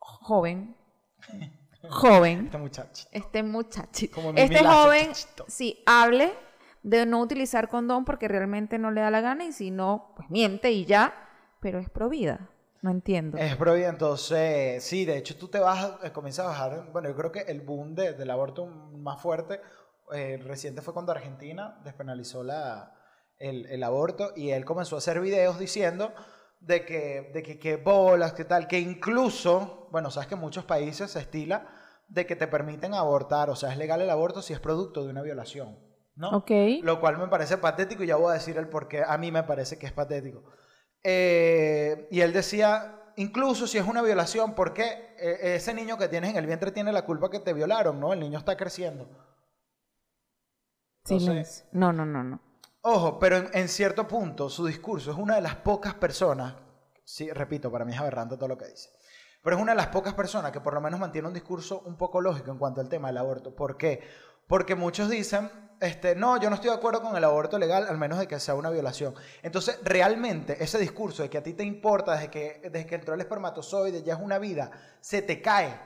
joven, 0.00 0.74
joven, 1.88 2.46
Este 2.46 2.58
muchacho. 2.58 3.08
este 3.12 3.42
Mimi 3.44 4.40
este 4.40 4.64
joven, 4.64 5.06
chachito. 5.12 5.44
sí, 5.46 5.82
hable 5.86 6.32
de 6.82 7.06
no 7.06 7.20
utilizar 7.20 7.68
condón 7.68 8.04
porque 8.04 8.26
realmente 8.26 8.76
no 8.78 8.90
le 8.90 9.02
da 9.02 9.10
la 9.12 9.20
gana 9.20 9.44
y 9.44 9.52
si 9.52 9.70
no, 9.70 10.12
pues 10.16 10.28
miente 10.30 10.72
y 10.72 10.84
ya, 10.84 11.14
pero 11.60 11.78
es 11.78 11.88
pro 11.90 12.08
vida. 12.08 12.50
No 12.82 12.90
entiendo. 12.90 13.38
Es 13.38 13.56
pro 13.56 13.74
vida, 13.74 13.88
entonces, 13.88 14.82
sí, 14.84 15.04
de 15.04 15.16
hecho 15.16 15.36
tú 15.36 15.48
te 15.48 15.58
vas, 15.58 15.92
eh, 16.04 16.12
comienzas 16.12 16.46
a 16.46 16.48
bajar, 16.50 16.88
bueno, 16.92 17.08
yo 17.08 17.16
creo 17.16 17.32
que 17.32 17.40
el 17.40 17.60
boom 17.62 17.94
de- 17.94 18.12
del 18.12 18.30
aborto 18.30 18.66
más 18.66 19.20
fuerte 19.20 19.60
eh, 20.12 20.38
reciente 20.44 20.82
fue 20.82 20.94
cuando 20.94 21.10
Argentina 21.12 21.80
despenalizó 21.82 22.44
la, 22.44 22.94
el, 23.38 23.66
el 23.66 23.82
aborto 23.82 24.32
y 24.36 24.50
él 24.50 24.64
comenzó 24.64 24.94
a 24.94 24.98
hacer 24.98 25.20
videos 25.20 25.58
diciendo 25.58 26.12
de 26.60 26.84
que, 26.84 27.30
de 27.34 27.42
que, 27.42 27.58
que 27.58 27.76
bolas, 27.76 28.32
que 28.32 28.44
tal, 28.44 28.68
que 28.68 28.78
incluso, 28.78 29.88
bueno, 29.90 30.10
sabes 30.10 30.28
que 30.28 30.34
en 30.34 30.40
muchos 30.40 30.64
países 30.64 31.10
se 31.10 31.18
estila 31.20 31.66
de 32.08 32.24
que 32.24 32.36
te 32.36 32.46
permiten 32.46 32.94
abortar, 32.94 33.50
o 33.50 33.56
sea, 33.56 33.72
es 33.72 33.78
legal 33.78 34.00
el 34.00 34.10
aborto 34.10 34.42
si 34.42 34.52
es 34.52 34.60
producto 34.60 35.02
de 35.04 35.10
una 35.10 35.22
violación, 35.22 35.76
¿no? 36.14 36.30
Ok. 36.30 36.50
Lo 36.82 37.00
cual 37.00 37.18
me 37.18 37.26
parece 37.26 37.58
patético 37.58 38.04
y 38.04 38.06
ya 38.06 38.16
voy 38.16 38.30
a 38.30 38.34
decir 38.34 38.56
el 38.58 38.68
por 38.68 38.86
qué 38.86 39.02
a 39.04 39.18
mí 39.18 39.32
me 39.32 39.42
parece 39.42 39.76
que 39.78 39.86
es 39.86 39.92
patético. 39.92 40.44
Eh, 41.08 42.08
y 42.10 42.20
él 42.20 42.32
decía, 42.32 43.12
incluso 43.14 43.68
si 43.68 43.78
es 43.78 43.86
una 43.86 44.02
violación, 44.02 44.56
¿por 44.56 44.74
qué 44.74 45.14
eh, 45.16 45.54
ese 45.54 45.72
niño 45.72 45.96
que 45.96 46.08
tienes 46.08 46.30
en 46.30 46.36
el 46.36 46.46
vientre 46.46 46.72
tiene 46.72 46.90
la 46.90 47.04
culpa 47.04 47.30
que 47.30 47.38
te 47.38 47.52
violaron? 47.52 48.00
¿no? 48.00 48.12
El 48.12 48.18
niño 48.18 48.40
está 48.40 48.56
creciendo. 48.56 49.08
No, 51.70 51.92
no, 51.92 52.04
no, 52.04 52.24
no. 52.24 52.40
Ojo, 52.80 53.20
pero 53.20 53.36
en, 53.36 53.50
en 53.52 53.68
cierto 53.68 54.08
punto 54.08 54.50
su 54.50 54.66
discurso 54.66 55.12
es 55.12 55.16
una 55.16 55.36
de 55.36 55.42
las 55.42 55.54
pocas 55.54 55.94
personas, 55.94 56.56
sí, 57.04 57.30
repito, 57.30 57.70
para 57.70 57.84
mí 57.84 57.92
es 57.92 58.00
aberrante 58.00 58.36
todo 58.36 58.48
lo 58.48 58.58
que 58.58 58.66
dice, 58.66 58.90
pero 59.44 59.54
es 59.54 59.62
una 59.62 59.72
de 59.72 59.76
las 59.76 59.88
pocas 59.88 60.14
personas 60.14 60.50
que 60.50 60.60
por 60.60 60.74
lo 60.74 60.80
menos 60.80 60.98
mantiene 60.98 61.28
un 61.28 61.34
discurso 61.34 61.82
un 61.86 61.96
poco 61.96 62.20
lógico 62.20 62.50
en 62.50 62.58
cuanto 62.58 62.80
al 62.80 62.88
tema 62.88 63.08
del 63.08 63.18
aborto. 63.18 63.54
¿Por 63.54 63.76
qué? 63.76 64.02
Porque 64.48 64.74
muchos 64.74 65.08
dicen, 65.08 65.50
este, 65.80 66.14
no, 66.14 66.38
yo 66.40 66.48
no 66.48 66.54
estoy 66.56 66.70
de 66.70 66.76
acuerdo 66.76 67.02
con 67.02 67.16
el 67.16 67.24
aborto 67.24 67.58
legal, 67.58 67.86
al 67.88 67.98
menos 67.98 68.18
de 68.18 68.26
que 68.26 68.38
sea 68.40 68.54
una 68.54 68.70
violación. 68.70 69.14
Entonces, 69.42 69.78
realmente, 69.82 70.62
ese 70.62 70.78
discurso 70.78 71.22
de 71.22 71.30
que 71.30 71.38
a 71.38 71.42
ti 71.42 71.52
te 71.54 71.64
importa 71.64 72.12
desde 72.14 72.30
que, 72.30 72.60
desde 72.72 72.94
entró 72.94 73.14
el 73.14 73.20
espermatozoide, 73.20 74.02
ya 74.02 74.14
es 74.14 74.20
una 74.20 74.38
vida, 74.38 74.70
se 75.00 75.22
te 75.22 75.42
cae. 75.42 75.78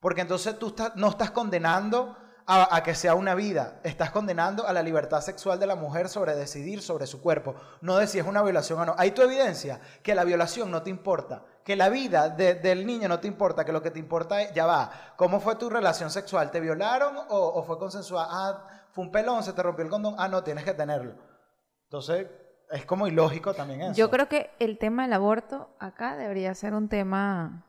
Porque 0.00 0.20
entonces 0.20 0.58
tú 0.58 0.74
no 0.94 1.08
estás 1.08 1.30
condenando 1.30 2.16
a, 2.48 2.80
que 2.84 2.94
sea 2.94 3.14
una 3.16 3.34
vida, 3.34 3.80
estás 3.82 4.12
condenando 4.12 4.68
a 4.68 4.72
la 4.72 4.80
libertad 4.82 5.20
sexual 5.20 5.58
de 5.58 5.66
la 5.66 5.74
mujer 5.74 6.08
sobre 6.08 6.36
decidir 6.36 6.80
sobre 6.80 7.08
su 7.08 7.20
cuerpo, 7.20 7.56
no 7.80 7.96
de 7.96 8.06
si 8.06 8.20
es 8.20 8.26
una 8.26 8.40
violación 8.42 8.78
o 8.78 8.86
no. 8.86 8.94
Hay 8.98 9.10
tu 9.10 9.22
evidencia 9.22 9.80
que 10.04 10.14
la 10.14 10.22
violación 10.22 10.70
no 10.70 10.82
te 10.82 10.90
importa, 10.90 11.42
que 11.64 11.74
la 11.74 11.88
vida 11.88 12.28
de- 12.28 12.54
del 12.54 12.86
niño 12.86 13.08
no 13.08 13.18
te 13.18 13.26
importa, 13.26 13.64
que 13.64 13.72
lo 13.72 13.82
que 13.82 13.90
te 13.90 13.98
importa 13.98 14.42
es, 14.42 14.52
ya 14.54 14.64
va, 14.64 14.92
¿cómo 15.16 15.40
fue 15.40 15.56
tu 15.56 15.68
relación 15.68 16.08
sexual? 16.08 16.52
¿Te 16.52 16.60
violaron 16.60 17.16
o, 17.16 17.24
o 17.36 17.62
fue 17.64 17.78
consensuada? 17.80 18.28
Ah, 18.30 18.75
fue 18.96 19.04
un 19.04 19.12
pelón, 19.12 19.42
se 19.42 19.52
te 19.52 19.62
rompió 19.62 19.84
el 19.84 19.90
condón, 19.90 20.14
ah, 20.18 20.26
no, 20.26 20.42
tienes 20.42 20.64
que 20.64 20.72
tenerlo. 20.72 21.12
Entonces, 21.84 22.26
es 22.70 22.86
como 22.86 23.06
ilógico 23.06 23.52
también 23.52 23.82
eso. 23.82 23.92
Yo 23.92 24.08
creo 24.10 24.26
que 24.26 24.50
el 24.58 24.78
tema 24.78 25.02
del 25.02 25.12
aborto 25.12 25.68
acá 25.78 26.16
debería 26.16 26.54
ser 26.54 26.72
un 26.72 26.88
tema 26.88 27.62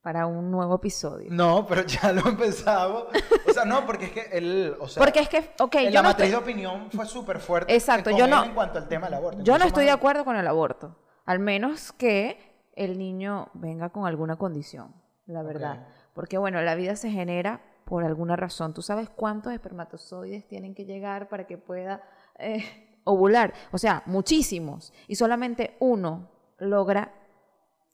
para 0.00 0.26
un 0.26 0.50
nuevo 0.50 0.76
episodio. 0.76 1.28
No, 1.30 1.66
pero 1.66 1.82
ya 1.86 2.12
lo 2.12 2.28
empezamos. 2.28 3.06
O 3.48 3.52
sea, 3.52 3.64
no, 3.64 3.84
porque 3.84 4.04
es 4.06 4.12
que 4.12 4.20
él, 4.32 4.76
o 4.78 4.86
sea, 4.86 5.02
Porque 5.02 5.18
es 5.20 5.28
que, 5.28 5.50
ok, 5.58 5.74
en 5.76 5.84
yo 5.86 5.90
la 5.90 6.02
no 6.02 6.08
matriz 6.10 6.26
estoy- 6.28 6.44
de 6.44 6.52
opinión 6.52 6.90
fue 6.92 7.06
súper 7.06 7.40
fuerte. 7.40 7.74
Exacto, 7.74 8.10
yo 8.10 8.26
no- 8.28 8.44
En 8.44 8.54
cuanto 8.54 8.78
al 8.78 8.86
tema 8.86 9.06
del 9.06 9.14
aborto. 9.14 9.42
Yo 9.42 9.58
no 9.58 9.64
estoy 9.64 9.84
de 9.86 9.90
más- 9.90 9.98
acuerdo 9.98 10.24
con 10.24 10.36
el 10.36 10.46
aborto, 10.46 10.96
al 11.24 11.38
menos 11.40 11.92
que 11.92 12.70
el 12.76 12.96
niño 12.98 13.48
venga 13.54 13.88
con 13.90 14.06
alguna 14.06 14.36
condición, 14.36 14.94
la 15.26 15.42
verdad. 15.42 15.80
Ok. 15.80 15.94
Porque 16.14 16.38
bueno, 16.38 16.60
la 16.62 16.74
vida 16.76 16.94
se 16.96 17.10
genera 17.10 17.60
por 17.84 18.04
alguna 18.04 18.36
razón. 18.36 18.74
¿Tú 18.74 18.82
sabes 18.82 19.08
cuántos 19.10 19.52
espermatozoides 19.52 20.46
tienen 20.46 20.74
que 20.74 20.84
llegar 20.84 21.28
para 21.28 21.46
que 21.46 21.58
pueda 21.58 22.02
eh, 22.38 22.64
ovular? 23.04 23.54
O 23.72 23.78
sea, 23.78 24.02
muchísimos. 24.06 24.92
Y 25.08 25.16
solamente 25.16 25.76
uno 25.80 26.30
logra 26.58 27.12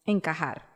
encajar. 0.05 0.71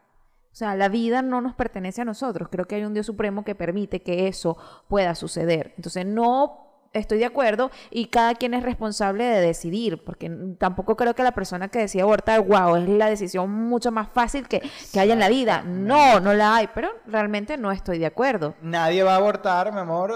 O 0.53 0.57
sea, 0.57 0.77
la 0.77 0.89
vida 0.89 1.21
no 1.21 1.41
nos 1.41 1.55
pertenece 1.55 2.03
a 2.03 2.05
nosotros. 2.05 2.49
Creo 2.49 2.67
que 2.67 2.77
hay 2.77 2.85
un 2.85 2.95
Dios 2.95 3.07
supremo 3.07 3.45
que 3.45 3.57
permite 3.57 4.03
que 4.03 4.29
eso 4.29 4.57
pueda 4.89 5.17
suceder. 5.17 5.75
Entonces, 5.77 6.07
no 6.07 6.64
estoy 6.95 7.19
de 7.19 7.27
acuerdo 7.27 7.71
y 7.91 8.07
cada 8.07 8.35
quien 8.35 8.55
es 8.55 8.63
responsable 8.63 9.25
de 9.25 9.41
decidir, 9.41 10.03
porque 10.03 10.31
tampoco 10.59 10.97
creo 10.97 11.15
que 11.15 11.23
la 11.23 11.33
persona 11.33 11.69
que 11.69 11.81
decide 11.81 12.03
abortar, 12.03 12.41
wow, 12.41 12.77
es 12.77 12.89
la 12.89 13.11
decisión 13.11 13.51
mucho 13.51 13.91
más 13.91 14.09
fácil 14.09 14.49
que, 14.49 14.63
que 14.93 15.01
haya 15.01 15.13
en 15.13 15.21
la 15.21 15.29
vida. 15.29 15.63
No, 15.63 16.21
no 16.21 16.33
la 16.33 16.57
hay, 16.57 16.69
pero 16.75 16.89
realmente 17.07 17.57
no 17.57 17.73
estoy 17.73 17.99
de 17.99 18.07
acuerdo. 18.07 18.55
Nadie 18.63 19.03
va 19.03 19.15
a 19.15 19.17
abortar, 19.17 19.73
mi 19.73 19.81
amor. 19.81 20.15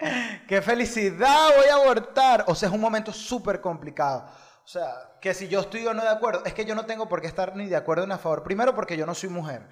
¡Qué 0.48 0.60
felicidad! 0.60 1.48
Voy 1.56 1.68
a 1.70 1.82
abortar. 1.82 2.44
O 2.48 2.54
sea, 2.54 2.68
es 2.68 2.74
un 2.74 2.80
momento 2.80 3.12
súper 3.12 3.60
complicado. 3.60 4.26
O 4.66 4.68
sea, 4.68 5.12
que 5.20 5.32
si 5.32 5.46
yo 5.46 5.60
estoy 5.60 5.86
o 5.86 5.94
no 5.94 6.02
de 6.02 6.08
acuerdo, 6.08 6.42
es 6.44 6.52
que 6.52 6.64
yo 6.64 6.74
no 6.74 6.86
tengo 6.86 7.08
por 7.08 7.20
qué 7.20 7.28
estar 7.28 7.54
ni 7.54 7.66
de 7.66 7.76
acuerdo 7.76 8.04
ni 8.04 8.12
a 8.14 8.18
favor. 8.18 8.42
Primero 8.42 8.74
porque 8.74 8.96
yo 8.96 9.06
no 9.06 9.14
soy 9.14 9.28
mujer. 9.28 9.62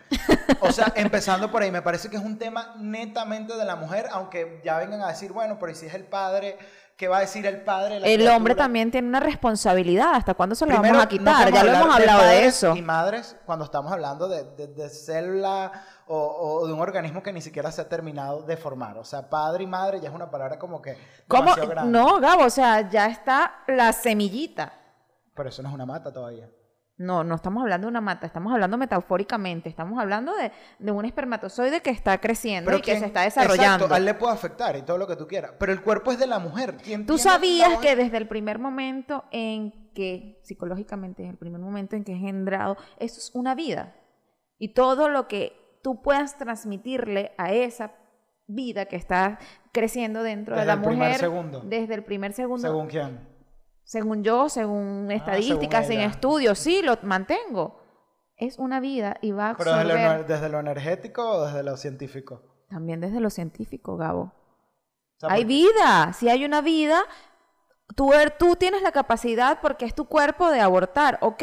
O 0.61 0.70
sea, 0.70 0.92
empezando 0.94 1.50
por 1.50 1.62
ahí, 1.62 1.72
me 1.72 1.83
parece 1.83 2.09
que 2.09 2.16
es 2.16 2.22
un 2.22 2.38
tema 2.38 2.76
netamente 2.78 3.57
de 3.57 3.64
la 3.64 3.74
mujer, 3.74 4.07
aunque 4.12 4.61
ya 4.64 4.78
vengan 4.78 5.02
a 5.02 5.09
decir, 5.09 5.33
bueno, 5.33 5.57
pero 5.59 5.72
¿y 5.72 5.74
si 5.74 5.87
es 5.87 5.94
el 5.94 6.04
padre? 6.04 6.57
¿Qué 6.96 7.09
va 7.09 7.16
a 7.16 7.20
decir 7.22 7.44
el 7.44 7.62
padre? 7.64 7.94
de 7.94 8.00
la 8.02 8.07
El 8.07 8.28
hombre 8.28 8.54
también 8.54 8.92
tiene 8.92 9.09
una 9.09 9.18
responsabilidad. 9.18 10.14
¿Hasta 10.14 10.35
cuándo 10.35 10.54
se 10.54 10.64
lo 10.64 10.70
Primero, 10.70 10.94
vamos 10.94 11.07
a 11.07 11.09
quitar? 11.09 11.52
ya 11.52 11.64
lo 11.64 11.72
hemos 11.72 11.92
hablado 11.96 12.20
de 12.20 12.26
padres 12.28 12.46
eso. 12.54 12.76
Y 12.76 12.83
madres 12.83 13.37
cuando 13.46 13.64
estamos 13.64 13.90
hablando 13.90 14.28
de, 14.28 14.44
de- 14.44 14.68
de 14.68 14.88
célula 14.88 15.72
o, 16.07 16.61
o 16.61 16.66
de 16.68 16.72
un 16.72 16.78
organismo 16.80 17.20
que 17.20 17.33
ni 17.33 17.42
siquiera 17.42 17.72
se 17.72 17.80
ha 17.80 17.88
terminado 17.88 18.42
de 18.42 18.57
formar. 18.57 18.96
O 18.98 19.04
sea, 19.04 19.28
padre 19.28 19.64
y 19.64 19.66
madre 19.66 20.00
ya 20.00 20.09
es 20.11 20.14
una 20.14 20.30
palabra 20.30 20.57
como 20.57 20.80
que 20.80 20.96
¿Cómo? 21.26 21.52
grande. 21.57 21.90
No, 21.90 22.20
Gabo, 22.20 22.44
o 22.44 22.50
sea, 22.50 22.88
ya 22.88 23.07
está 23.07 23.64
la 23.66 23.92
semillita. 23.92 24.72
Pero 25.35 25.49
eso 25.49 25.62
no 25.62 25.68
es 25.68 25.75
una 25.75 25.87
mata 25.87 26.12
todavía. 26.12 26.49
No, 26.97 27.25
no 27.25 27.35
estamos 27.35 27.61
hablando 27.62 27.87
de 27.87 27.90
una 27.90 28.01
mata, 28.01 28.25
estamos 28.25 28.53
hablando 28.53 28.79
metafóricamente, 28.79 29.68
estamos 29.68 29.99
hablando 29.99 30.33
de, 30.37 30.53
de 30.79 30.92
un 30.92 31.05
espermatozoide 31.05 31.81
que 31.83 31.90
está 31.90 32.20
creciendo 32.20 32.70
y 32.70 32.77
que 32.77 32.83
¿quién- 32.83 33.01
se 33.01 33.07
está 33.07 33.23
desarrollando. 33.23 33.87
Exacto, 33.87 33.94
a 33.94 33.97
él 33.99 34.05
le 34.05 34.14
puede 34.14 34.33
afectar 34.33 34.77
y 34.77 34.83
todo 34.83 34.97
lo 34.99 35.09
que 35.09 35.16
tú 35.16 35.27
quieras. 35.27 35.55
Pero 35.59 35.73
el 35.73 35.83
cuerpo 35.83 36.12
es 36.12 36.20
de 36.20 36.29
la 36.29 36.38
mujer. 36.38 36.77
¿Quién 36.77 37.05
Tú 37.05 37.18
sabías 37.18 37.79
que 37.79 37.97
desde 37.97 38.16
el 38.16 38.29
primer 38.29 38.61
momento 38.61 39.25
en 39.33 39.90
que, 39.92 40.38
psicológicamente, 40.44 41.25
en 41.25 41.31
el 41.31 41.37
primer 41.37 41.61
momento 41.61 41.97
en 41.97 42.05
que 42.05 42.12
es 42.12 42.18
engendrado, 42.18 42.77
eso 43.01 43.18
es 43.18 43.33
una 43.35 43.57
vida. 43.57 43.97
Y 44.59 44.68
todo 44.75 45.09
lo 45.09 45.27
que 45.27 45.53
tú 45.83 46.01
puedas 46.01 46.38
transmitirle 46.38 47.33
a 47.38 47.53
esa 47.53 47.90
vida 48.47 48.85
que 48.87 48.94
está 48.94 49.40
creciendo 49.73 50.23
dentro 50.23 50.55
de 50.55 50.61
Desde 50.61 50.66
la 50.68 50.75
el 50.75 50.81
primer 50.87 51.09
mujer, 51.09 51.18
segundo. 51.20 51.61
desde 51.64 51.94
el 51.94 52.05
primer 52.05 52.33
segundo, 52.35 52.68
¿Según 52.68 52.87
quién? 52.87 53.34
Según 53.85 54.23
yo, 54.25 54.49
según 54.49 55.11
estadísticas, 55.11 55.87
según 55.87 56.01
en 56.03 56.07
ella. 56.07 56.11
estudios, 56.14 56.59
sí, 56.59 56.83
lo 56.83 56.97
mantengo. 57.03 57.81
Es 58.37 58.59
una 58.59 58.81
vida 58.81 59.16
y 59.23 59.31
va 59.33 59.51
a 59.51 59.57
¿Pero 59.57 59.70
desde 59.77 59.92
absorber 59.92 60.20
lo, 60.20 60.25
desde 60.27 60.49
lo 60.49 60.59
energético 60.61 61.29
o 61.29 61.47
desde 61.47 61.62
lo 61.62 61.77
científico? 61.77 62.42
también 62.68 63.01
desde 63.01 63.20
lo 63.20 63.31
científico, 63.31 63.97
Gabo. 63.97 64.33
Hay 65.23 65.44
vida, 65.44 66.12
si 66.12 66.29
hay 66.29 66.44
una 66.44 66.61
vida, 66.61 67.01
tú, 67.94 68.12
er- 68.12 68.37
tú 68.37 68.57
tienes 68.57 68.83
la 68.83 68.90
capacidad 68.92 69.61
porque 69.62 69.85
es 69.85 69.94
tu 69.94 70.07
cuerpo 70.07 70.51
de 70.51 70.61
abortar, 70.61 71.18
ok. 71.20 71.42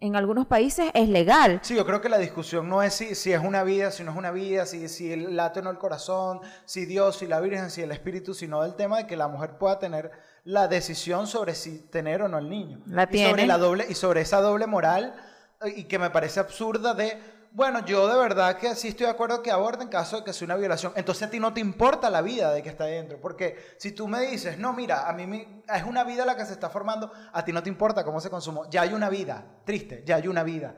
En 0.00 0.14
algunos 0.14 0.46
países 0.46 0.92
es 0.94 1.08
legal. 1.08 1.58
Sí, 1.62 1.74
yo 1.74 1.84
creo 1.84 2.00
que 2.00 2.08
la 2.08 2.18
discusión 2.18 2.68
no 2.68 2.84
es 2.84 2.94
si, 2.94 3.16
si 3.16 3.32
es 3.32 3.40
una 3.42 3.64
vida, 3.64 3.90
si 3.90 4.04
no 4.04 4.12
es 4.12 4.16
una 4.16 4.30
vida, 4.30 4.64
si, 4.64 4.88
si 4.88 5.12
el 5.12 5.34
late 5.34 5.58
o 5.58 5.62
no 5.64 5.70
el 5.70 5.78
corazón, 5.78 6.40
si 6.66 6.86
Dios, 6.86 7.16
si 7.16 7.26
la 7.26 7.40
Virgen, 7.40 7.68
si 7.70 7.82
el 7.82 7.90
Espíritu, 7.90 8.32
sino 8.32 8.62
del 8.62 8.76
tema 8.76 8.98
de 8.98 9.06
que 9.08 9.16
la 9.16 9.26
mujer 9.26 9.58
pueda 9.58 9.80
tener 9.80 10.12
la 10.48 10.66
decisión 10.66 11.26
sobre 11.26 11.54
si 11.54 11.78
tener 11.90 12.22
o 12.22 12.28
no 12.28 12.38
el 12.38 12.48
niño. 12.48 12.80
La 12.86 13.02
y 13.02 13.06
sobre 13.06 13.16
tiene. 13.34 13.46
la 13.46 13.58
doble 13.58 13.84
Y 13.88 13.94
sobre 13.94 14.22
esa 14.22 14.40
doble 14.40 14.66
moral 14.66 15.14
eh, 15.60 15.74
y 15.76 15.84
que 15.84 15.98
me 15.98 16.08
parece 16.08 16.40
absurda 16.40 16.94
de, 16.94 17.20
bueno, 17.52 17.84
yo 17.84 18.08
de 18.08 18.18
verdad 18.18 18.56
que 18.56 18.74
sí 18.74 18.88
estoy 18.88 19.04
de 19.06 19.12
acuerdo 19.12 19.42
que 19.42 19.50
aborten 19.50 19.82
en 19.82 19.88
caso 19.88 20.16
de 20.16 20.24
que 20.24 20.32
sea 20.32 20.46
una 20.46 20.56
violación. 20.56 20.92
Entonces 20.96 21.28
a 21.28 21.30
ti 21.30 21.38
no 21.38 21.52
te 21.52 21.60
importa 21.60 22.08
la 22.08 22.22
vida 22.22 22.50
de 22.52 22.62
que 22.62 22.70
está 22.70 22.84
dentro, 22.84 23.20
porque 23.20 23.56
si 23.76 23.92
tú 23.92 24.08
me 24.08 24.20
dices, 24.22 24.58
no, 24.58 24.72
mira, 24.72 25.06
a 25.06 25.12
mí 25.12 25.26
me- 25.26 25.62
es 25.74 25.82
una 25.84 26.02
vida 26.04 26.24
la 26.24 26.34
que 26.34 26.46
se 26.46 26.52
está 26.54 26.70
formando, 26.70 27.12
a 27.32 27.44
ti 27.44 27.52
no 27.52 27.62
te 27.62 27.68
importa 27.68 28.02
cómo 28.02 28.18
se 28.20 28.30
consumó. 28.30 28.68
Ya 28.70 28.80
hay 28.82 28.94
una 28.94 29.10
vida, 29.10 29.44
triste, 29.66 30.02
ya 30.06 30.16
hay 30.16 30.28
una 30.28 30.44
vida. 30.44 30.74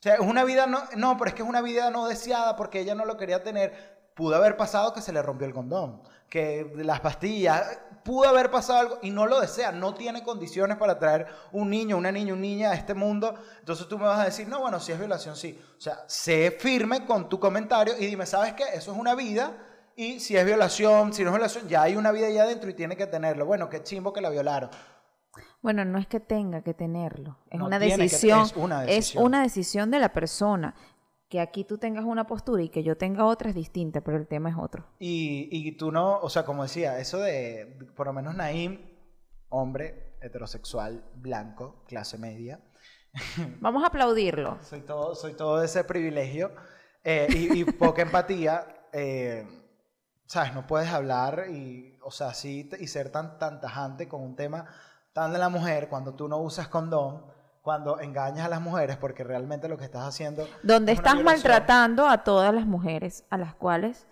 O 0.00 0.02
sea, 0.02 0.14
es 0.14 0.20
una 0.20 0.42
vida 0.42 0.66
no, 0.66 0.82
no, 0.96 1.16
pero 1.16 1.28
es 1.28 1.34
que 1.34 1.42
es 1.42 1.48
una 1.48 1.60
vida 1.60 1.90
no 1.90 2.08
deseada 2.08 2.56
porque 2.56 2.80
ella 2.80 2.96
no 2.96 3.04
lo 3.04 3.16
quería 3.16 3.44
tener. 3.44 4.00
Pudo 4.16 4.34
haber 4.34 4.56
pasado 4.56 4.92
que 4.92 5.00
se 5.00 5.12
le 5.12 5.22
rompió 5.22 5.46
el 5.46 5.54
condón, 5.54 6.02
que 6.28 6.72
las 6.76 7.00
pastillas, 7.00 7.78
pudo 8.04 8.28
haber 8.28 8.50
pasado 8.50 8.78
algo 8.80 8.98
y 9.02 9.10
no 9.10 9.26
lo 9.26 9.40
desea, 9.40 9.72
no 9.72 9.94
tiene 9.94 10.22
condiciones 10.22 10.76
para 10.76 10.98
traer 10.98 11.26
un 11.52 11.70
niño, 11.70 11.96
una 11.96 12.10
niña, 12.12 12.32
un 12.34 12.40
niña 12.40 12.70
a 12.70 12.74
este 12.74 12.94
mundo. 12.94 13.34
Entonces 13.58 13.86
tú 13.88 13.98
me 13.98 14.04
vas 14.04 14.20
a 14.20 14.24
decir, 14.24 14.48
no, 14.48 14.60
bueno, 14.60 14.80
si 14.80 14.92
es 14.92 14.98
violación, 14.98 15.36
sí. 15.36 15.58
O 15.76 15.80
sea, 15.80 16.04
sé 16.06 16.56
firme 16.58 17.04
con 17.06 17.28
tu 17.28 17.38
comentario 17.40 17.94
y 17.98 18.06
dime, 18.06 18.26
¿sabes 18.26 18.54
qué? 18.54 18.64
Eso 18.74 18.92
es 18.92 18.98
una 18.98 19.14
vida 19.14 19.56
y 19.96 20.20
si 20.20 20.36
es 20.36 20.44
violación, 20.44 21.12
si 21.12 21.22
no 21.24 21.30
es 21.30 21.34
violación, 21.34 21.68
ya 21.68 21.82
hay 21.82 21.96
una 21.96 22.10
vida 22.12 22.26
allá 22.28 22.44
adentro 22.44 22.70
y 22.70 22.74
tiene 22.74 22.96
que 22.96 23.06
tenerlo. 23.06 23.44
Bueno, 23.46 23.68
qué 23.68 23.82
chimbo 23.82 24.12
que 24.12 24.20
la 24.20 24.30
violaron. 24.30 24.70
Bueno, 25.62 25.84
no 25.84 25.98
es 25.98 26.06
que 26.06 26.20
tenga 26.20 26.62
que 26.62 26.72
tenerlo, 26.74 27.38
es 27.50 27.58
No 27.58 27.66
una 27.66 27.78
que- 27.78 27.86
decisión. 27.96 28.40
es 28.42 28.56
una 28.56 28.80
Es 28.84 28.86
decisión. 28.96 29.24
una 29.24 29.42
decisión 29.42 29.90
de 29.90 29.98
la 29.98 30.10
persona. 30.12 30.74
Que 31.30 31.40
aquí 31.40 31.64
tú 31.64 31.78
tengas 31.78 32.04
una 32.04 32.26
postura 32.26 32.62
y 32.62 32.68
que 32.68 32.82
yo 32.82 32.98
tenga 32.98 33.24
otra 33.24 33.48
es 33.48 33.54
distinta, 33.54 34.02
pero 34.02 34.18
el 34.18 34.26
tema 34.26 34.50
es 34.50 34.56
otro. 34.58 34.84
Y, 34.98 35.48
y 35.50 35.72
tú 35.72 35.90
no, 35.90 36.18
o 36.18 36.28
sea, 36.28 36.44
como 36.44 36.64
decía, 36.64 36.98
eso 36.98 37.18
de, 37.20 37.78
por 37.96 38.06
lo 38.06 38.12
menos 38.12 38.34
Naim, 38.34 38.80
hombre, 39.48 40.16
heterosexual, 40.20 41.04
blanco, 41.14 41.84
clase 41.86 42.18
media, 42.18 42.60
Vamos 43.60 43.82
a 43.82 43.88
aplaudirlo. 43.88 44.58
soy 44.62 44.82
todo, 44.82 45.14
soy 45.14 45.34
todo 45.34 45.62
ese 45.62 45.82
privilegio 45.84 46.52
eh, 47.02 47.26
y, 47.30 47.60
y 47.60 47.64
poca 47.64 48.02
empatía, 48.02 48.66
eh, 48.92 49.46
¿sabes? 50.26 50.54
No 50.54 50.66
puedes 50.66 50.90
hablar 50.90 51.46
y, 51.50 51.98
o 52.02 52.10
sea, 52.10 52.34
sí, 52.34 52.68
y 52.78 52.86
ser 52.86 53.10
tan, 53.10 53.38
tan 53.38 53.60
tajante 53.60 54.08
con 54.08 54.22
un 54.22 54.36
tema 54.36 54.66
tan 55.12 55.32
de 55.32 55.38
la 55.38 55.48
mujer 55.48 55.88
cuando 55.88 56.14
tú 56.14 56.28
no 56.28 56.38
usas 56.38 56.68
condón, 56.68 57.24
cuando 57.62 58.00
engañas 58.00 58.46
a 58.46 58.48
las 58.48 58.60
mujeres, 58.60 58.96
porque 58.96 59.22
realmente 59.22 59.68
lo 59.68 59.76
que 59.76 59.84
estás 59.84 60.02
haciendo... 60.06 60.48
Donde 60.62 60.92
es 60.92 60.98
estás 60.98 61.22
maltratando 61.22 62.08
a 62.08 62.24
todas 62.24 62.54
las 62.54 62.66
mujeres 62.66 63.24
a 63.30 63.36
las 63.36 63.54
cuales 63.54 64.06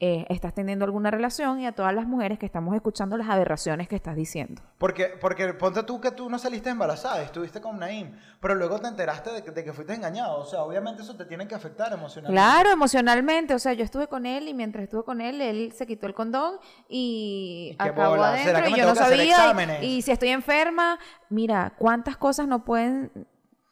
eh, 0.00 0.26
estás 0.28 0.54
teniendo 0.54 0.84
alguna 0.84 1.10
relación 1.10 1.58
y 1.58 1.66
a 1.66 1.72
todas 1.72 1.92
las 1.92 2.06
mujeres 2.06 2.38
que 2.38 2.46
estamos 2.46 2.72
escuchando 2.76 3.16
las 3.16 3.28
aberraciones 3.28 3.88
que 3.88 3.96
estás 3.96 4.14
diciendo. 4.14 4.62
Porque, 4.78 5.06
porque 5.20 5.52
ponte 5.54 5.82
tú 5.82 6.00
que 6.00 6.12
tú 6.12 6.30
no 6.30 6.38
saliste 6.38 6.70
embarazada, 6.70 7.20
estuviste 7.22 7.60
con 7.60 7.80
Naim, 7.80 8.12
pero 8.40 8.54
luego 8.54 8.78
te 8.78 8.86
enteraste 8.86 9.32
de 9.32 9.42
que, 9.42 9.50
de 9.50 9.64
que 9.64 9.72
fuiste 9.72 9.94
engañado. 9.94 10.38
O 10.38 10.44
sea, 10.44 10.62
obviamente 10.62 11.02
eso 11.02 11.16
te 11.16 11.24
tiene 11.24 11.48
que 11.48 11.56
afectar 11.56 11.92
emocionalmente. 11.92 12.40
Claro, 12.40 12.70
emocionalmente, 12.70 13.54
o 13.54 13.58
sea, 13.58 13.72
yo 13.72 13.82
estuve 13.82 14.06
con 14.06 14.24
él 14.24 14.46
y 14.46 14.54
mientras 14.54 14.84
estuve 14.84 15.02
con 15.02 15.20
él, 15.20 15.40
él 15.40 15.72
se 15.72 15.84
quitó 15.84 16.06
el 16.06 16.14
condón 16.14 16.60
y, 16.88 17.70
¿Y 17.72 17.82
acabó 17.82 18.10
bola? 18.10 18.36
¿Será 18.38 18.60
adentro 18.60 18.62
que 18.62 18.68
y 18.68 18.72
me 18.72 18.78
yo 18.78 18.86
no 18.86 18.94
sabía. 18.94 19.82
y 19.82 20.02
si 20.02 20.12
estoy 20.12 20.28
enferma, 20.28 21.00
mira, 21.28 21.74
cuántas 21.76 22.16
cosas 22.16 22.46
no 22.46 22.64
pueden 22.64 23.10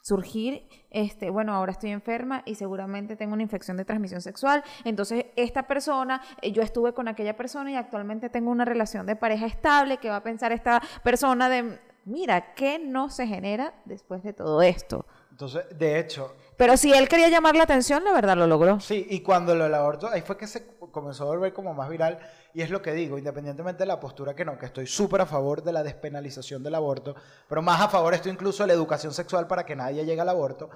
surgir, 0.07 0.69
este, 0.91 1.31
bueno, 1.31 1.53
ahora 1.53 1.73
estoy 1.73 1.91
enferma 1.91 2.43
y 2.47 2.55
seguramente 2.55 3.17
tengo 3.17 3.35
una 3.35 3.43
infección 3.43 3.77
de 3.77 3.85
transmisión 3.85 4.21
sexual, 4.21 4.63
entonces 4.85 5.27
esta 5.35 5.67
persona, 5.67 6.23
eh, 6.43 6.53
yo 6.53 6.63
estuve 6.63 6.93
con 6.93 7.09
aquella 7.09 7.37
persona 7.37 7.73
y 7.73 7.75
actualmente 7.75 8.31
tengo 8.31 8.53
una 8.53 8.65
relación 8.65 9.05
de 9.05 9.17
pareja 9.17 9.47
estable, 9.47 9.97
que 9.97 10.09
va 10.09 10.17
a 10.17 10.23
pensar 10.23 10.53
esta 10.53 10.81
persona 11.03 11.49
de, 11.49 11.81
mira, 12.05 12.55
¿qué 12.55 12.79
no 12.79 13.11
se 13.11 13.27
genera 13.27 13.75
después 13.85 14.23
de 14.23 14.33
todo 14.33 14.63
esto? 14.63 15.07
Entonces, 15.33 15.65
de 15.77 15.99
hecho, 15.99 16.37
Pero 16.57 16.77
si 16.77 16.93
él 16.93 17.09
quería 17.09 17.29
llamar 17.29 17.55
la 17.55 17.65
atención, 17.65 18.03
la 18.05 18.13
verdad 18.13 18.37
lo 18.37 18.47
logró. 18.47 18.81
sí, 18.81 19.07
y 19.11 19.21
cuando 19.21 19.55
lo 19.55 19.65
aborto, 19.65 20.09
ahí 20.09 20.23
fue 20.23 20.37
que 20.39 20.47
se 20.47 20.67
comenzó 20.91 21.25
a 21.25 21.27
volver 21.27 21.53
como 21.53 21.75
más 21.75 21.89
viral, 21.91 22.19
y 22.55 22.63
es 22.63 22.71
lo 22.71 22.81
que 22.81 22.93
digo, 22.93 23.19
independientemente 23.19 23.83
de 23.83 23.87
la 23.87 24.01
postura 24.01 24.35
que 24.35 24.45
no, 24.45 24.59
que 24.59 24.67
estoy 24.67 24.87
súper 24.87 25.21
a 25.21 25.27
favor 25.27 25.63
de 25.63 25.73
la 25.73 25.83
despenalización 25.83 26.63
del 26.63 26.75
aborto, 26.75 27.15
pero 27.49 27.61
más 27.61 27.83
a 27.83 27.89
favor 27.89 28.15
estoy 28.15 28.33
incluso 28.33 28.63
de 28.63 28.69
la 28.69 28.73
educación 28.73 29.13
sexual 29.13 29.47
para 29.47 29.67
que 29.67 29.77
nadie 29.77 30.05
llegue 30.07 30.21
al 30.21 30.29
aborto. 30.31 30.71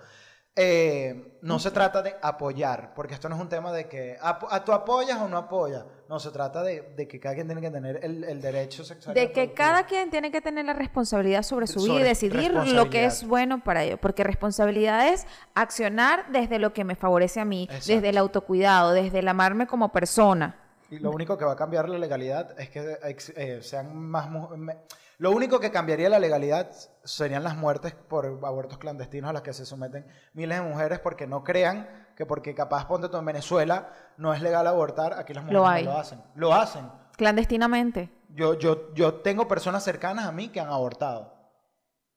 Eh, 0.56 1.38
no 1.42 1.58
se 1.58 1.70
trata 1.70 2.02
de 2.02 2.16
apoyar, 2.20 2.92
porque 2.94 3.14
esto 3.14 3.28
no 3.28 3.36
es 3.36 3.40
un 3.40 3.48
tema 3.48 3.72
de 3.72 3.88
que 3.88 4.16
a, 4.20 4.38
a- 4.50 4.64
tú 4.64 4.72
apoyas 4.72 5.18
o 5.20 5.28
no 5.28 5.36
apoyas. 5.38 5.84
No, 6.08 6.18
se 6.18 6.30
trata 6.32 6.62
de, 6.62 6.92
de 6.96 7.06
que 7.06 7.20
cada 7.20 7.34
quien 7.36 7.46
tiene 7.46 7.60
que 7.60 7.70
tener 7.70 8.04
el, 8.04 8.24
el 8.24 8.40
derecho 8.40 8.84
sexual. 8.84 9.14
De 9.14 9.30
que 9.30 9.52
cada 9.52 9.86
quien 9.86 10.10
tiene 10.10 10.32
que 10.32 10.40
tener 10.40 10.64
la 10.64 10.72
responsabilidad 10.72 11.42
sobre 11.44 11.68
su 11.68 11.80
vida 11.84 12.00
y 12.00 12.02
decidir 12.02 12.52
lo 12.52 12.90
que 12.90 13.04
es 13.04 13.24
bueno 13.26 13.62
para 13.62 13.84
ellos. 13.84 13.98
Porque 14.02 14.24
responsabilidad 14.24 15.08
es 15.08 15.24
accionar 15.54 16.30
desde 16.32 16.58
lo 16.58 16.72
que 16.72 16.82
me 16.84 16.96
favorece 16.96 17.38
a 17.40 17.44
mí, 17.44 17.68
Exacto. 17.70 17.86
desde 17.94 18.08
el 18.08 18.18
autocuidado, 18.18 18.90
desde 18.92 19.20
el 19.20 19.28
amarme 19.28 19.66
como 19.68 19.92
persona. 19.92 20.56
Y 20.90 20.98
lo 20.98 21.12
único 21.12 21.38
que 21.38 21.44
va 21.44 21.52
a 21.52 21.56
cambiar 21.56 21.88
la 21.88 21.96
legalidad 21.98 22.58
es 22.60 22.68
que 22.70 22.98
eh, 23.36 23.62
sean 23.62 23.96
más... 23.96 24.28
me- 24.56 24.76
Lo 25.20 25.32
único 25.32 25.60
que 25.60 25.70
cambiaría 25.70 26.08
la 26.08 26.18
legalidad 26.18 26.70
serían 27.04 27.44
las 27.44 27.54
muertes 27.54 27.92
por 27.92 28.24
abortos 28.42 28.78
clandestinos 28.78 29.28
a 29.28 29.32
las 29.34 29.42
que 29.42 29.52
se 29.52 29.66
someten 29.66 30.06
miles 30.32 30.58
de 30.58 30.64
mujeres 30.66 30.98
porque 30.98 31.26
no 31.26 31.44
crean 31.44 32.08
que 32.16 32.24
porque 32.24 32.54
capaz, 32.54 32.86
ponte 32.86 33.10
tú 33.10 33.18
en 33.18 33.26
Venezuela, 33.26 33.90
no 34.16 34.32
es 34.32 34.40
legal 34.40 34.66
abortar, 34.66 35.12
aquí 35.12 35.34
las 35.34 35.44
mujeres 35.44 35.84
Lo 35.84 35.90
no 35.90 35.92
lo 35.92 35.98
hacen. 35.98 36.22
Lo 36.34 36.54
hacen. 36.54 36.90
Clandestinamente. 37.18 38.10
Yo, 38.30 38.54
yo, 38.58 38.94
yo 38.94 39.16
tengo 39.16 39.46
personas 39.46 39.84
cercanas 39.84 40.24
a 40.24 40.32
mí 40.32 40.48
que 40.48 40.58
han 40.58 40.70
abortado. 40.70 41.34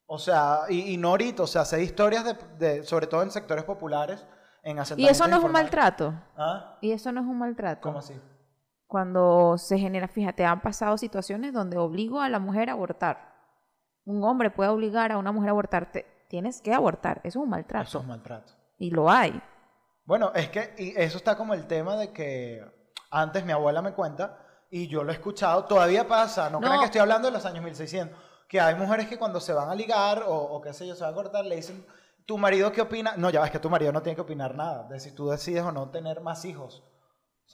O 0.05 0.17
sea, 0.17 0.61
y, 0.69 0.93
y 0.93 0.97
no 0.97 1.09
ahorita, 1.09 1.43
o 1.43 1.47
sea, 1.47 1.65
sé 1.65 1.83
historias 1.83 2.23
de, 2.23 2.37
de- 2.57 2.83
sobre 2.83 3.07
todo 3.07 3.21
en 3.21 3.31
sectores 3.31 3.65
populares, 3.65 4.25
en 4.63 4.77
Y 4.95 5.07
eso 5.07 5.27
no 5.27 5.35
es 5.39 5.43
un 5.43 5.51
maltrato. 5.51 6.13
¿Ah? 6.37 6.77
Y 6.79 6.93
eso 6.93 7.11
no 7.11 7.19
es 7.19 7.27
un 7.27 7.37
maltrato. 7.37 7.81
¿Cómo 7.81 7.99
así? 7.99 8.17
Cuando 8.93 9.57
se 9.57 9.79
genera, 9.79 10.07
fíjate, 10.07 10.45
han 10.45 10.61
pasado 10.61 10.99
situaciones 10.99 11.51
donde 11.51 11.79
obligo 11.79 12.21
a 12.21 12.29
la 12.29 12.37
mujer 12.37 12.69
a 12.69 12.73
abortar. 12.73 13.33
Un 14.05 14.23
hombre 14.23 14.51
puede 14.51 14.69
obligar 14.69 15.11
a 15.11 15.17
una 15.17 15.31
mujer 15.31 15.49
a 15.49 15.51
abortar. 15.53 15.91
Te- 15.91 16.05
tienes 16.29 16.61
que 16.61 16.75
abortar. 16.75 17.17
Eso 17.23 17.39
es 17.39 17.43
un 17.43 17.49
maltrato. 17.49 17.87
Eso 17.87 17.99
es 18.01 18.05
maltrato. 18.05 18.53
Y 18.77 18.91
lo 18.91 19.09
hay. 19.09 19.41
Bueno, 20.05 20.31
es 20.35 20.47
que 20.49 20.75
y 20.77 20.93
eso 20.95 21.17
está 21.17 21.35
como 21.35 21.55
el 21.55 21.65
tema 21.65 21.95
de 21.95 22.13
que 22.13 22.61
antes 23.09 23.43
mi 23.43 23.51
abuela 23.51 23.81
me 23.81 23.93
cuenta 23.93 24.37
y 24.69 24.87
yo 24.87 25.03
lo 25.03 25.09
he 25.11 25.15
escuchado, 25.15 25.65
todavía 25.65 26.07
pasa, 26.07 26.51
no, 26.51 26.59
No. 26.59 26.67
crean 26.67 26.79
que 26.81 26.85
estoy 26.85 27.01
hablando 27.01 27.27
de 27.29 27.33
los 27.33 27.47
años 27.47 27.63
1600, 27.63 28.15
que 28.47 28.61
hay 28.61 28.75
mujeres 28.75 29.07
que 29.07 29.17
cuando 29.17 29.39
se 29.39 29.53
van 29.53 29.69
a 29.71 29.73
ligar 29.75 30.21
o, 30.27 30.35
o 30.35 30.61
qué 30.61 30.71
sé 30.71 30.85
yo, 30.85 30.93
se 30.93 31.03
van 31.03 31.13
a 31.13 31.15
cortar, 31.15 31.45
le 31.45 31.55
dicen, 31.55 31.83
¿tu 32.27 32.37
marido 32.37 32.71
qué 32.71 32.81
opina? 32.81 33.15
No, 33.17 33.31
ya 33.31 33.41
ves 33.41 33.49
que 33.49 33.57
tu 33.57 33.71
marido 33.71 33.91
no 33.91 34.03
tiene 34.03 34.13
que 34.15 34.21
opinar 34.21 34.53
nada, 34.53 34.83
de 34.87 34.99
si 34.99 35.15
tú 35.15 35.29
decides 35.29 35.63
o 35.63 35.71
no 35.71 35.89
tener 35.89 36.21
más 36.21 36.45
hijos. 36.45 36.83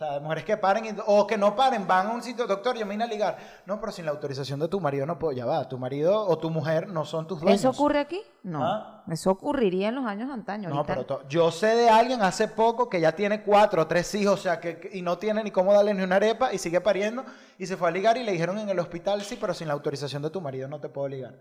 O 0.02 0.06
sea, 0.06 0.18
mujeres 0.22 0.46
que 0.46 0.56
paren 0.56 0.86
y- 0.86 0.98
o 1.08 1.28
que 1.28 1.38
no 1.38 1.58
paren, 1.58 1.86
van 1.86 2.08
a 2.08 2.12
un 2.12 2.24
sitio, 2.24 2.48
doctor, 2.48 2.78
yo 2.78 2.86
me 2.86 2.92
vine 2.92 3.04
a 3.04 3.08
ligar. 3.08 3.38
No, 3.66 3.82
pero 3.82 3.92
sin 3.92 4.06
la 4.06 4.12
autorización 4.12 4.58
de 4.62 4.70
tu 4.70 4.80
marido 4.80 5.06
no 5.06 5.20
puedo, 5.20 5.34
ya 5.34 5.46
va, 5.46 5.68
tu 5.68 5.78
marido 5.78 6.26
o 6.26 6.38
tu 6.38 6.50
mujer 6.50 6.88
no 6.88 7.04
son 7.04 7.28
tus 7.28 7.42
dueños. 7.42 7.60
¿Eso 7.60 7.70
ocurre 7.72 8.00
aquí? 8.00 8.22
No. 8.44 8.64
¿Ah? 8.64 9.04
Eso 9.10 9.32
ocurriría 9.32 9.90
en 9.90 9.96
los 9.96 10.06
años 10.06 10.32
antaños. 10.32 10.74
No, 10.74 10.86
pero 10.86 11.06
to- 11.06 11.28
yo 11.28 11.52
sé 11.52 11.76
de 11.76 11.90
alguien 11.90 12.22
hace 12.22 12.48
poco 12.48 12.88
que 12.88 13.02
ya 13.02 13.12
tiene 13.14 13.44
cuatro 13.44 13.82
o 13.82 13.88
tres 13.88 14.16
hijos, 14.16 14.36
o 14.40 14.42
sea, 14.42 14.62
que, 14.62 14.80
que- 14.80 14.98
y 14.98 15.02
no 15.02 15.18
tiene 15.18 15.44
ni 15.44 15.52
cómo 15.52 15.74
darle 15.74 15.94
ni 15.94 16.02
una 16.02 16.16
arepa 16.16 16.54
y 16.54 16.60
sigue 16.60 16.80
pariendo 16.80 17.26
y 17.58 17.66
se 17.66 17.76
fue 17.76 17.90
a 17.90 17.92
ligar 17.92 18.16
y 18.16 18.24
le 18.24 18.32
dijeron 18.32 18.58
en 18.58 18.70
el 18.70 18.80
hospital, 18.80 19.22
sí, 19.24 19.38
pero 19.40 19.54
sin 19.54 19.68
la 19.68 19.74
autorización 19.74 20.22
de 20.22 20.30
tu 20.30 20.40
marido 20.40 20.70
no 20.70 20.80
te 20.80 20.88
puedo 20.88 21.10
ligar. 21.10 21.36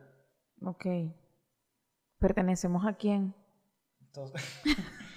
Ok. 0.65 0.85
¿Pertenecemos 2.19 2.85
a 2.85 2.95
quién? 2.95 3.37
Entonces, 4.01 4.43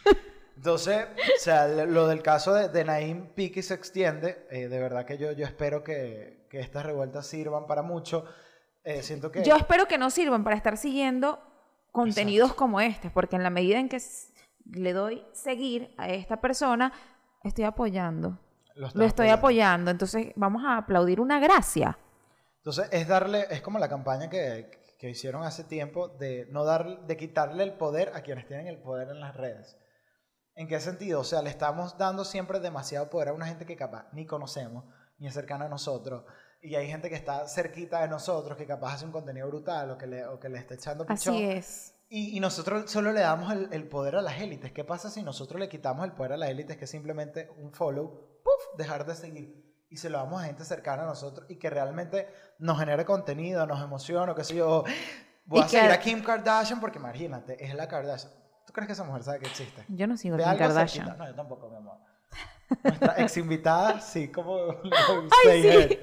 entonces 0.62 1.08
o 1.38 1.40
sea, 1.40 1.68
lo 1.68 2.06
del 2.06 2.22
caso 2.22 2.54
de, 2.54 2.70
de 2.70 2.86
Naim 2.86 3.34
Piqui 3.34 3.64
se 3.64 3.74
extiende, 3.74 4.46
eh, 4.52 4.68
de 4.68 4.80
verdad 4.80 5.08
que 5.08 5.18
yo, 5.18 5.32
yo 5.32 5.44
espero 5.44 5.84
que, 5.84 6.46
que 6.52 6.60
estas 6.60 6.86
revueltas 6.86 7.26
sirvan 7.26 7.66
para 7.66 7.82
mucho. 7.82 8.26
Eh, 8.84 9.02
siento 9.02 9.32
que... 9.32 9.44
Yo 9.44 9.56
espero 9.56 9.88
que 9.88 9.98
no 9.98 10.12
sirvan 10.12 10.44
para 10.44 10.56
estar 10.56 10.78
siguiendo 10.78 11.40
contenidos 11.92 12.54
como 12.54 12.80
este, 12.80 13.10
porque 13.10 13.38
en 13.38 13.42
la 13.42 13.50
medida 13.50 13.80
en 13.80 13.90
que 13.90 13.98
le 14.66 14.94
doy 14.94 15.26
seguir 15.34 15.96
a 15.98 16.10
esta 16.10 16.40
persona, 16.40 16.94
estoy 17.44 17.64
apoyando. 17.64 18.38
Lo 18.76 18.86
estoy 18.86 19.06
apoyando. 19.06 19.34
apoyando. 19.34 19.92
Entonces, 19.92 20.28
vamos 20.36 20.64
a 20.64 20.78
aplaudir 20.78 21.20
una 21.20 21.40
gracia. 21.40 21.98
Entonces 22.58 22.88
es 22.92 23.08
darle, 23.08 23.48
es 23.50 23.62
como 23.62 23.80
la 23.80 23.90
campaña 23.90 24.30
que, 24.30 24.70
que 25.00 25.10
hicieron 25.10 25.42
hace 25.42 25.64
tiempo 25.64 26.10
de 26.10 26.46
no 26.52 26.66
dar, 26.66 27.08
de 27.08 27.18
quitarle 27.18 27.64
el 27.64 27.74
poder 27.74 28.12
a 28.14 28.22
quienes 28.22 28.46
tienen 28.46 28.68
el 28.68 28.78
poder 28.78 29.10
en 29.10 29.20
las 29.20 29.36
redes. 29.36 29.76
¿En 30.56 30.68
qué 30.68 30.80
sentido? 30.80 31.22
O 31.22 31.24
sea, 31.24 31.42
le 31.42 31.50
estamos 31.50 31.98
dando 31.98 32.26
siempre 32.26 32.60
demasiado 32.60 33.10
poder 33.10 33.30
a 33.30 33.34
una 33.34 33.46
gente 33.48 33.66
que 33.66 33.76
capaz 33.76 34.08
ni 34.12 34.26
conocemos, 34.26 34.86
ni 35.18 35.28
es 35.28 35.34
cercana 35.34 35.66
a 35.66 35.70
nosotros. 35.70 36.26
Y 36.62 36.76
hay 36.76 36.88
gente 36.88 37.10
que 37.10 37.16
está 37.16 37.48
cerquita 37.48 38.02
de 38.02 38.08
nosotros, 38.08 38.58
que 38.58 38.68
capaz 38.68 38.96
hace 38.96 39.06
un 39.06 39.12
contenido 39.12 39.48
brutal 39.48 39.90
o 39.92 39.98
que 39.98 40.08
le, 40.08 40.26
o 40.28 40.40
que 40.40 40.50
le 40.50 40.60
está 40.60 40.76
echando 40.76 41.06
pichón. 41.06 41.34
Así 41.34 41.44
es. 41.46 41.96
Y, 42.10 42.36
y 42.38 42.40
nosotros 42.42 42.92
solo 42.92 43.14
le 43.14 43.22
damos 43.22 43.52
el, 43.54 43.70
el 43.72 43.88
poder 43.88 44.18
a 44.18 44.22
las 44.22 44.40
élites. 44.42 44.72
¿Qué 44.74 44.84
pasa 44.84 45.10
si 45.10 45.24
nosotros 45.24 45.60
le 45.60 45.70
quitamos 45.70 46.04
el 46.06 46.12
poder 46.12 46.34
a 46.34 46.38
las 46.38 46.50
élites, 46.50 46.76
que 46.78 46.84
es 46.86 46.92
simplemente 46.92 47.50
un 47.58 47.72
follow, 47.74 48.42
puff, 48.44 48.78
dejar 48.78 49.06
de 49.06 49.16
seguir? 49.16 49.72
Y 49.90 49.98
se 49.98 50.10
lo 50.10 50.18
damos 50.20 50.42
a 50.42 50.46
gente 50.46 50.64
cercana 50.66 51.04
a 51.04 51.06
nosotros 51.08 51.46
y 51.50 51.56
que 51.56 51.70
realmente 51.70 52.28
nos 52.60 52.78
genere 52.78 53.06
contenido, 53.06 53.66
nos 53.66 53.82
emociona, 53.82 54.34
o 54.34 54.36
qué 54.36 54.44
sé 54.44 54.56
yo. 54.56 54.84
Voy 55.46 55.60
Y 55.62 55.64
a 55.64 55.68
seguir 55.70 55.88
que- 55.88 55.94
a 55.94 56.00
Kim 56.00 56.22
Kardashian 56.24 56.80
porque 56.80 57.00
imagínate, 57.00 57.64
es 57.66 57.74
la 57.74 57.88
Kardashian. 57.88 58.32
¿Tú 58.72 58.76
crees 58.76 58.88
que 58.88 58.94
esa 58.94 59.04
mujer 59.04 59.24
sabe 59.24 59.40
que 59.40 59.48
existe? 59.48 59.84
Yo 59.90 60.08
no 60.08 60.16
sigo 60.16 60.36
a 60.36 60.38
Kim 60.38 60.58
Kardashian. 60.58 61.08
cerquita. 61.08 61.26
No, 61.26 61.30
yo 61.30 61.36
tampoco, 61.36 61.70
mi 61.70 61.76
amor. 61.76 61.98
Nuestra 62.86 63.16
ex 63.18 63.36
invitada, 63.36 64.00
sí, 64.00 64.30
como 64.30 64.56
Ay, 65.46 65.90
sí. 65.90 66.00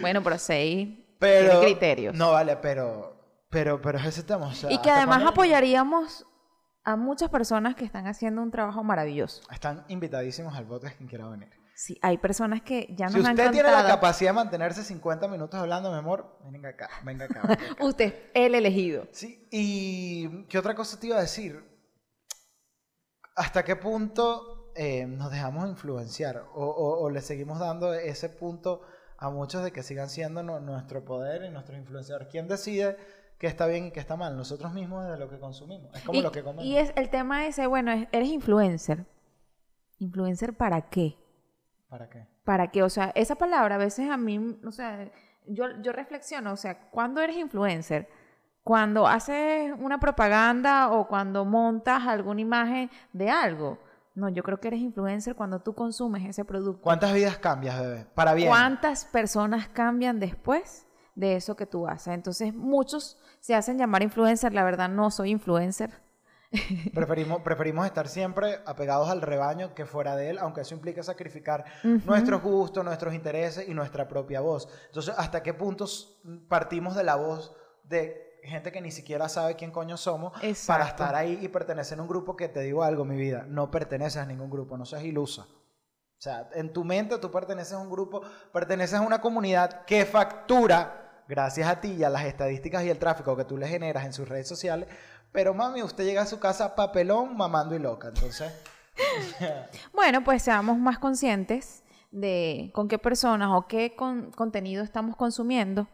Bueno, 0.00 0.22
pero 0.22 0.38
sí. 0.38 1.16
Pero, 1.18 1.50
tiene 1.50 1.64
criterios. 1.66 2.14
No, 2.14 2.30
vale, 2.30 2.56
pero, 2.58 3.16
pero, 3.50 3.82
pero 3.82 3.98
es 3.98 4.06
ese 4.06 4.22
tema. 4.22 4.46
o 4.46 4.52
sea, 4.52 4.70
y 4.70 4.80
que 4.80 4.90
¿hasta 4.90 5.02
además 5.02 5.28
apoyaríamos 5.28 6.24
a 6.84 6.94
muchas 6.94 7.30
personas 7.30 7.74
que 7.74 7.84
están 7.84 8.06
haciendo 8.06 8.42
un 8.42 8.52
trabajo 8.52 8.84
maravilloso. 8.84 9.42
Están 9.50 9.84
invitadísimos 9.88 10.54
al 10.54 10.66
podcast 10.66 10.96
quien 10.96 11.08
quiera 11.08 11.26
venir. 11.26 11.50
Sí, 11.74 11.98
hay 12.00 12.18
personas 12.18 12.62
que 12.62 12.94
ya 12.96 13.06
nos 13.06 13.14
Si 13.14 13.26
han 13.26 13.32
usted 13.32 13.50
tiene 13.50 13.72
la 13.72 13.84
capacidad 13.84 14.30
de 14.30 14.34
mantenerse 14.34 14.84
50 14.84 15.26
minutos 15.26 15.58
hablando, 15.58 15.90
mi 15.90 15.98
amor, 15.98 16.38
venga 16.48 16.68
acá, 16.68 16.88
venga 17.02 17.24
acá. 17.24 17.40
venga 17.42 17.54
acá. 17.54 17.74
Usted, 17.84 18.30
el 18.34 18.54
elegido. 18.54 19.08
Sí, 19.10 19.48
y 19.50 20.44
¿qué 20.44 20.58
otra 20.58 20.76
cosa 20.76 21.00
te 21.00 21.08
iba 21.08 21.16
a 21.16 21.22
decir? 21.22 21.73
¿Hasta 23.36 23.64
qué 23.64 23.76
punto 23.76 24.70
eh, 24.76 25.06
nos 25.06 25.30
dejamos 25.30 25.68
influenciar 25.68 26.44
o, 26.54 26.64
o- 26.64 27.02
o 27.04 27.10
le 27.10 27.20
seguimos 27.20 27.58
dando 27.58 27.92
ese 27.94 28.28
punto 28.28 28.82
a 29.18 29.30
muchos 29.30 29.62
de 29.64 29.72
que 29.72 29.82
sigan 29.82 30.08
siendo 30.08 30.42
nu- 30.42 30.60
nuestro 30.60 31.04
poder 31.04 31.44
y 31.44 31.50
nuestros 31.50 31.78
influenciadores? 31.78 32.28
¿Quién 32.30 32.46
decide 32.48 32.96
qué 33.38 33.46
está 33.46 33.66
bien 33.66 33.86
y 33.86 33.90
qué 33.92 34.00
está 34.00 34.16
mal? 34.16 34.36
Nosotros 34.36 34.72
mismos 34.72 35.08
de 35.10 35.16
lo 35.18 35.28
que 35.28 35.38
consumimos. 35.38 35.94
Es 35.94 36.02
como 36.02 36.18
y, 36.18 36.22
lo 36.22 36.30
que 36.32 36.42
comemos. 36.42 36.64
y 36.64 36.76
es 36.76 36.92
el 36.96 37.10
tema 37.10 37.46
ese, 37.46 37.66
bueno, 37.66 37.90
es- 37.92 38.06
eres 38.12 38.28
influencer. 38.28 39.04
¿Influencer 39.98 40.56
para 40.56 40.82
qué? 40.82 41.16
¿Para 41.88 42.08
qué? 42.08 42.26
¿Para 42.44 42.70
qué? 42.70 42.82
O 42.82 42.90
sea, 42.90 43.12
esa 43.14 43.36
palabra 43.36 43.76
a 43.76 43.78
veces 43.78 44.10
a 44.10 44.16
mí, 44.16 44.58
o 44.66 44.70
sea, 44.72 45.10
yo, 45.46 45.66
yo 45.82 45.92
reflexiono, 45.92 46.52
o 46.52 46.56
sea, 46.56 46.90
¿cuándo 46.90 47.20
eres 47.20 47.36
influencer? 47.36 48.08
Cuando 48.64 49.06
haces 49.06 49.72
una 49.78 50.00
propaganda 50.00 50.90
o 50.90 51.06
cuando 51.06 51.44
montas 51.44 52.06
alguna 52.06 52.40
imagen 52.40 52.90
de 53.12 53.30
algo. 53.30 53.78
No, 54.14 54.28
yo 54.30 54.42
creo 54.42 54.58
que 54.58 54.68
eres 54.68 54.80
influencer 54.80 55.34
cuando 55.34 55.60
tú 55.60 55.74
consumes 55.74 56.24
ese 56.24 56.44
producto. 56.44 56.80
¿Cuántas 56.82 57.12
vidas 57.12 57.36
cambias, 57.36 57.78
bebé? 57.80 58.06
Para 58.14 58.32
bien. 58.32 58.48
¿Cuántas 58.48 59.04
personas 59.04 59.68
cambian 59.68 60.18
después 60.18 60.86
de 61.14 61.36
eso 61.36 61.56
que 61.56 61.66
tú 61.66 61.86
haces? 61.86 62.14
Entonces, 62.14 62.54
muchos 62.54 63.18
se 63.40 63.54
hacen 63.54 63.76
llamar 63.76 64.02
influencer. 64.02 64.54
La 64.54 64.64
verdad, 64.64 64.88
no 64.88 65.10
soy 65.10 65.30
influencer. 65.30 65.90
Preferimos, 66.94 67.42
preferimos 67.42 67.84
estar 67.84 68.08
siempre 68.08 68.60
apegados 68.64 69.10
al 69.10 69.20
rebaño 69.20 69.74
que 69.74 69.84
fuera 69.84 70.14
de 70.16 70.30
él, 70.30 70.38
aunque 70.38 70.60
eso 70.60 70.74
implica 70.74 71.02
sacrificar 71.02 71.64
nuestros 71.82 72.40
gustos, 72.42 72.84
nuestros 72.84 73.12
intereses 73.12 73.68
y 73.68 73.74
nuestra 73.74 74.06
propia 74.06 74.40
voz. 74.40 74.68
Entonces, 74.86 75.14
¿hasta 75.18 75.42
qué 75.42 75.52
puntos 75.52 76.22
partimos 76.48 76.94
de 76.94 77.04
la 77.04 77.16
voz 77.16 77.56
de 77.82 78.23
gente 78.44 78.70
que 78.72 78.80
ni 78.80 78.90
siquiera 78.90 79.28
sabe 79.28 79.56
quién 79.56 79.70
coño 79.70 79.96
somos 79.96 80.32
para 80.66 80.86
estar 80.86 81.14
ahí 81.14 81.38
y 81.42 81.48
pertenecer 81.48 81.98
a 81.98 82.02
un 82.02 82.08
grupo 82.08 82.36
que 82.36 82.48
te 82.48 82.60
digo 82.60 82.82
algo, 82.84 83.04
mi 83.04 83.16
vida, 83.16 83.44
no 83.48 83.70
perteneces 83.70 84.18
a 84.22 84.26
ningún 84.26 84.50
grupo, 84.50 84.76
no 84.76 84.84
seas 84.84 85.02
ilusa. 85.04 85.42
O 85.42 86.22
sea, 86.24 86.48
en 86.54 86.72
tu 86.72 86.84
mente 86.84 87.18
tú 87.18 87.30
perteneces 87.30 87.74
a 87.74 87.78
un 87.78 87.90
grupo, 87.90 88.22
perteneces 88.52 88.98
a 88.98 89.02
una 89.02 89.20
comunidad 89.20 89.84
que 89.84 90.06
factura, 90.06 91.22
gracias 91.28 91.68
a 91.68 91.80
ti 91.80 91.92
y 91.92 92.04
a 92.04 92.08
las 92.10 92.24
estadísticas 92.24 92.84
y 92.84 92.90
el 92.90 92.98
tráfico 92.98 93.36
que 93.36 93.44
tú 93.44 93.56
le 93.58 93.66
generas 93.68 94.04
en 94.04 94.12
sus 94.12 94.28
redes 94.28 94.48
sociales, 94.48 94.88
pero 95.32 95.52
mami, 95.52 95.82
usted 95.82 96.04
llega 96.04 96.22
a 96.22 96.26
su 96.26 96.38
casa 96.38 96.74
papelón, 96.76 97.36
mamando 97.36 97.74
y 97.74 97.78
loca. 97.78 98.08
Entonces, 98.08 98.52
Bueno, 99.92 100.22
pues 100.24 100.42
seamos 100.42 100.78
más 100.78 100.98
conscientes 100.98 101.82
de 102.10 102.70
con 102.74 102.86
qué 102.88 102.98
personas 102.98 103.50
o 103.52 103.66
qué 103.66 103.96
con- 103.96 104.30
contenido 104.32 104.84
estamos 104.84 105.16
consumiendo, 105.16 105.88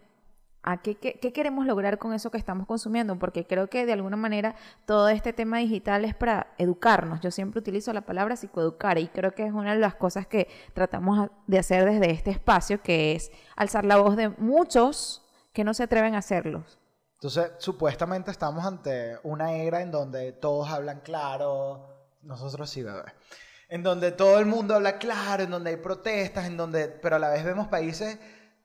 qué, 0.82 1.32
queremos 1.32 1.66
lograr 1.66 1.98
con 1.98 2.12
eso 2.12 2.30
que 2.30 2.38
estamos 2.38 2.66
consumiendo, 2.66 3.18
porque 3.18 3.46
creo 3.46 3.68
que 3.68 3.86
de 3.86 3.92
alguna 3.92 4.16
manera 4.16 4.54
todo 4.86 5.08
este 5.08 5.32
tema 5.32 5.58
digital 5.58 6.04
es 6.04 6.14
para 6.14 6.54
educarnos. 6.58 7.20
Yo 7.20 7.30
siempre 7.30 7.60
utilizo 7.60 7.92
la 7.92 8.02
palabra 8.02 8.36
psicoeducar 8.36 8.98
y 8.98 9.08
creo 9.08 9.34
que 9.34 9.46
es 9.46 9.52
una 9.52 9.74
de 9.74 9.80
las 9.80 9.94
cosas 9.94 10.26
que 10.26 10.48
tratamos 10.74 11.30
de 11.46 11.58
hacer 11.58 11.84
desde 11.84 12.10
este 12.10 12.30
espacio, 12.30 12.82
que 12.82 13.14
es 13.14 13.30
alzar 13.56 13.84
la 13.84 13.96
voz 13.96 14.16
de 14.16 14.28
muchos 14.30 15.22
que 15.52 15.64
no 15.64 15.74
se 15.74 15.84
atreven 15.84 16.14
a 16.14 16.18
hacerlo. 16.18 16.64
Entonces, 17.14 17.52
supuestamente 17.58 18.30
estamos 18.30 18.64
ante 18.64 19.18
una 19.24 19.52
era 19.52 19.82
en 19.82 19.90
donde 19.90 20.32
todos 20.32 20.70
hablan 20.70 21.00
claro, 21.00 21.86
nosotros 22.22 22.68
sí, 22.70 22.82
bebé. 22.82 23.12
En 23.68 23.82
donde 23.82 24.10
todo 24.10 24.38
el 24.38 24.46
mundo 24.46 24.74
habla 24.74 24.98
claro, 24.98 25.44
en 25.44 25.50
donde 25.50 25.70
hay 25.70 25.76
protestas, 25.76 26.46
en 26.46 26.56
donde, 26.56 26.88
pero 26.88 27.16
a 27.16 27.18
la 27.18 27.28
vez 27.28 27.44
vemos 27.44 27.68
países 27.68 28.18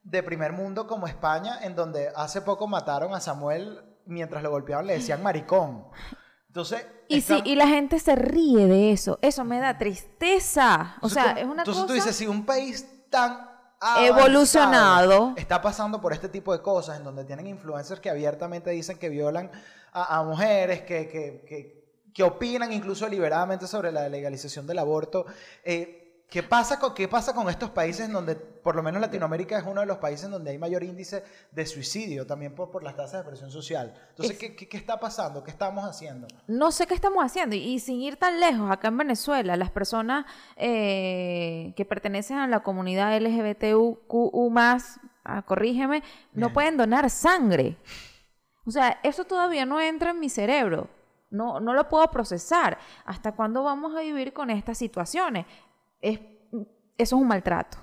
de 0.05 0.23
primer 0.23 0.53
mundo 0.53 0.87
como 0.87 1.07
España, 1.07 1.59
en 1.63 1.75
donde 1.75 2.09
hace 2.15 2.41
poco 2.41 2.67
mataron 2.67 3.13
a 3.13 3.19
Samuel 3.19 3.83
mientras 4.05 4.41
lo 4.43 4.51
golpeaban, 4.51 4.85
le 4.87 4.93
decían 4.93 5.21
maricón. 5.21 5.87
Entonces, 6.47 6.85
Y 7.09 7.21
sí, 7.21 7.41
y 7.43 7.55
la 7.55 7.67
gente 7.67 7.99
se 7.99 8.15
ríe 8.15 8.65
de 8.67 8.91
eso. 8.91 9.19
Eso 9.21 9.43
me 9.43 9.59
da 9.59 9.77
tristeza. 9.77 10.95
O 11.01 11.07
Entonces, 11.07 11.23
sea, 11.23 11.31
es 11.33 11.43
una 11.45 11.63
Entonces 11.63 11.73
cosa... 11.83 11.87
tú 11.87 11.93
dices, 11.93 12.15
si 12.15 12.27
un 12.27 12.45
país 12.45 12.87
tan 13.09 13.49
Evolucionado. 13.97 15.33
está 15.35 15.61
pasando 15.61 15.99
por 16.01 16.13
este 16.13 16.29
tipo 16.29 16.53
de 16.53 16.61
cosas, 16.61 16.97
en 16.97 17.03
donde 17.03 17.25
tienen 17.25 17.47
influencers 17.47 17.99
que 17.99 18.09
abiertamente 18.09 18.69
dicen 18.71 18.97
que 18.97 19.09
violan 19.09 19.51
a, 19.91 20.17
a 20.19 20.23
mujeres, 20.23 20.81
que, 20.81 21.07
que, 21.07 21.43
que, 21.47 21.85
que 22.13 22.23
opinan 22.23 22.71
incluso 22.71 23.05
deliberadamente 23.05 23.67
sobre 23.67 23.91
la 23.91 24.07
legalización 24.09 24.65
del 24.65 24.79
aborto, 24.79 25.25
eh, 25.63 26.04
¿qué, 26.29 26.43
pasa 26.43 26.79
con, 26.79 26.93
¿qué 26.93 27.07
pasa 27.07 27.33
con 27.33 27.49
estos 27.49 27.69
países 27.69 28.05
en 28.07 28.13
donde, 28.13 28.35
por 28.35 28.75
lo 28.75 28.83
menos 28.83 28.99
Latinoamérica 29.01 29.57
es 29.57 29.65
uno 29.65 29.81
de 29.81 29.87
los 29.87 29.97
países 29.97 30.29
donde 30.29 30.51
hay 30.51 30.57
mayor 30.57 30.83
índice 30.83 31.23
de 31.51 31.65
suicidio, 31.65 32.25
también 32.27 32.53
por, 32.55 32.71
por 32.71 32.83
las 32.83 32.95
tasas 32.95 33.23
de 33.23 33.29
presión 33.29 33.51
social? 33.51 33.93
Entonces, 34.09 34.35
Es- 34.35 34.39
¿qué, 34.39 34.55
qué, 34.55 34.67
qué 34.67 34.77
está 34.77 34.99
pasando? 34.99 35.43
¿Qué 35.43 35.51
estamos 35.51 35.85
haciendo? 35.85 36.27
No 36.47 36.71
sé 36.71 36.87
qué 36.87 36.93
estamos 36.93 37.23
haciendo. 37.23 37.55
Y, 37.55 37.59
y 37.59 37.79
sin 37.79 38.01
ir 38.01 38.17
tan 38.17 38.39
lejos, 38.39 38.69
acá 38.71 38.87
en 38.89 38.97
Venezuela, 38.97 39.55
las 39.55 39.71
personas 39.71 40.25
eh, 40.57 41.73
que 41.75 41.85
pertenecen 41.85 42.37
a 42.37 42.47
la 42.47 42.61
comunidad 42.61 43.15
LGBTQ 43.17 44.49
más, 44.51 44.99
ah, 45.23 45.41
corrígeme, 45.43 46.01
no 46.33 46.47
Bien. 46.47 46.53
pueden 46.53 46.77
donar 46.77 47.09
sangre. 47.09 47.77
O 48.65 48.71
sea, 48.71 48.99
eso 49.03 49.25
todavía 49.25 49.65
no 49.65 49.79
entra 49.79 50.11
en 50.11 50.19
mi 50.19 50.29
cerebro. 50.29 50.89
No, 51.29 51.59
no 51.59 51.73
lo 51.73 51.89
puedo 51.89 52.09
procesar. 52.11 52.77
¿Hasta 53.05 53.33
cuándo 53.33 53.63
vamos 53.63 53.95
a 53.95 53.99
vivir 54.01 54.31
con 54.31 54.49
estas 54.49 54.77
situaciones? 54.77 55.45
Es, 56.09 56.19
eso 56.51 56.65
es 56.97 57.21
un 57.21 57.27
maltrato. 57.27 57.77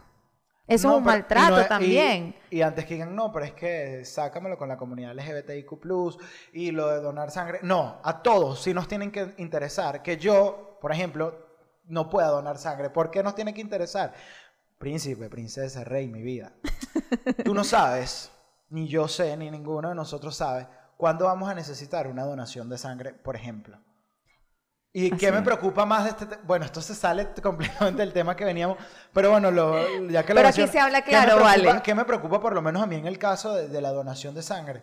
Eso 0.66 0.88
No, 0.88 0.94
es 0.94 0.98
un 0.98 1.04
pero- 1.04 1.16
y 1.16 1.18
maltrato 1.20 1.50
no 1.50 1.58
es- 1.58 1.66
y- 1.66 1.68
también. 1.68 2.36
Y, 2.50 2.62
antes 2.62 2.84
que 2.86 2.94
digan, 2.94 3.14
no, 3.16 3.32
pero 3.32 3.44
es 3.44 3.52
que 3.52 4.04
sácamelo 4.04 4.56
con 4.56 4.68
la 4.68 4.76
comunidad 4.76 5.12
LGBTIQ, 5.12 6.18
y 6.52 6.70
lo 6.70 6.88
de 6.88 7.00
donar 7.00 7.30
sangre. 7.30 7.58
No, 7.62 7.98
a 8.02 8.22
todos 8.22 8.62
sí 8.62 8.72
nos 8.72 8.86
tienen 8.88 9.10
que 9.10 9.34
interesar. 9.38 10.02
Que 10.02 10.16
yo, 10.16 10.78
por 10.80 10.92
ejemplo, 10.92 11.46
no 11.86 12.08
pueda 12.08 12.28
donar 12.28 12.58
sangre. 12.58 12.90
¿Por 12.90 13.10
qué 13.10 13.22
nos 13.22 13.34
tiene 13.34 13.52
que 13.52 13.60
interesar? 13.60 14.14
Príncipe, 14.78 15.28
princesa, 15.28 15.84
rey, 15.84 16.08
mi 16.08 16.22
vida. 16.22 16.52
Tú 17.44 17.54
no 17.54 17.64
sabes, 17.64 18.30
ni 18.70 18.86
yo 18.88 19.08
sé, 19.08 19.36
ni 19.36 19.50
ninguno 19.50 19.88
de 19.90 19.94
nosotros 19.94 20.36
sabe, 20.36 20.68
cuándo 20.96 21.24
vamos 21.26 21.48
a 21.50 21.54
necesitar 21.54 22.06
una 22.06 22.24
donación 22.24 22.68
de 22.70 22.78
sangre, 22.78 23.12
por 23.12 23.34
ejemplo. 23.36 23.78
¿Y 24.95 25.07
Así 25.09 25.16
qué 25.16 25.32
me 25.32 25.38
es. 25.38 25.45
preocupa 25.45 25.86
más 25.86 26.05
de 26.05 26.11
este 26.11 26.26
tema? 26.26 26.43
Bueno, 26.45 26.64
esto 26.66 26.80
se 26.82 26.95
sale 26.95 27.28
completamente 27.43 28.03
del 28.03 28.12
tema 28.12 28.36
que 28.36 28.45
veníamos, 28.45 28.76
pero 29.12 29.30
bueno, 29.30 29.51
lo, 29.51 29.74
ya 30.09 30.22
que 30.22 30.34
lo 30.34 30.38
Pero 30.38 30.49
aquí 30.49 30.66
se 30.66 30.78
habla 30.78 31.01
¿qué 31.03 31.12
me 31.12 31.16
claro, 31.24 31.36
preocupa- 31.43 31.66
vale. 31.68 31.82
¿Qué 31.82 31.95
me 31.95 32.05
preocupa 32.05 32.40
por 32.40 32.55
lo 32.55 32.61
menos 32.62 32.82
a 32.82 32.86
mí 32.86 32.97
en 32.97 33.07
el 33.07 33.18
caso 33.18 33.55
de, 33.55 33.68
de 33.68 33.80
la 33.80 33.90
donación 33.90 34.34
de 34.34 34.43
sangre? 34.43 34.82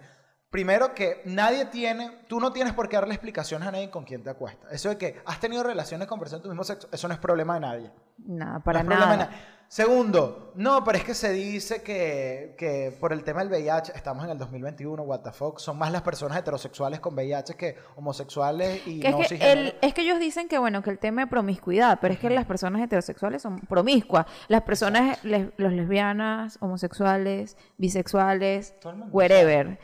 Primero 0.49 0.95
que 0.95 1.21
nadie 1.25 1.65
tiene, 1.65 2.23
tú 2.27 2.39
no 2.39 2.51
tienes 2.51 2.73
por 2.73 2.89
qué 2.89 2.95
darle 2.95 3.13
explicaciones 3.13 3.67
a 3.67 3.71
nadie 3.71 3.91
con 3.91 4.03
quién 4.03 4.23
te 4.23 4.31
acuestas. 4.31 4.71
Eso 4.73 4.89
de 4.89 4.97
que 4.97 5.21
has 5.27 5.39
tenido 5.39 5.61
relaciones 5.61 6.07
con 6.07 6.17
personas 6.17 6.41
de 6.41 6.43
tu 6.43 6.49
mismo 6.49 6.63
sexo, 6.63 6.89
eso 6.91 7.07
no 7.07 7.13
es 7.13 7.19
problema 7.19 7.53
de 7.53 7.59
nadie. 7.59 7.91
Nada, 8.17 8.59
para 8.61 8.81
No 8.81 8.89
es 8.91 8.97
problema 8.97 9.11
de 9.11 9.17
nada. 9.31 9.58
Segundo, 9.71 10.51
no, 10.55 10.83
pero 10.83 10.97
es 10.97 11.03
que 11.03 11.13
se 11.13 11.31
dice 11.31 11.83
que, 11.83 12.55
que 12.57 12.91
por 12.99 13.13
el 13.13 13.23
tema 13.23 13.41
del 13.45 13.49
VIH, 13.49 13.91
estamos 13.95 14.23
en 14.25 14.31
el 14.31 14.37
2021, 14.39 15.03
what 15.03 15.19
the 15.19 15.31
fuck, 15.31 15.59
son 15.59 15.77
más 15.77 15.91
las 15.91 16.01
personas 16.01 16.39
heterosexuales 16.39 16.99
con 16.99 17.13
VIH 17.13 17.53
que 17.53 17.75
homosexuales 17.95 18.81
y 18.87 18.99
Que 18.99 19.11
no 19.11 19.19
es, 19.21 19.27
que 19.27 19.51
el- 19.51 19.75
es 19.79 19.93
que 19.93 20.01
ellos 20.01 20.19
dicen 20.19 20.47
que 20.47 20.57
bueno 20.57 20.81
que 20.81 20.89
el 20.89 20.97
tema 20.97 21.21
de 21.21 21.27
promiscuidad, 21.27 21.99
pero 22.01 22.15
es 22.15 22.19
que 22.19 22.31
las 22.31 22.45
personas 22.45 22.81
heterosexuales 22.81 23.43
son 23.43 23.59
promiscuas. 23.59 24.25
Las 24.47 24.63
personas, 24.63 25.23
les- 25.23 25.49
los 25.57 25.71
lesbianas, 25.71 26.57
homosexuales, 26.61 27.55
bisexuales, 27.77 28.73
Todo 28.79 28.93
el 28.93 28.97
mundo, 28.97 29.15
wherever, 29.15 29.77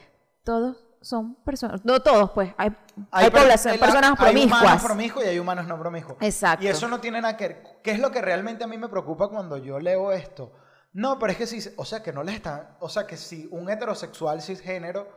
todos 0.44 0.85
son 1.06 1.36
personas, 1.36 1.86
no 1.86 2.00
todos 2.02 2.32
pues, 2.32 2.52
hay, 2.58 2.76
hay, 3.12 3.30
población- 3.30 3.78
personas 3.78 4.20
Hay 4.20 4.44
humanos 4.46 4.50
promiscuas. 4.50 4.84
promiscuos 4.84 5.26
y 5.26 5.28
hay 5.28 5.40
humanos 5.40 5.68
no 5.68 5.78
promiscuos. 5.80 6.18
Exacto. 6.20 6.66
Y 6.66 6.68
eso 6.68 6.88
no 6.88 7.00
tiene 7.00 7.22
nada 7.22 7.38
que 7.38 7.48
ver. 7.48 7.64
¿Qué 7.84 7.92
es 7.92 8.00
lo 8.00 8.10
que 8.10 8.22
realmente 8.24 8.64
a 8.64 8.68
mí 8.68 8.76
me 8.78 8.90
preocupa 8.90 9.28
cuando 9.28 9.58
yo 9.58 9.80
leo 9.80 10.12
esto? 10.12 10.52
No, 10.94 11.20
pero 11.20 11.32
es 11.32 11.38
que 11.38 11.46
si, 11.46 11.70
o 11.78 11.86
sea, 11.86 12.02
que 12.02 12.12
no 12.12 12.24
les 12.24 12.36
están, 12.36 12.76
o 12.80 12.90
sea, 12.90 13.06
que 13.06 13.18
si 13.18 13.48
un 13.52 13.70
heterosexual 13.70 14.42
cisgénero 14.42 15.08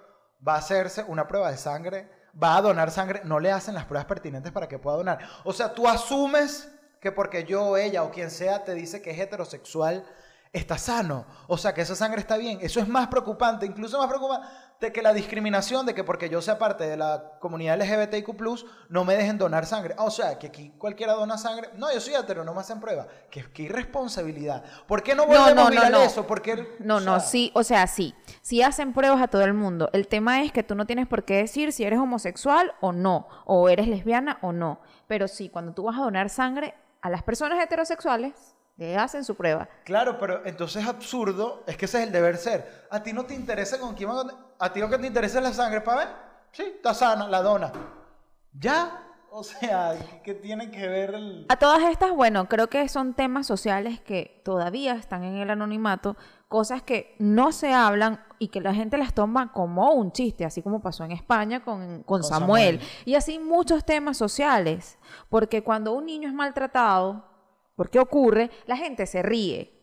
va 0.47 0.57
a 0.57 0.59
hacerse 0.59 1.05
una 1.09 1.27
prueba 1.27 1.51
de 1.51 1.57
sangre, 1.57 2.11
va 2.41 2.57
a 2.57 2.61
donar 2.61 2.91
sangre, 2.91 3.23
no 3.25 3.41
le 3.41 3.51
hacen 3.51 3.75
las 3.75 3.87
pruebas 3.87 4.05
pertinentes 4.07 4.53
para 4.53 4.69
que 4.69 4.79
pueda 4.79 4.99
donar. 4.99 5.19
O 5.45 5.55
sea, 5.55 5.73
tú 5.73 5.89
asumes 5.89 6.71
que 7.01 7.13
porque 7.13 7.45
yo, 7.45 7.79
ella 7.79 8.03
o 8.03 8.11
quien 8.11 8.31
sea 8.31 8.63
te 8.65 8.75
dice 8.75 9.01
que 9.01 9.13
es 9.13 9.19
heterosexual, 9.19 10.05
está 10.53 10.77
sano. 10.79 11.25
O 11.47 11.57
sea, 11.57 11.73
que 11.73 11.81
esa 11.83 11.95
sangre 11.95 12.21
está 12.21 12.37
bien. 12.37 12.59
Eso 12.61 12.81
es 12.81 12.89
más 12.89 13.07
preocupante, 13.09 13.65
incluso 13.65 13.99
más 13.99 14.09
preocupante 14.09 14.47
que 14.79 15.03
la 15.03 15.13
discriminación 15.13 15.85
de 15.87 15.93
que 15.95 16.05
porque 16.05 16.29
yo 16.29 16.41
sea 16.41 16.57
parte 16.59 16.85
de 16.89 16.97
la 16.97 17.33
comunidad 17.41 17.77
LGBTIQ+, 17.81 18.33
no 18.89 19.05
me 19.05 19.17
dejen 19.17 19.37
donar 19.37 19.67
sangre. 19.67 19.95
Ah, 19.99 20.05
O 20.05 20.11
sea, 20.11 20.39
que 20.39 20.47
aquí 20.47 20.73
cualquiera 20.79 21.15
dona 21.15 21.37
sangre. 21.37 21.71
No, 21.75 21.93
yo 21.93 22.01
soy 22.01 22.15
hetero, 22.15 22.45
no 22.45 22.55
me 22.55 22.61
hacen 22.61 22.79
prueba. 22.81 23.07
Qué, 23.31 23.45
qué 23.53 23.65
irresponsabilidad. 23.65 24.63
¿Por 24.87 25.03
qué 25.03 25.15
no 25.15 25.23
No, 25.27 25.29
volvemos 25.29 25.55
no, 25.55 25.67
a 25.67 25.71
mirar 25.71 25.91
no, 25.91 25.99
no. 25.99 26.05
eso? 26.05 26.27
Porque, 26.27 26.77
No, 26.79 26.97
o 26.97 27.01
no, 27.01 27.19
sea, 27.19 27.29
sí, 27.29 27.51
o 27.55 27.63
sea, 27.65 27.87
sí. 27.89 28.15
Sí 28.41 28.63
hacen 28.63 28.93
pruebas 28.93 29.21
a 29.21 29.29
todo 29.29 29.43
el 29.43 29.55
mundo. 29.55 29.91
El 29.93 30.07
tema 30.07 30.43
es 30.43 30.53
que 30.53 30.63
tú 30.63 30.75
no 30.77 30.87
tienes 30.87 31.09
por 31.09 31.25
qué 31.25 31.39
decir 31.39 31.73
si 31.73 31.85
eres 31.85 31.99
homosexual 31.99 32.73
o 32.81 32.93
no, 32.93 33.27
o 33.47 33.69
eres 33.69 33.89
lesbiana 33.89 34.39
o 34.43 34.53
no. 34.53 34.81
Pero 35.09 35.27
sí, 35.27 35.49
cuando 35.49 35.73
tú 35.73 35.83
vas 35.85 35.97
a 35.99 36.03
donar 36.03 36.31
sangre 36.31 36.75
a 37.01 37.11
las 37.11 37.23
personas 37.25 37.63
heterosexuales, 37.63 38.55
le 38.77 38.97
hacen 38.97 39.25
su 39.25 39.35
prueba. 39.35 39.69
Claro, 39.85 40.19
pero 40.21 40.47
entonces 40.47 40.83
es 40.85 40.89
absurdo, 40.89 41.65
es 41.67 41.77
que 41.77 41.87
ese 41.87 41.99
es 42.01 42.07
el 42.07 42.13
deber 42.13 42.37
ser. 42.37 42.87
A 42.91 43.03
ti 43.03 43.13
no 43.13 43.25
te 43.25 43.35
interesa 43.35 43.79
con 43.81 43.95
quién 43.95 44.09
va 44.11 44.21
a... 44.21 44.48
A 44.59 44.73
ti 44.73 44.81
lo 44.81 44.89
que 44.89 44.99
te 44.99 45.07
interesa 45.07 45.39
es 45.39 45.45
la 45.45 45.53
sangre, 45.53 45.81
¿para 45.81 45.99
ver? 45.99 46.09
Sí, 46.53 46.63
está 46.63 46.93
sana, 46.93 47.29
la 47.29 47.43
dona. 47.43 47.73
¿Ya? 48.53 49.05
O 49.31 49.45
sea, 49.45 49.95
¿qué, 50.25 50.35
tiene 50.35 50.71
que 50.71 50.89
ver 50.89 51.15
el...? 51.15 51.47
A 51.49 51.57
todas 51.57 51.83
estas, 51.83 52.13
bueno, 52.13 52.49
creo 52.49 52.69
que 52.69 52.89
son 52.89 53.15
temas 53.15 53.47
sociales 53.47 54.01
que 54.01 54.41
todavía 54.45 54.95
están 54.95 55.23
en 55.23 55.37
el 55.37 55.51
anonimato, 55.51 56.17
cosas 56.49 56.83
que 56.83 57.15
no 57.19 57.53
se 57.53 57.73
hablan 57.73 58.25
y 58.39 58.49
que 58.49 58.61
la 58.61 58.75
gente 58.75 58.97
las 58.97 59.13
toma 59.13 59.53
como 59.53 59.93
un 59.93 60.13
chiste, 60.13 60.45
así 60.45 60.63
como 60.63 60.81
pasó 60.81 61.05
en 61.05 61.13
España 61.13 61.63
con, 61.63 62.03
con 62.05 62.25
Samuel. 62.25 62.81
Samuel. 62.81 63.05
Y 63.05 63.15
así 63.15 63.39
muchos 63.39 63.85
temas 63.85 64.17
sociales, 64.17 64.99
porque 65.29 65.63
cuando 65.63 65.93
un 65.93 66.07
niño 66.07 66.29
es 66.29 66.35
maltratado, 66.35 67.25
porque 67.77 68.01
ocurre, 68.01 68.51
la 68.67 68.77
gente 68.77 69.07
se 69.07 69.23
ríe 69.23 69.79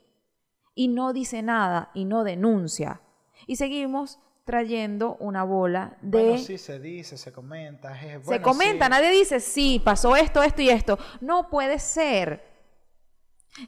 y 0.74 0.88
no 0.88 1.14
dice 1.14 1.44
nada 1.44 1.92
y 1.94 2.06
no 2.06 2.24
denuncia. 2.24 3.02
Y 3.48 3.58
seguimos 3.58 4.20
trayendo 4.46 5.18
una 5.20 5.44
bola 5.44 5.98
de... 6.02 6.22
Bueno, 6.22 6.38
sí, 6.38 6.58
se 6.58 6.80
dice, 6.80 7.18
se 7.18 7.34
comenta. 7.34 7.94
es- 8.00 8.12
Se 8.12 8.18
bueno, 8.20 8.44
comenta, 8.44 8.86
sí. 8.86 8.92
nadie 8.92 9.10
dice, 9.12 9.40
sí, 9.40 9.82
pasó 9.84 10.16
esto, 10.16 10.44
esto 10.44 10.62
y 10.62 10.70
esto. 10.70 10.98
No 11.20 11.50
puede 11.50 11.80
ser. 11.80 12.54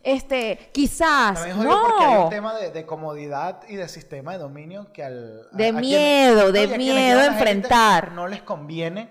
Este, 0.03 0.69
quizás, 0.73 1.33
También 1.35 1.57
jodido 1.57 1.81
porque 1.81 2.03
hay 2.03 2.13
no. 2.13 2.23
un 2.25 2.29
tema 2.29 2.53
de, 2.55 2.71
de 2.71 2.85
comodidad 2.85 3.61
y 3.69 3.75
de 3.77 3.87
sistema 3.87 4.33
de 4.33 4.37
dominio 4.37 4.91
que 4.93 5.03
al... 5.03 5.47
De 5.53 5.71
miedo, 5.73 6.51
de 6.51 6.67
miedo 6.77 7.21
a 7.21 7.25
enfrentar. 7.25 8.11
No 8.11 8.27
les 8.27 8.41
conviene 8.43 9.09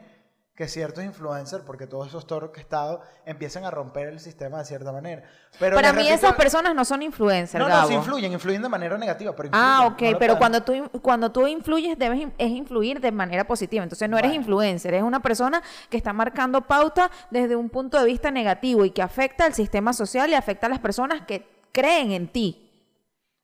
que 0.57 0.69
ciertos 0.69 1.05
influencers, 1.05 1.63
porque 1.65 1.87
todos 1.87 2.09
esos 2.09 2.27
toros 2.27 2.51
que 2.51 2.61
he 2.61 2.63
estado, 2.63 3.03
empiecen 3.27 3.67
a 3.67 3.71
romper 3.71 4.09
el 4.09 4.21
sistema 4.21 4.59
de 4.59 4.65
cierta 4.65 4.91
manera. 4.91 5.23
Pero 5.59 5.77
Para 5.77 5.93
mí 5.93 5.99
repito- 6.03 6.15
esas 6.15 6.33
personas 6.35 6.75
no 6.75 6.83
son 6.87 7.03
influencers, 7.03 7.61
No, 7.63 7.69
no, 7.69 7.75
Gabo. 7.75 7.89
sí 7.89 7.95
influyen, 7.95 8.33
influyen 8.33 8.63
de 8.63 8.69
manera 8.71 8.97
negativa, 8.97 9.37
pero 9.37 9.51
Ah, 9.53 9.87
ok, 9.93 10.01
no 10.13 10.19
pero 10.19 10.39
cuando 10.39 10.63
tú, 10.63 10.73
cuando 11.03 11.31
tú 11.31 11.47
influyes, 11.47 11.99
debes 11.99 12.29
es 12.39 12.51
influir 12.51 13.01
de 13.01 13.13
manera 13.13 13.47
positiva. 13.47 13.83
Entonces 13.83 14.09
no 14.09 14.17
eres 14.17 14.31
Bueno. 14.31 14.41
influencer, 14.43 14.95
eres 14.95 15.05
una 15.05 15.21
persona 15.21 15.63
que 15.91 15.99
está 15.99 16.15
marcando 16.15 16.63
pauta 16.63 17.11
desde 17.31 17.55
un 17.55 17.69
punto 17.69 17.99
de 18.01 18.07
vista 18.07 18.31
negativo 18.31 18.87
y 18.87 18.91
que 18.93 19.03
afecta 19.03 19.45
al 19.45 19.53
sistema 19.53 19.93
social 19.93 20.31
y 20.31 20.35
afecta 20.35 20.67
a 20.69 20.71
las 20.71 20.79
personas 20.79 21.27
que 21.27 21.47
creen 21.73 22.13
en 22.13 22.29
ti. 22.29 22.66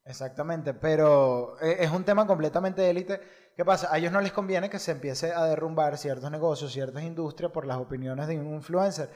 Exactamente, 0.04 0.74
pero 0.74 1.60
eh, 1.60 1.76
es 1.80 1.90
un 1.90 2.04
tema 2.04 2.26
completamente 2.26 2.82
de 2.82 2.90
élite. 2.90 3.20
¿Qué 3.56 3.64
pasa? 3.64 3.88
A 3.92 3.98
ellos 3.98 4.12
no 4.12 4.20
les 4.20 4.32
conviene 4.32 4.68
que 4.68 4.78
se 4.78 4.90
empiece 4.90 5.32
a 5.32 5.44
derrumbar 5.44 5.96
ciertos 5.96 6.30
negocios, 6.30 6.72
ciertas 6.72 7.04
industrias 7.04 7.52
por 7.52 7.66
las 7.66 7.76
opiniones 7.76 8.26
de 8.26 8.38
un 8.38 8.52
influencer. 8.54 9.10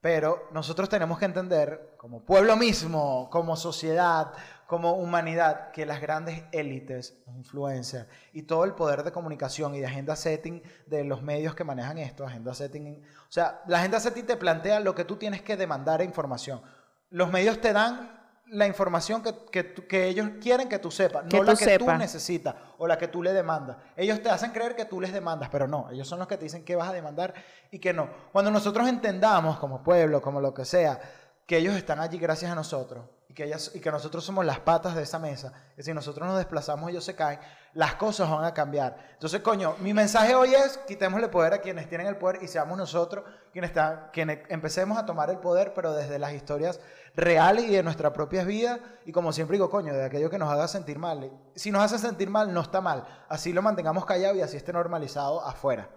Pero 0.00 0.48
nosotros 0.52 0.88
tenemos 0.88 1.18
que 1.18 1.24
entender, 1.24 1.94
como 1.96 2.24
pueblo 2.24 2.56
mismo, 2.56 3.28
como 3.30 3.56
sociedad, 3.56 4.32
como 4.68 4.92
humanidad, 4.92 5.72
que 5.72 5.84
las 5.86 6.00
grandes 6.00 6.44
élites, 6.52 7.18
influencers 7.26 8.06
y 8.32 8.42
todo 8.42 8.64
el 8.64 8.74
poder 8.74 9.02
de 9.02 9.10
comunicación 9.10 9.74
y 9.74 9.80
de 9.80 9.86
agenda 9.86 10.14
setting 10.14 10.62
de 10.86 11.02
los 11.02 11.22
medios 11.22 11.56
que 11.56 11.64
manejan 11.64 11.98
esto, 11.98 12.24
agenda 12.24 12.54
setting, 12.54 13.02
o 13.02 13.32
sea, 13.32 13.62
la 13.66 13.78
agenda 13.78 13.98
setting 13.98 14.26
te 14.26 14.36
plantea 14.36 14.78
lo 14.78 14.94
que 14.94 15.04
tú 15.04 15.16
tienes 15.16 15.42
que 15.42 15.56
demandar 15.56 16.00
e 16.00 16.04
información. 16.04 16.62
Los 17.10 17.32
medios 17.32 17.60
te 17.60 17.72
dan 17.72 18.17
la 18.50 18.66
información 18.66 19.22
que, 19.22 19.74
que, 19.74 20.08
ellos 20.08 20.28
quieren 20.40 20.68
que 20.68 20.78
tú 20.78 20.90
sepas, 20.90 21.24
Que 21.28 21.38
no 21.38 21.44
la 21.44 21.56
que 21.56 21.78
tú 21.78 21.86
necesitas 21.92 22.54
o 22.78 22.86
la 22.86 22.98
que 22.98 23.08
tú 23.08 23.22
le 23.22 23.32
demandas. 23.32 23.76
Ellos 23.96 24.22
te 24.22 24.30
hacen 24.30 24.52
creer 24.52 24.74
que 24.74 24.84
tú 24.84 25.00
les 25.00 25.12
demandas, 25.12 25.48
pero 25.50 25.66
no, 25.66 25.88
ellos 25.90 26.08
son 26.08 26.18
los 26.18 26.28
que 26.28 26.36
te 26.36 26.44
dicen 26.44 26.64
que 26.64 26.76
vas 26.76 26.88
a 26.88 26.92
demandar 26.92 27.34
y 27.70 27.78
que 27.78 27.92
no. 27.92 28.08
Cuando 28.32 28.50
nosotros 28.50 28.88
entendamos 28.88 29.58
como 29.58 29.82
pueblo, 29.82 30.22
como 30.22 30.40
lo 30.40 30.54
que 30.54 30.64
sea, 30.64 31.00
que 31.46 31.58
ellos 31.58 31.74
están 31.76 32.00
allí 32.00 32.18
gracias 32.18 32.50
a 32.50 32.54
nosotros 32.54 33.06
y 33.28 33.34
que, 33.34 33.44
ellas, 33.44 33.72
y 33.74 33.80
que 33.80 33.90
nosotros 33.90 34.24
somos 34.24 34.44
las 34.44 34.60
patas 34.60 34.94
de 34.94 35.02
esa 35.02 35.18
mesa, 35.18 35.52
que 35.76 35.82
si 35.82 35.92
nosotros 35.92 36.26
nos 36.26 36.38
desplazamos 36.38 36.90
ellos 36.90 37.04
se 37.04 37.14
caen, 37.14 37.40
las 37.74 37.94
cosas 37.94 38.30
van 38.30 38.44
a 38.44 38.54
cambiar. 38.54 38.96
Entonces, 39.12 39.40
coño, 39.40 39.76
mi 39.80 39.92
mensaje 39.94 40.34
hoy 40.34 40.54
es 40.54 40.78
quitémosle 40.86 41.28
poder 41.28 41.52
a 41.54 41.58
quienes 41.58 41.88
tienen 41.88 42.06
el 42.06 42.16
poder 42.16 42.42
y 42.42 42.48
seamos 42.48 42.76
nosotros 42.78 43.24
quienes, 43.52 43.70
están, 43.70 44.10
quienes 44.12 44.40
empecemos 44.48 44.98
a 44.98 45.06
tomar 45.06 45.30
el 45.30 45.38
poder, 45.38 45.72
pero 45.74 45.92
desde 45.92 46.18
las 46.18 46.32
historias 46.32 46.80
reales 47.14 47.64
y 47.64 47.70
de 47.72 47.82
nuestras 47.82 48.12
propias 48.12 48.46
vidas. 48.46 48.80
Y 49.04 49.12
como 49.12 49.32
siempre 49.32 49.56
digo, 49.56 49.70
coño, 49.70 49.92
de 49.92 50.04
aquello 50.04 50.30
que 50.30 50.38
nos 50.38 50.50
haga 50.50 50.66
sentir 50.68 50.98
mal. 50.98 51.30
Si 51.54 51.70
nos 51.70 51.82
hace 51.82 51.98
sentir 51.98 52.30
mal, 52.30 52.52
no 52.52 52.60
está 52.60 52.80
mal. 52.80 53.04
Así 53.28 53.52
lo 53.52 53.62
mantengamos 53.62 54.04
callado 54.04 54.34
y 54.36 54.40
así 54.40 54.56
esté 54.56 54.72
normalizado 54.72 55.44
afuera. 55.44 55.88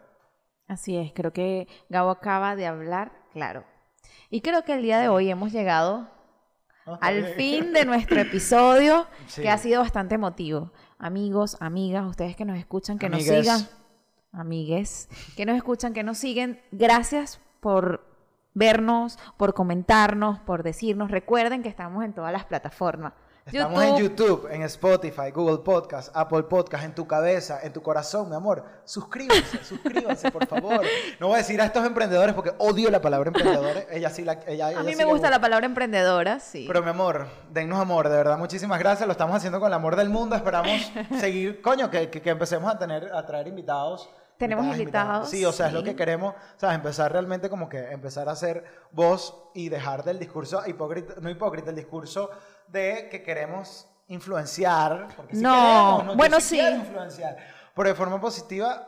Así 0.67 0.97
es, 0.97 1.11
creo 1.13 1.34
que 1.34 1.67
Gabo 1.89 2.11
acaba 2.11 2.55
de 2.55 2.65
hablar 2.67 3.11
claro. 3.34 3.63
Y 4.30 4.41
creo 4.41 4.63
que 4.63 4.74
el 4.74 4.82
día 4.82 4.99
de 4.99 5.09
hoy 5.09 5.30
hemos 5.30 5.51
llegado. 5.51 6.07
Está 6.86 7.07
al 7.07 7.26
fin 7.36 7.74
de 7.74 7.86
nuestro 7.86 8.19
episodio, 8.19 9.05
Sí. 9.28 9.41
que 9.43 9.49
ha 9.49 9.57
sido 9.57 9.82
bastante 9.82 10.15
emotivo. 10.15 10.72
Amigos, 11.04 11.58
amigas, 11.60 12.06
ustedes 12.06 12.36
que 12.36 12.45
nos 12.45 12.60
escuchan, 12.60 12.99
que 12.99 13.10
nos 13.10 13.24
sigan, 13.24 13.68
amigues, 14.32 15.10
que 15.36 15.47
nos 15.47 15.56
escuchan, 15.56 15.95
que 15.95 16.04
nos 16.04 16.20
siguen, 16.20 16.62
gracias 16.72 17.41
por 17.60 18.06
vernos, 18.54 19.18
por 19.36 19.56
comentarnos, 19.56 20.38
por 20.41 20.62
decirnos. 20.62 21.10
Recuerden 21.10 21.64
que 21.64 21.70
estamos 21.70 22.06
en 22.06 22.14
todas 22.14 22.32
las 22.32 22.45
plataformas. 22.45 23.14
Estamos 23.46 23.84
en 23.84 23.98
YouTube, 23.98 24.48
en 24.52 24.62
Spotify, 24.64 25.32
Google 25.34 25.58
Podcast, 25.64 26.16
Apple 26.16 26.44
Podcast, 26.44 26.84
en 26.84 26.94
tu 26.94 27.08
cabeza, 27.08 27.60
en 27.64 27.74
tu 27.74 27.82
corazón, 27.82 28.30
mi 28.30 28.36
amor. 28.36 28.64
Suscríbanse, 28.86 29.64
suscríbanse, 29.64 30.32
por 30.32 30.46
favor. 30.46 30.82
No 31.20 31.28
voy 31.28 31.36
a 31.36 31.38
decir 31.39 31.60
a 31.60 31.66
estos 31.66 31.84
emprendedores 31.84 32.36
porque 32.36 32.54
odio 32.60 32.92
la 32.92 33.02
palabra 33.02 33.30
emprendedores. 33.30 33.88
Ella 33.89 34.12
sí 34.12 34.24
la. 34.24 34.34
Ella, 34.46 34.68
A 34.68 34.72
ella 34.72 34.84
mí 34.84 34.92
sí 34.92 34.98
me 34.98 35.06
gusta 35.06 35.32
la 35.32 35.42
palabra 35.42 35.66
emprendedora, 35.66 36.39
sí. 36.39 36.66
Pero 36.68 36.84
mi 36.84 36.92
amor, 36.92 37.28
dennos 37.52 37.80
amor, 37.80 38.10
de 38.10 38.16
verdad, 38.16 38.38
muchísimas 38.38 38.78
gracias. 38.78 39.08
Lo 39.08 39.14
estamos 39.14 39.36
haciendo 39.36 39.60
con 39.60 39.68
el 39.68 39.74
amor 39.74 39.96
del 39.96 40.10
mundo. 40.10 40.36
Esperamos 40.36 40.92
seguir, 41.20 41.64
coño, 41.64 41.89
que, 41.89 42.12
que, 42.12 42.22
que 42.22 42.30
empecemos 42.30 42.72
a 42.72 42.78
tener, 42.78 43.12
a 43.12 43.26
traer 43.26 43.48
invitados. 43.48 44.08
Tenemos 44.38 44.66
invitados, 44.66 45.30
Sí, 45.30 45.46
o 45.46 45.52
sea, 45.52 45.68
es 45.68 45.74
lo 45.74 45.84
que 45.84 45.96
queremos, 45.96 46.34
¿sabes? 46.58 46.76
Empezar 46.76 47.12
realmente 47.12 47.48
como 47.48 47.70
que 47.70 47.92
empezar 47.92 48.28
a 48.28 48.32
hacer 48.32 48.66
voz 48.92 49.36
y 49.54 49.70
dejar 49.70 50.04
del 50.04 50.18
discurso 50.18 50.64
hipócrita, 50.66 51.14
no 51.22 51.30
hipócrita, 51.30 51.70
el 51.70 51.76
discurso 51.76 52.32
de 52.72 53.09
que 53.09 53.22
queremos 53.24 53.88
influenciar. 54.07 55.07
Porque 55.15 55.36
sí 55.36 55.41
No, 55.41 55.95
queremos, 55.97 56.17
bueno, 56.17 56.39
sí. 56.39 56.59
sí. 56.59 56.67
influenciar, 56.76 57.38
pero 57.76 57.89
de 57.89 57.95
forma 57.95 58.19
positiva 58.19 58.88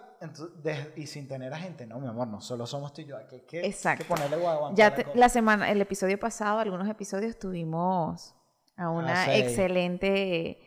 de- 0.64 0.94
y 0.96 1.06
sin 1.08 1.28
tener 1.28 1.54
a 1.54 1.58
gente. 1.58 1.86
No, 1.86 2.00
mi 2.00 2.08
amor, 2.08 2.28
no 2.28 2.40
solo 2.40 2.66
somos 2.66 2.94
tú 2.94 3.02
y 3.02 3.06
yo. 3.06 3.18
Hay 3.18 3.26
que, 3.46 3.66
Exacto. 3.66 4.04
que 4.04 4.08
ponerle 4.10 4.38
guaguancó 4.38 4.74
a 4.74 4.78
Ya 4.78 4.90
la 4.90 4.96
te- 4.96 5.04
cosa. 5.04 5.18
la 5.18 5.30
semana, 5.30 5.70
el 5.72 5.82
episodio 5.82 6.18
pasado, 6.20 6.60
algunos 6.60 6.88
episodios 6.90 7.38
tuvimos 7.38 8.34
a 8.78 8.90
una 8.90 9.26
seis. 9.26 9.44
excelente 9.46 10.60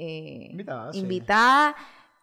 eh, 0.00 0.48
Invitada, 0.50 0.92
sí. 0.92 0.98
invitada, 1.00 1.74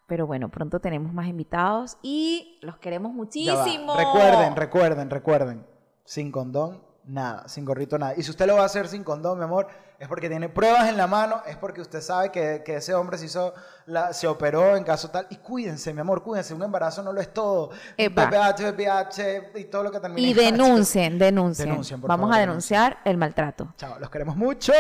pero 0.08 0.28
bueno, 0.28 0.50
pronto 0.50 0.80
tenemos 0.80 1.12
más 1.14 1.28
invitados 1.28 1.98
y 2.02 2.60
los 2.62 2.78
queremos 2.78 3.12
muchísimo. 3.14 3.96
Recuerden, 3.98 4.56
recuerden, 4.56 5.10
recuerden. 5.10 5.66
Sin 6.06 6.32
condón, 6.32 6.82
nada. 7.08 7.48
Sin 7.48 7.66
gorrito, 7.66 7.98
nada. 7.98 8.14
Y 8.18 8.24
si 8.24 8.32
usted 8.32 8.48
lo 8.48 8.56
va 8.56 8.64
a 8.64 8.66
hacer 8.66 8.88
sin 8.88 9.04
condón, 9.04 9.38
mi 9.38 9.44
amor, 9.44 9.68
es 9.98 10.08
porque 10.08 10.28
tiene 10.30 10.50
pruebas 10.50 10.90
en 10.90 10.98
la 10.98 11.08
mano, 11.08 11.42
es 11.48 11.56
porque 11.56 11.82
usted 11.82 12.02
sabe 12.02 12.32
que, 12.32 12.64
que 12.66 12.76
ese 12.76 12.94
hombre 12.94 13.18
se 13.18 13.26
hizo, 13.26 13.54
la, 13.86 14.12
se 14.14 14.28
operó 14.28 14.76
en 14.76 14.84
caso 14.84 15.10
tal. 15.10 15.28
Y 15.30 15.38
cuídense, 15.38 15.94
mi 15.94 16.02
amor, 16.02 16.22
cuídense. 16.24 16.54
Un 16.54 16.64
embarazo 16.64 17.02
no 17.04 17.14
lo 17.14 17.22
es 17.22 17.34
todo. 17.34 17.70
Epa. 17.98 18.26
BPH, 18.26 18.62
VPH 18.72 19.60
y 19.60 19.64
todo 19.66 19.84
lo 19.84 19.92
que 19.92 20.00
termina 20.00 20.28
Y 20.28 20.34
denuncien, 20.34 21.18
denuncien. 21.18 21.70
Denuncien, 21.70 22.02
por 22.02 22.08
Vamos 22.10 22.26
favor, 22.26 22.36
a 22.36 22.40
denuncien. 22.40 22.80
denunciar 22.80 23.04
el 23.06 23.18
maltrato. 23.18 23.74
Chao, 23.78 24.00
los 24.00 24.10
queremos 24.10 24.36
mucho. 24.36 24.74